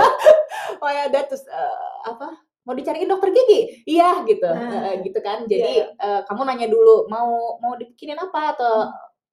oh 0.82 0.90
ya 0.90 1.12
that 1.12 1.28
terus 1.28 1.44
uh, 1.44 2.08
apa 2.08 2.32
mau 2.64 2.74
dicariin 2.76 3.08
dokter 3.08 3.32
gigi? 3.32 3.84
Iya 3.88 4.24
gitu. 4.28 4.46
Nah, 4.46 4.92
uh, 4.92 4.94
gitu 5.00 5.18
kan. 5.24 5.48
jadi 5.48 5.88
yeah. 5.88 5.88
Iya. 5.96 6.04
uh, 6.04 6.20
kamu 6.28 6.40
nanya 6.44 6.68
dulu 6.68 7.08
mau 7.08 7.56
mau 7.58 7.72
dibikinin 7.76 8.20
apa 8.20 8.56
atau 8.56 8.74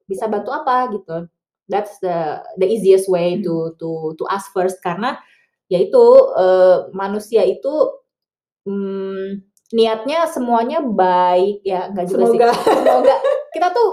bisa 0.07 0.25
bantu 0.32 0.55
apa? 0.55 0.88
Gitu. 0.95 1.28
That's 1.67 1.99
the 1.99 2.39
the 2.55 2.67
easiest 2.67 3.11
way 3.11 3.36
hmm. 3.38 3.43
to 3.43 3.75
to 3.80 3.89
to 4.15 4.23
ask 4.32 4.51
first. 4.55 4.80
Karena 4.80 5.19
yaitu 5.67 5.99
uh, 6.39 6.88
manusia 6.95 7.43
itu 7.43 7.91
um, 8.63 9.43
niatnya 9.75 10.32
semuanya 10.32 10.80
baik. 10.80 11.61
Ya 11.67 11.91
nggak 11.91 12.07
juga 12.07 12.25
semoga. 12.32 12.47
sih. 12.55 12.71
Semoga. 12.71 13.15
Kita 13.51 13.67
tuh 13.75 13.89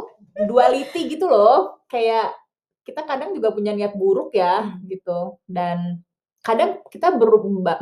duality 0.47 1.01
gitu 1.11 1.27
loh. 1.27 1.83
Kayak 1.91 2.39
kita 2.85 3.03
kadang 3.03 3.33
juga 3.35 3.51
punya 3.51 3.75
niat 3.75 3.99
buruk 3.99 4.31
ya 4.39 4.63
hmm. 4.63 4.87
gitu. 4.87 5.43
Dan 5.51 6.07
kadang 6.45 6.85
kita 6.93 7.17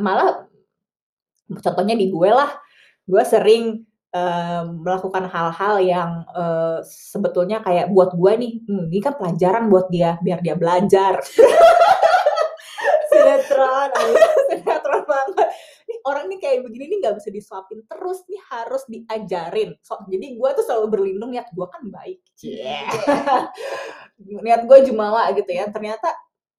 malah 0.01 0.47
contohnya 1.59 1.95
di 1.97 2.07
gue 2.09 2.29
lah 2.31 2.51
gue 3.03 3.23
sering 3.27 3.83
uh, 4.15 4.63
melakukan 4.69 5.27
hal-hal 5.27 5.75
yang 5.83 6.11
uh, 6.31 6.79
sebetulnya 6.85 7.59
kayak 7.59 7.91
buat 7.91 8.15
gue 8.15 8.31
nih 8.39 8.53
hmm, 8.63 8.85
ini 8.93 9.01
kan 9.03 9.17
pelajaran 9.19 9.67
buat 9.67 9.89
dia 9.91 10.15
biar 10.21 10.39
dia 10.39 10.55
belajar. 10.55 11.19
Sinetron 13.13 13.91
sinetron 14.49 15.03
banget. 15.05 15.47
Nih 15.85 15.97
orang 16.07 16.25
nih 16.31 16.39
kayak 16.41 16.59
begini 16.65 16.85
nih 16.89 16.97
nggak 17.03 17.15
bisa 17.21 17.29
disuapin 17.29 17.79
terus 17.85 18.25
nih 18.25 18.41
harus 18.49 18.83
diajarin. 18.89 19.75
So, 19.85 20.01
jadi 20.09 20.33
gue 20.33 20.49
tuh 20.55 20.63
selalu 20.65 20.87
berlindung 20.89 21.31
niat 21.33 21.51
gue 21.51 21.67
kan 21.67 21.83
baik. 21.89 22.19
Yeah. 22.41 22.89
niat 24.45 24.65
gue 24.65 24.77
jumawa 24.87 25.29
gitu 25.35 25.51
ya. 25.51 25.69
Ternyata 25.69 26.09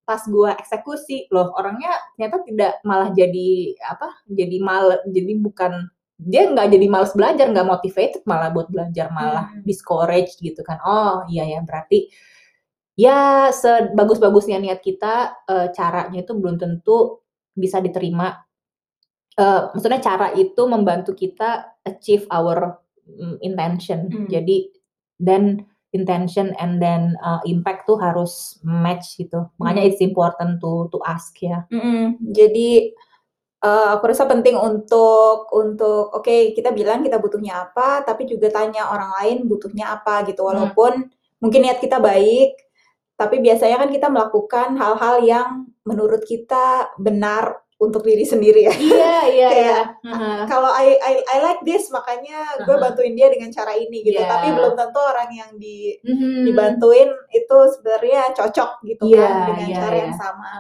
pas 0.05 0.21
gue 0.21 0.51
eksekusi 0.61 1.33
loh 1.33 1.53
orangnya 1.57 1.93
ternyata 2.15 2.45
tidak 2.45 2.73
malah 2.85 3.11
jadi 3.17 3.73
apa 3.89 4.09
jadi 4.29 4.57
mal 4.61 5.01
jadi 5.09 5.33
bukan 5.41 5.89
dia 6.21 6.47
nggak 6.47 6.71
jadi 6.71 6.87
males 6.87 7.13
belajar 7.17 7.51
nggak 7.51 7.69
motivated 7.69 8.23
malah 8.29 8.53
buat 8.55 8.71
belajar 8.71 9.11
malah 9.11 9.51
hmm. 9.51 9.67
discourage 9.67 10.39
gitu 10.39 10.63
kan 10.63 10.79
oh 10.87 11.27
iya 11.27 11.59
ya 11.59 11.61
berarti 11.67 12.07
ya 12.95 13.51
sebagus-bagusnya 13.51 14.63
niat 14.63 14.79
kita 14.79 15.43
uh, 15.51 15.69
caranya 15.75 16.23
itu 16.23 16.33
belum 16.39 16.57
tentu 16.61 17.25
bisa 17.51 17.83
diterima 17.83 18.31
uh, 19.41 19.75
maksudnya 19.75 19.99
cara 19.99 20.31
itu 20.39 20.63
membantu 20.71 21.19
kita 21.19 21.75
achieve 21.83 22.31
our 22.31 22.79
um, 23.11 23.35
intention 23.43 24.07
hmm. 24.07 24.27
jadi 24.31 24.71
dan 25.19 25.67
intention 25.95 26.51
and 26.59 26.83
then 26.83 27.15
uh, 27.23 27.39
impact 27.47 27.87
tuh 27.87 27.97
harus 27.97 28.59
match 28.67 29.17
gitu 29.17 29.47
makanya 29.57 29.87
hmm. 29.87 29.91
it's 29.95 30.03
important 30.03 30.59
to 30.59 30.91
to 30.91 30.99
ask 31.07 31.33
ya 31.39 31.63
hmm. 31.71 32.19
jadi 32.21 32.91
uh, 33.63 33.97
aku 33.97 34.11
rasa 34.11 34.27
penting 34.27 34.59
untuk 34.59 35.49
untuk 35.55 36.13
oke 36.13 36.27
okay, 36.27 36.53
kita 36.53 36.75
bilang 36.75 37.01
kita 37.07 37.23
butuhnya 37.23 37.71
apa 37.71 38.03
tapi 38.03 38.27
juga 38.27 38.51
tanya 38.51 38.91
orang 38.91 39.11
lain 39.23 39.37
butuhnya 39.47 39.95
apa 39.95 40.27
gitu 40.29 40.45
walaupun 40.45 41.09
hmm. 41.09 41.39
mungkin 41.41 41.65
niat 41.65 41.79
kita 41.79 42.03
baik 42.03 42.59
tapi 43.15 43.39
biasanya 43.39 43.79
kan 43.79 43.91
kita 43.95 44.11
melakukan 44.11 44.75
hal-hal 44.75 45.23
yang 45.23 45.49
menurut 45.87 46.27
kita 46.27 46.91
benar 46.99 47.64
untuk 47.87 48.03
diri 48.03 48.25
sendiri 48.25 48.67
ya. 48.67 48.75
Iya, 48.75 49.17
iya, 49.29 49.49
iya. 49.61 49.79
Kalau 50.49 50.73
I, 50.73 50.97
I 50.97 51.15
I 51.21 51.37
like 51.45 51.61
this 51.63 51.93
makanya 51.93 52.65
gue 52.65 52.77
bantuin 52.81 53.13
dia 53.13 53.29
dengan 53.29 53.53
cara 53.53 53.77
ini 53.77 54.01
gitu. 54.01 54.21
Yeah. 54.21 54.31
Tapi 54.31 54.53
belum 54.57 54.75
tentu 54.75 55.01
orang 55.01 55.31
yang 55.31 55.51
di 55.61 55.95
mm-hmm. 56.01 56.45
dibantuin 56.49 57.11
itu 57.31 57.59
sebenarnya 57.77 58.33
cocok 58.33 58.71
gitu 58.89 59.03
yeah, 59.13 59.21
kan 59.29 59.33
dengan 59.53 59.69
yeah, 59.69 59.79
cara 59.81 59.95
yeah. 59.95 60.03
yang 60.03 60.15
sama. 60.17 60.51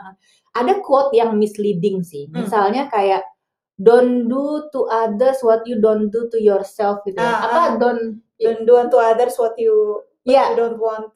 Ada 0.55 0.73
quote 0.85 1.13
yang 1.17 1.35
misleading 1.35 2.07
sih. 2.07 2.31
Hmm. 2.31 2.47
Misalnya 2.47 2.87
kayak 2.87 3.27
don't 3.75 4.31
do 4.31 4.71
to 4.71 4.87
others 4.87 5.43
what 5.43 5.67
you 5.67 5.83
don't 5.83 6.15
do 6.15 6.31
to 6.31 6.39
yourself 6.39 7.03
gitu. 7.03 7.19
Uh, 7.19 7.39
Apa 7.51 7.59
uh, 7.59 7.69
don't 7.83 8.23
don't 8.39 8.63
do 8.63 8.79
unto 8.79 9.01
others 9.01 9.35
what 9.41 9.59
you, 9.59 10.05
what 10.23 10.31
yeah. 10.31 10.55
you 10.55 10.57
don't 10.61 10.79
want. 10.79 11.11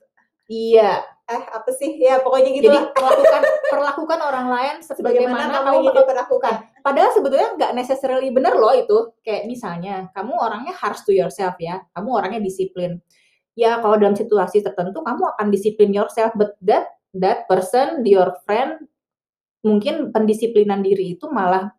Iya 0.48 1.17
eh 1.28 1.42
apa 1.44 1.70
sih? 1.76 2.00
Ya 2.00 2.24
pokoknya 2.24 2.50
gitu 2.56 2.72
jadi 2.72 2.88
perlakukan 2.96 3.42
perlakukan 3.68 4.18
orang 4.24 4.46
lain 4.48 4.74
sebagaimana 4.88 5.60
kamu 5.60 5.72
ingin 5.84 5.94
diperlakukan 6.00 6.54
padahal 6.80 7.10
sebetulnya 7.12 7.48
nggak 7.60 7.72
necessarily 7.76 8.32
bener 8.32 8.56
loh 8.56 8.72
itu. 8.72 9.12
Kayak 9.20 9.44
misalnya 9.44 10.08
kamu 10.16 10.32
orangnya 10.32 10.72
harus 10.72 11.04
to 11.04 11.12
yourself 11.12 11.60
ya. 11.60 11.84
Kamu 11.92 12.08
orangnya 12.08 12.40
disiplin. 12.40 13.04
Ya 13.52 13.76
kalau 13.84 14.00
dalam 14.00 14.16
situasi 14.16 14.64
tertentu 14.64 15.04
kamu 15.04 15.36
akan 15.36 15.46
disiplin 15.52 15.92
yourself 15.92 16.32
but 16.32 16.56
that 16.64 16.88
that 17.12 17.44
person 17.44 18.00
your 18.08 18.32
friend 18.48 18.88
mungkin 19.60 20.14
pendisiplinan 20.14 20.80
diri 20.80 21.18
itu 21.18 21.28
malah 21.28 21.76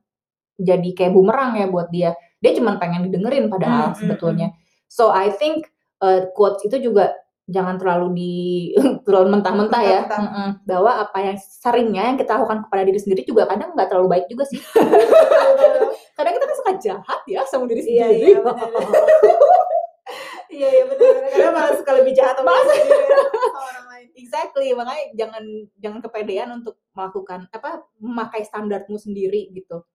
jadi 0.60 0.92
kayak 0.94 1.16
bumerang 1.16 1.58
ya 1.58 1.66
buat 1.66 1.90
dia. 1.90 2.14
Dia 2.38 2.54
cuma 2.54 2.78
pengen 2.78 3.10
didengerin 3.10 3.50
padahal 3.50 3.92
hmm, 3.92 3.96
hmm 3.96 4.00
sebetulnya. 4.00 4.48
Hmm. 4.54 4.58
so 4.90 5.10
I 5.14 5.30
think 5.34 5.70
uh, 6.04 6.28
quotes 6.34 6.66
itu 6.66 6.82
juga 6.82 7.16
jangan 7.50 7.76
terlalu 7.82 8.08
di 8.14 8.34
terlalu 9.06 9.28
mentah-mentah 9.38 9.82
ya. 9.82 10.02
Mentah. 10.06 10.22
Mm 10.22 10.30
-mm. 10.30 10.50
bahwa 10.70 10.92
apa 11.02 11.18
yang 11.26 11.38
seringnya 11.42 12.04
yang 12.14 12.18
kita 12.22 12.38
lakukan 12.38 12.70
kepada 12.70 12.82
diri 12.86 13.00
sendiri 13.02 13.22
juga 13.26 13.50
kadang 13.50 13.74
nggak 13.74 13.90
terlalu 13.90 14.08
baik 14.18 14.26
juga 14.30 14.46
sih. 14.48 14.62
Kadang 16.20 16.36
kita 16.36 16.46
kan 16.52 16.58
suka 16.60 16.74
jahat 16.84 17.22
ya 17.32 17.42
sama 17.48 17.64
diri 17.64 17.80
iya, 17.88 18.12
sendiri. 18.12 18.36
iya, 18.36 18.44
iya 20.52 20.68
iya 20.68 20.84
benar 20.84 21.16
karena 21.32 21.50
malah 21.56 21.74
suka 21.80 21.92
lebih 21.96 22.12
jahat 22.12 22.36
sama 22.36 22.52
sendiri 22.52 22.92
ya, 22.92 23.20
sama 23.40 23.60
orang 23.64 23.86
lain. 23.88 24.08
Exactly 24.20 24.68
makanya 24.76 25.04
jangan 25.16 25.44
jangan 25.80 26.00
kepedean 26.04 26.50
untuk 26.60 26.76
melakukan 26.92 27.48
apa 27.56 27.88
memakai 28.04 28.44
standarmu 28.44 29.00
sendiri 29.00 29.48
gitu. 29.56 29.88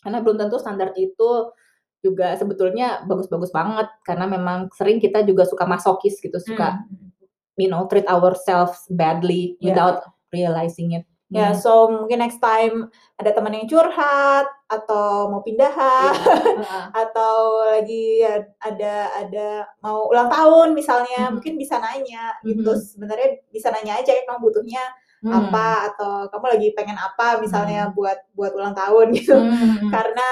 Karena 0.00 0.24
belum 0.24 0.40
tentu 0.40 0.56
standar 0.56 0.96
itu 0.96 1.52
juga 1.98 2.38
sebetulnya 2.38 3.02
bagus-bagus 3.10 3.50
banget 3.50 3.90
karena 4.06 4.30
memang 4.30 4.70
sering 4.70 5.02
kita 5.02 5.26
juga 5.26 5.42
suka 5.42 5.66
masokis 5.66 6.22
gitu 6.22 6.38
suka 6.38 6.78
hmm. 6.78 7.10
you 7.58 7.66
know 7.66 7.90
treat 7.90 8.06
ourselves 8.06 8.86
badly 8.86 9.58
yeah. 9.58 9.74
without 9.74 10.06
realizing 10.30 10.94
it. 10.94 11.04
Ya, 11.28 11.52
yeah, 11.52 11.52
hmm. 11.52 11.60
so 11.60 11.92
mungkin 11.92 12.24
next 12.24 12.40
time 12.40 12.88
ada 13.20 13.36
teman 13.36 13.52
yang 13.52 13.68
curhat 13.68 14.48
atau 14.64 15.28
mau 15.28 15.44
pindahan 15.44 16.16
yeah. 16.16 16.88
atau 17.04 17.68
lagi 17.68 18.24
ada 18.64 19.12
ada 19.12 19.68
mau 19.84 20.08
ulang 20.08 20.32
tahun 20.32 20.72
misalnya, 20.72 21.28
mm. 21.28 21.32
mungkin 21.36 21.60
bisa 21.60 21.84
nanya 21.84 22.32
gitu. 22.40 22.72
Hmm. 22.72 22.80
Sebenarnya 22.80 23.44
bisa 23.52 23.68
nanya 23.68 24.00
aja 24.00 24.08
ya 24.16 24.24
kamu 24.24 24.40
butuhnya 24.40 24.80
mm. 25.20 25.28
apa 25.28 25.68
atau 25.92 26.12
kamu 26.32 26.46
lagi 26.56 26.68
pengen 26.72 26.96
apa 26.96 27.36
misalnya 27.44 27.92
mm. 27.92 27.92
buat 27.92 28.18
buat 28.32 28.52
ulang 28.56 28.72
tahun 28.72 29.12
gitu. 29.12 29.36
Mm. 29.36 29.92
Karena 29.94 30.28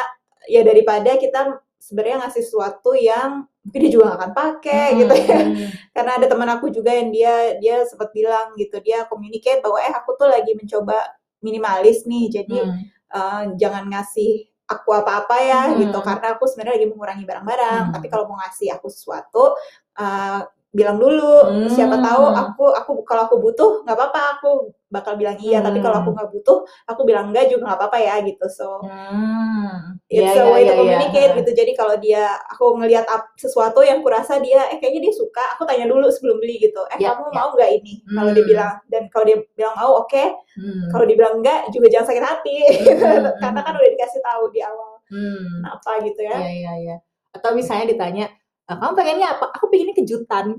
ya 0.47 0.63
daripada 0.63 1.15
kita 1.19 1.61
sebenarnya 1.77 2.27
ngasih 2.27 2.43
sesuatu 2.43 2.97
yang 2.99 3.47
mungkin 3.67 3.81
dia 3.83 3.93
juga 3.93 4.15
gak 4.15 4.19
akan 4.19 4.33
pakai 4.35 4.87
hmm. 4.91 4.99
gitu 5.03 5.15
ya 5.27 5.41
karena 5.95 6.13
ada 6.23 6.27
teman 6.31 6.49
aku 6.55 6.67
juga 6.71 6.91
yang 6.95 7.11
dia 7.11 7.59
dia 7.59 7.83
sempat 7.87 8.11
bilang 8.15 8.55
gitu 8.59 8.79
dia 8.83 9.07
communicate 9.11 9.63
bahwa 9.63 9.79
eh 9.83 9.95
aku 9.95 10.15
tuh 10.15 10.31
lagi 10.31 10.55
mencoba 10.55 10.99
minimalis 11.43 12.07
nih 12.07 12.43
jadi 12.43 12.57
hmm. 12.63 12.79
uh, 13.11 13.45
jangan 13.59 13.87
ngasih 13.91 14.47
aku 14.67 14.91
apa-apa 14.95 15.37
ya 15.43 15.63
hmm. 15.71 15.79
gitu 15.87 15.99
karena 16.03 16.27
aku 16.35 16.45
sebenarnya 16.51 16.75
lagi 16.79 16.89
mengurangi 16.91 17.25
barang-barang 17.27 17.83
hmm. 17.91 17.95
tapi 17.95 18.07
kalau 18.11 18.25
mau 18.27 18.39
ngasih 18.43 18.75
aku 18.75 18.87
sesuatu 18.91 19.55
uh, 19.99 20.41
bilang 20.75 21.01
dulu 21.01 21.35
hmm. 21.47 21.71
siapa 21.73 21.97
tahu 22.03 22.25
aku 22.37 22.65
aku 22.75 22.91
kalau 23.07 23.25
aku 23.25 23.37
butuh 23.41 23.81
nggak 23.87 23.97
apa-apa 23.97 24.23
aku 24.39 24.51
bakal 24.87 25.19
bilang 25.19 25.35
iya 25.43 25.59
hmm. 25.59 25.67
tapi 25.67 25.79
kalau 25.83 25.99
aku 25.99 26.11
hmm. 26.13 26.17
nggak 26.21 26.31
butuh 26.31 26.59
aku 26.87 27.01
bilang 27.03 27.33
enggak 27.33 27.51
juga 27.51 27.71
nggak 27.71 27.79
apa-apa 27.81 27.99
ya 27.99 28.15
gitu 28.23 28.47
so 28.47 28.85
hmm. 28.87 29.99
it's 30.07 30.23
yeah, 30.23 30.37
a 30.37 30.47
iya, 30.47 30.53
way 30.53 30.63
yeah, 30.63 30.69
to 30.69 30.73
iya. 30.73 30.79
communicate 30.79 31.31
yeah. 31.33 31.39
gitu 31.43 31.51
jadi 31.57 31.73
kalau 31.75 31.95
dia 31.99 32.23
aku 32.53 32.67
ngelihat 32.79 33.05
sesuatu 33.35 33.81
yang 33.83 33.99
kurasa 34.05 34.39
dia 34.39 34.69
eh 34.71 34.79
kayaknya 34.79 35.11
dia 35.11 35.15
suka 35.17 35.43
aku 35.59 35.67
tanya 35.67 35.91
dulu 35.91 36.07
sebelum 36.13 36.39
beli 36.39 36.61
gitu 36.61 36.83
eh 36.93 36.99
yeah, 37.03 37.17
kamu 37.17 37.25
yeah. 37.31 37.35
mau 37.35 37.49
nggak 37.57 37.71
ini 37.83 37.95
hmm. 38.05 38.15
kalau 38.15 38.31
dia 38.31 38.43
hmm. 38.45 38.51
bilang 38.53 38.75
dan 38.87 39.03
kalau 39.11 39.25
dia 39.27 39.37
bilang 39.59 39.75
mau 39.75 39.93
oke 39.99 40.09
okay. 40.13 40.27
hmm. 40.61 40.87
kalau 40.95 41.05
dia 41.09 41.17
bilang 41.19 41.35
enggak 41.43 41.61
juga 41.75 41.87
jangan 41.91 42.07
sakit 42.13 42.25
hati 42.25 42.57
hmm. 42.63 43.27
karena 43.43 43.61
kan 43.65 43.73
udah 43.75 43.91
dikasih 43.97 44.21
tahu 44.23 44.43
di 44.55 44.61
awal 44.63 44.93
hmm. 45.11 45.67
apa 45.67 45.91
gitu 46.07 46.21
ya 46.21 46.37
iya 46.39 46.51
iya 46.53 46.73
iya 46.79 46.97
atau 47.35 47.53
misalnya 47.53 47.91
ditanya 47.91 48.27
kamu 48.67 48.93
pengennya 48.99 49.29
apa? 49.39 49.47
Aku 49.55 49.71
pengennya 49.71 49.95
kejutan. 49.95 50.59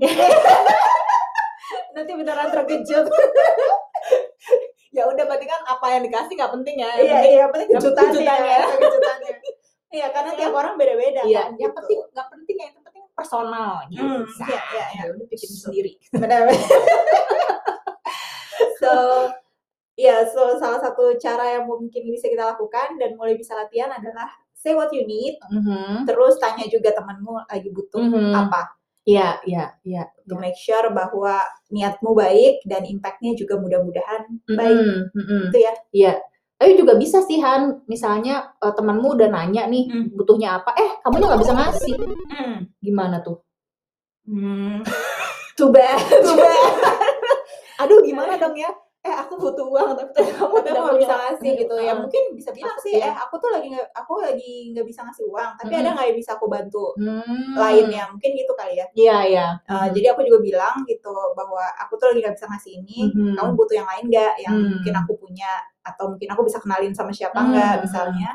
Nanti 1.94 2.12
beneran 2.16 2.48
terkejut. 2.48 3.04
ya 4.96 5.04
udah 5.04 5.24
berarti 5.28 5.46
kan 5.46 5.60
apa 5.68 5.86
yang 5.92 6.02
dikasih 6.08 6.34
nggak 6.40 6.52
penting 6.56 6.76
ya. 6.80 6.90
Iya 6.96 7.18
iya 7.28 7.44
penting 7.52 7.68
kejutannya. 7.76 8.12
kejutannya. 8.16 8.56
Ya, 8.56 8.64
kejutannya. 8.80 9.32
Iya 9.88 10.12
karena 10.12 10.36
tiap 10.36 10.52
orang 10.52 10.76
beda-beda. 10.76 11.24
Iya. 11.24 11.48
Kan, 11.48 11.56
yang 11.56 11.72
gitu. 11.72 11.80
penting 11.80 11.98
nggak 12.12 12.28
penting 12.28 12.56
ya 12.60 12.66
yang 12.68 12.84
penting 12.84 13.04
personal 13.16 13.72
gitu. 13.88 14.04
Hmm, 14.04 14.20
iya 14.44 14.60
iya 14.60 14.60
iya. 14.68 14.84
Ya 15.00 15.12
udah 15.16 15.26
bikin 15.32 15.48
so, 15.48 15.56
sendiri. 15.64 15.92
Benar. 16.12 16.44
so 18.84 18.92
ya 19.96 20.28
so 20.28 20.60
salah 20.60 20.76
satu 20.76 21.16
cara 21.16 21.56
yang 21.56 21.64
mungkin 21.64 22.04
bisa 22.12 22.28
kita 22.28 22.52
lakukan 22.52 23.00
dan 23.00 23.16
mulai 23.16 23.40
bisa 23.40 23.56
latihan 23.56 23.88
adalah 23.88 24.28
say 24.58 24.74
what 24.74 24.90
you 24.90 25.06
need, 25.06 25.38
mm-hmm. 25.38 26.02
terus 26.02 26.34
tanya 26.42 26.66
juga 26.66 26.90
temanmu 26.90 27.46
lagi 27.46 27.70
butuh 27.70 28.02
mm-hmm. 28.02 28.34
apa. 28.34 28.74
Iya, 29.08 29.40
iya, 29.46 29.64
iya. 29.86 30.02
To 30.28 30.36
ya. 30.36 30.40
make 30.42 30.58
sure 30.58 30.90
bahwa 30.92 31.40
niatmu 31.72 32.12
baik 32.12 32.66
dan 32.66 32.84
impactnya 32.84 33.38
juga 33.38 33.56
mudah-mudahan 33.56 34.26
mm-hmm. 34.26 34.58
baik. 34.58 34.78
Mm-hmm. 35.14 35.42
Itu 35.48 35.58
ya. 35.62 35.72
Iya. 35.94 36.12
Tapi 36.58 36.74
juga 36.74 36.98
bisa 36.98 37.22
sih 37.22 37.38
Han, 37.38 37.86
misalnya 37.86 38.50
uh, 38.58 38.74
temanmu 38.74 39.14
udah 39.14 39.30
nanya 39.30 39.70
nih 39.70 39.86
mm. 39.86 40.18
butuhnya 40.18 40.58
apa, 40.58 40.74
eh 40.74 40.90
kamunya 41.06 41.30
nggak 41.30 41.42
bisa 41.46 41.54
ngasih, 41.54 41.94
mm. 41.94 42.82
gimana 42.82 43.22
tuh? 43.22 43.46
Mm. 44.26 44.82
Too 45.58 45.70
bad. 45.70 46.02
Too 46.02 46.34
bad. 46.34 46.70
Aduh 47.86 48.02
gimana 48.02 48.34
dong 48.34 48.58
ya? 48.58 48.74
Eh 49.08 49.16
aku 49.16 49.40
butuh 49.40 49.64
uang 49.64 49.96
tapi 49.96 50.28
kamu 50.36 50.60
tidak 50.60 50.82
mau 50.84 50.92
bisa 50.92 51.14
ngasih 51.16 51.50
gitu 51.56 51.74
ya 51.80 51.92
mungkin 51.96 52.22
bisa 52.36 52.50
bilang 52.52 52.76
sih 52.84 53.00
eh 53.00 53.08
aku 53.08 53.40
tuh 53.40 53.48
lagi 53.48 53.72
nggak 53.72 53.88
aku 53.96 54.20
lagi 54.20 54.76
nggak 54.76 54.84
bisa 54.84 55.00
ngasih 55.08 55.24
uang 55.24 55.50
tapi 55.56 55.72
hmm. 55.72 55.80
ada 55.80 55.88
nggak 55.96 56.06
yang 56.12 56.18
bisa 56.20 56.30
aku 56.36 56.46
bantu 56.46 56.92
hmm. 57.00 57.56
lainnya 57.56 58.04
mungkin 58.12 58.30
gitu 58.36 58.52
kali 58.52 58.74
ya 58.76 58.86
iya 58.92 59.18
iya 59.24 59.46
uh, 59.64 59.88
hmm. 59.88 59.96
jadi 59.96 60.06
aku 60.12 60.20
juga 60.28 60.38
bilang 60.44 60.76
gitu 60.84 61.14
bahwa 61.32 61.64
aku 61.80 61.96
tuh 61.96 62.12
lagi 62.12 62.20
nggak 62.20 62.36
bisa 62.36 62.46
ngasih 62.52 62.72
ini 62.84 62.98
hmm. 63.08 63.34
kamu 63.40 63.50
butuh 63.56 63.74
yang 63.80 63.88
lain 63.88 64.04
nggak 64.12 64.34
yang 64.44 64.54
hmm. 64.54 64.70
mungkin 64.76 64.94
aku 65.00 65.12
punya 65.16 65.52
atau 65.80 66.04
mungkin 66.12 66.28
aku 66.28 66.42
bisa 66.44 66.58
kenalin 66.60 66.92
sama 66.92 67.10
siapa 67.10 67.40
nggak 67.40 67.74
hmm. 67.80 67.82
misalnya 67.88 68.30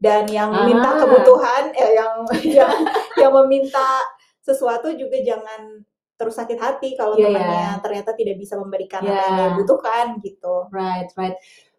dan 0.00 0.28
yang 0.28 0.52
meminta 0.52 0.96
kebutuhan 0.96 1.72
ya 1.72 1.88
yang 1.92 2.14
yang 2.64 2.74
yang 3.16 3.32
meminta 3.44 4.00
sesuatu 4.44 4.92
juga 4.94 5.18
jangan 5.20 5.84
terus 6.16 6.34
sakit 6.36 6.58
hati 6.58 6.96
kalau 6.96 7.14
yeah, 7.16 7.28
temannya 7.28 7.60
yeah. 7.60 7.74
ternyata 7.84 8.10
tidak 8.16 8.36
bisa 8.40 8.56
memberikan 8.56 9.04
yeah. 9.04 9.20
apa 9.20 9.24
yang 9.24 9.36
dia 9.36 9.50
butuhkan 9.60 10.06
gitu. 10.24 10.54
Right, 10.72 11.08
right. 11.16 11.36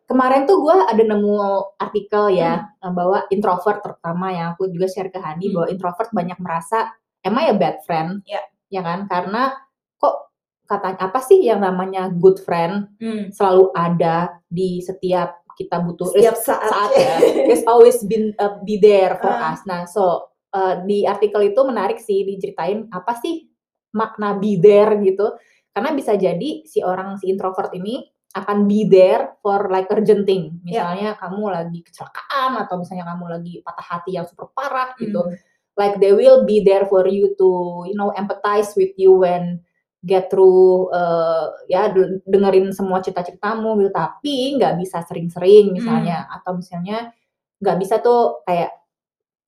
kemarin 0.07 0.47
tuh 0.47 0.63
gue 0.63 0.75
ada 0.88 1.03
nemu 1.03 1.35
artikel 1.75 2.31
ya 2.31 2.63
hmm. 2.79 2.95
bahwa 2.95 3.27
introvert 3.27 3.83
terutama 3.83 4.31
yang 4.31 4.47
aku 4.55 4.71
juga 4.71 4.88
share 4.88 5.11
ke 5.11 5.19
Hani 5.19 5.51
hmm. 5.51 5.53
bahwa 5.53 5.67
introvert 5.67 6.09
banyak 6.15 6.39
merasa 6.39 6.95
emang 7.27 7.43
ya 7.43 7.55
bad 7.59 7.77
friend 7.83 8.23
ya 8.23 8.39
ya 8.71 8.81
kan 8.83 9.03
karena 9.07 9.51
kok 9.99 10.31
katanya 10.63 11.11
apa 11.11 11.19
sih 11.23 11.39
yang 11.43 11.59
namanya 11.59 12.07
good 12.11 12.39
friend 12.39 12.88
hmm. 13.03 13.35
selalu 13.35 13.71
ada 13.75 14.39
di 14.47 14.79
setiap 14.79 15.43
kita 15.57 15.81
butuh 15.81 16.13
setiap 16.13 16.38
saat, 16.38 16.69
saat 16.69 16.91
ya 16.93 17.15
it's 17.51 17.65
always 17.65 17.99
been 18.05 18.31
uh, 18.38 18.61
be 18.63 18.77
there 18.77 19.17
for 19.19 19.31
uh. 19.31 19.51
us 19.51 19.59
nah 19.67 19.83
so 19.83 20.29
uh, 20.53 20.83
di 20.85 21.03
artikel 21.03 21.41
itu 21.43 21.59
menarik 21.65 21.97
sih 21.97 22.23
diceritain 22.23 22.85
apa 22.93 23.17
sih 23.19 23.49
makna 23.95 24.35
be 24.35 24.59
there 24.59 24.97
gitu 25.03 25.38
karena 25.77 25.93
bisa 25.93 26.17
jadi 26.17 26.65
si 26.65 26.81
orang 26.81 27.21
si 27.21 27.29
introvert 27.29 27.69
ini 27.77 28.01
akan 28.33 28.65
be 28.65 28.89
there 28.89 29.38
for 29.45 29.69
like 29.69 29.85
urgent 29.93 30.25
thing. 30.25 30.57
Misalnya 30.65 31.13
yeah. 31.13 31.21
kamu 31.21 31.53
lagi 31.53 31.79
kecelakaan 31.85 32.57
atau 32.65 32.81
misalnya 32.81 33.05
kamu 33.13 33.25
lagi 33.29 33.53
patah 33.61 33.85
hati 33.85 34.17
yang 34.17 34.25
super 34.25 34.49
parah 34.57 34.97
gitu. 34.97 35.21
Mm. 35.21 35.38
Like 35.77 36.01
they 36.01 36.17
will 36.17 36.49
be 36.49 36.65
there 36.65 36.89
for 36.89 37.05
you 37.05 37.38
to 37.38 37.49
you 37.85 37.93
know 37.93 38.09
empathize 38.17 38.73
with 38.73 38.93
you 38.97 39.21
when 39.21 39.61
get 40.01 40.33
through 40.33 40.89
uh, 40.93 41.53
ya 41.69 41.93
dengerin 42.25 42.73
semua 42.73 42.97
cita-citamu 43.05 43.77
gitu. 43.77 43.93
Tapi 43.93 44.57
nggak 44.57 44.81
bisa 44.81 45.05
sering-sering 45.05 45.77
misalnya 45.77 46.25
mm. 46.25 46.35
atau 46.41 46.57
misalnya 46.57 47.13
nggak 47.61 47.77
bisa 47.77 48.01
tuh 48.01 48.41
kayak 48.49 48.73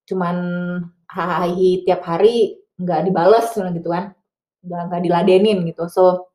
cuman 0.05 0.37
hahaha 1.09 1.49
tiap 1.57 2.01
hari 2.05 2.57
nggak 2.77 3.01
dibales 3.09 3.49
gitu 3.53 3.89
kan 3.89 4.13
nggak 4.65 4.81
nggak 4.91 5.01
diladenin 5.03 5.59
gitu 5.67 5.87
so 5.87 6.29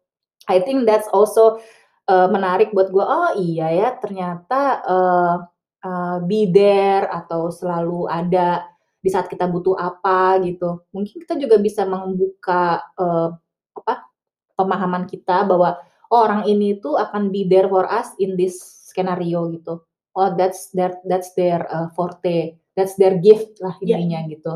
I 0.48 0.60
think 0.60 0.84
that's 0.84 1.08
also 1.12 1.60
uh, 2.08 2.28
menarik 2.28 2.72
buat 2.72 2.92
gue 2.92 3.04
oh 3.04 3.32
iya 3.40 3.72
ya 3.72 3.88
ternyata 4.00 4.84
uh, 4.84 5.36
uh, 5.84 6.16
be 6.24 6.48
there 6.48 7.08
atau 7.08 7.48
selalu 7.52 8.08
ada 8.08 8.64
di 9.04 9.12
saat 9.12 9.28
kita 9.28 9.44
butuh 9.44 9.76
apa 9.76 10.40
gitu 10.44 10.84
mungkin 10.92 11.20
kita 11.20 11.36
juga 11.36 11.60
bisa 11.60 11.84
membuka 11.84 12.80
uh, 12.96 13.36
apa 13.84 14.08
pemahaman 14.56 15.04
kita 15.04 15.44
bahwa 15.44 15.76
oh, 16.08 16.20
orang 16.24 16.48
ini 16.48 16.80
tuh 16.80 16.96
akan 16.96 17.28
be 17.28 17.44
there 17.44 17.68
for 17.68 17.84
us 17.84 18.16
in 18.16 18.36
this 18.40 18.56
scenario 18.88 19.52
gitu 19.52 19.84
oh 20.16 20.30
that's 20.38 20.72
their 20.72 20.96
that's 21.04 21.36
their 21.36 21.68
uh, 21.68 21.92
forte 21.92 22.56
that's 22.72 22.96
their 22.96 23.20
gift 23.20 23.60
lah 23.60 23.76
iya. 23.84 24.00
intinya 24.00 24.20
yeah. 24.24 24.30
gitu 24.32 24.54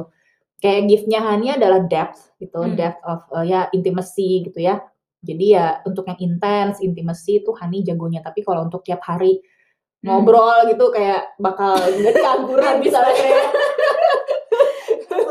kayak 0.58 0.90
giftnya 0.90 1.22
Hani 1.22 1.54
adalah 1.54 1.86
depth 1.86 2.34
gitu 2.42 2.62
hmm. 2.62 2.74
depth 2.74 3.00
of 3.06 3.22
uh, 3.30 3.46
ya 3.46 3.70
intimacy 3.70 4.46
gitu 4.46 4.58
ya 4.58 4.82
jadi 5.18 5.46
ya 5.50 5.66
untuk 5.82 6.06
yang 6.06 6.18
intens, 6.22 6.78
intimacy 6.78 7.42
itu 7.42 7.50
Hani 7.50 7.82
jagonya. 7.82 8.22
Tapi 8.22 8.46
kalau 8.46 8.62
untuk 8.70 8.86
tiap 8.86 9.02
hari 9.02 9.42
hmm. 9.42 10.06
ngobrol 10.06 10.70
gitu 10.70 10.94
kayak 10.94 11.34
bakal 11.42 11.74
nggak 11.74 12.14
kangguran 12.22 12.78
bisa 12.78 13.02
baterai. 13.02 13.34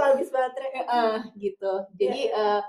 habis 0.07 0.29
baterai. 0.31 0.83
Uh, 0.87 1.19
gitu. 1.39 1.73
Jadi 1.95 2.31
yeah. 2.31 2.59
uh, 2.59 2.61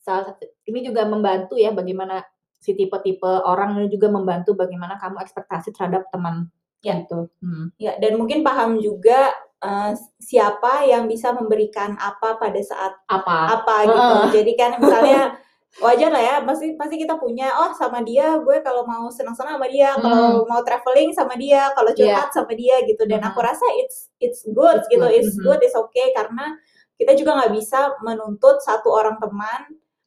salah 0.00 0.32
satu 0.32 0.44
ini 0.68 0.84
juga 0.84 1.08
membantu 1.08 1.56
ya 1.56 1.72
bagaimana 1.72 2.24
si 2.58 2.74
tipe-tipe 2.74 3.28
orang 3.44 3.76
ini 3.80 3.88
juga 3.92 4.08
membantu 4.08 4.56
bagaimana 4.56 4.96
kamu 4.96 5.20
ekspektasi 5.24 5.72
terhadap 5.72 6.08
teman 6.12 6.52
ya 6.84 7.00
gitu. 7.00 7.32
Hmm. 7.40 7.72
Ya 7.80 7.96
dan 7.96 8.20
mungkin 8.20 8.44
paham 8.44 8.76
juga 8.80 9.32
uh, 9.62 9.92
siapa 10.22 10.86
yang 10.86 11.06
bisa 11.06 11.34
memberikan 11.34 11.98
apa 11.98 12.38
pada 12.38 12.60
saat 12.62 12.92
apa 13.10 13.58
apa 13.60 13.74
gitu. 13.86 14.14
Uh. 14.14 14.28
Jadi 14.30 14.52
kan 14.58 14.70
misalnya 14.82 15.38
wajar 15.78 16.10
lah 16.10 16.22
ya 16.24 16.36
pasti 16.42 16.74
pasti 16.74 16.96
kita 16.98 17.20
punya 17.20 17.52
oh 17.54 17.70
sama 17.76 18.02
dia 18.02 18.40
gue 18.40 18.56
kalau 18.64 18.82
mau 18.88 19.06
senang-senang 19.12 19.60
sama 19.60 19.68
dia 19.70 19.94
kalau 20.00 20.42
hmm. 20.42 20.48
mau 20.50 20.60
traveling 20.64 21.12
sama 21.14 21.38
dia 21.38 21.70
kalau 21.76 21.92
iya. 21.92 21.98
curhat 21.98 22.28
yeah. 22.32 22.34
sama 22.34 22.52
dia 22.56 22.76
gitu 22.88 23.02
dan 23.06 23.20
hmm. 23.22 23.28
aku 23.30 23.38
rasa 23.44 23.66
it's 23.78 24.10
it's 24.18 24.42
good 24.48 24.80
it's 24.82 24.88
gitu 24.90 25.06
good. 25.06 25.14
it's 25.14 25.32
mm-hmm. 25.36 25.46
good 25.46 25.60
it's 25.62 25.76
okay 25.76 26.10
karena 26.16 26.56
kita 26.98 27.14
juga 27.14 27.30
nggak 27.38 27.52
bisa 27.54 27.94
menuntut 28.02 28.58
satu 28.58 28.90
orang 28.90 29.22
teman 29.22 29.60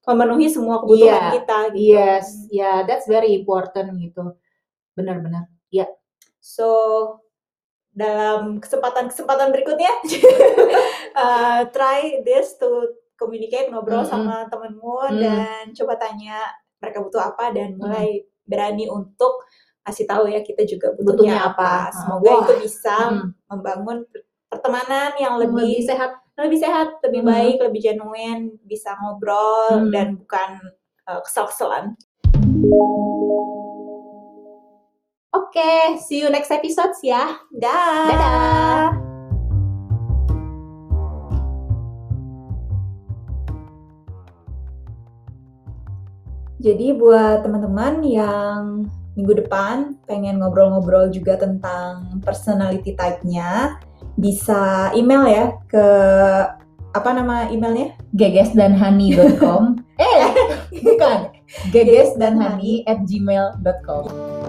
memenuhi 0.04 0.50
semua 0.52 0.82
kebutuhan 0.84 1.08
yeah. 1.08 1.32
kita 1.40 1.58
gitu. 1.72 1.88
yes 1.96 2.26
yeah 2.52 2.78
that's 2.84 3.08
very 3.08 3.32
important 3.32 3.96
gitu 4.02 4.36
benar-benar 4.98 5.48
ya 5.72 5.88
yeah. 5.88 5.90
so 6.44 6.68
dalam 7.92 8.64
kesempatan-kesempatan 8.64 9.52
berikutnya 9.52 9.92
uh, 11.22 11.68
try 11.76 12.24
this 12.24 12.56
to 12.56 12.96
communicate 13.20 13.68
ngobrol 13.68 14.02
mm 14.02 14.08
-hmm. 14.08 14.16
sama 14.16 14.36
temenmu 14.48 15.12
mm. 15.12 15.20
dan 15.20 15.64
coba 15.76 15.94
tanya 16.00 16.40
mereka 16.82 17.04
butuh 17.04 17.22
apa 17.22 17.52
dan 17.54 17.76
mulai 17.76 18.24
mm. 18.24 18.48
berani 18.48 18.88
untuk 18.88 19.44
kasih 19.82 20.06
tahu 20.06 20.30
ya 20.30 20.42
kita 20.46 20.64
juga 20.66 20.94
butuhnya, 20.94 21.06
butuhnya 21.06 21.38
apa. 21.52 21.72
apa. 21.90 21.94
Semoga 21.94 22.30
Wah. 22.30 22.42
itu 22.46 22.54
bisa 22.66 22.96
mm. 23.12 23.28
membangun 23.50 23.98
pertemanan 24.52 25.12
yang 25.18 25.36
lebih, 25.40 25.80
lebih 25.80 25.88
sehat, 25.88 26.12
lebih 26.38 26.60
sehat, 26.60 26.88
lebih 27.06 27.22
mm. 27.26 27.30
baik, 27.30 27.58
lebih 27.70 27.82
genuine, 27.82 28.44
bisa 28.66 28.94
ngobrol 29.02 29.88
mm. 29.88 29.92
dan 29.94 30.08
bukan 30.18 30.50
uh, 31.10 31.22
kesel-keselan. 31.26 31.98
Oke, 35.32 35.56
okay, 35.56 35.96
see 36.04 36.20
you 36.20 36.28
next 36.28 36.52
episode 36.52 36.92
ya. 37.08 37.40
Dah. 37.56 38.04
Dadah. 38.04 38.88
Jadi 46.60 46.92
buat 47.00 47.48
teman-teman 47.48 48.04
yang 48.04 48.92
minggu 49.16 49.40
depan 49.40 49.96
pengen 50.04 50.44
ngobrol-ngobrol 50.44 51.08
juga 51.08 51.40
tentang 51.40 52.20
personality 52.20 52.92
type-nya, 53.00 53.80
bisa 54.20 54.92
email 55.00 55.32
ya 55.32 55.46
ke 55.72 55.86
apa 56.92 57.10
nama 57.16 57.48
emailnya? 57.48 57.96
gegesdanhani.com 58.12 59.80
eh 59.96 60.28
bukan 60.84 61.32
gegesdanhani 61.74 62.84
at 62.84 63.00
gmail.com 63.08 64.41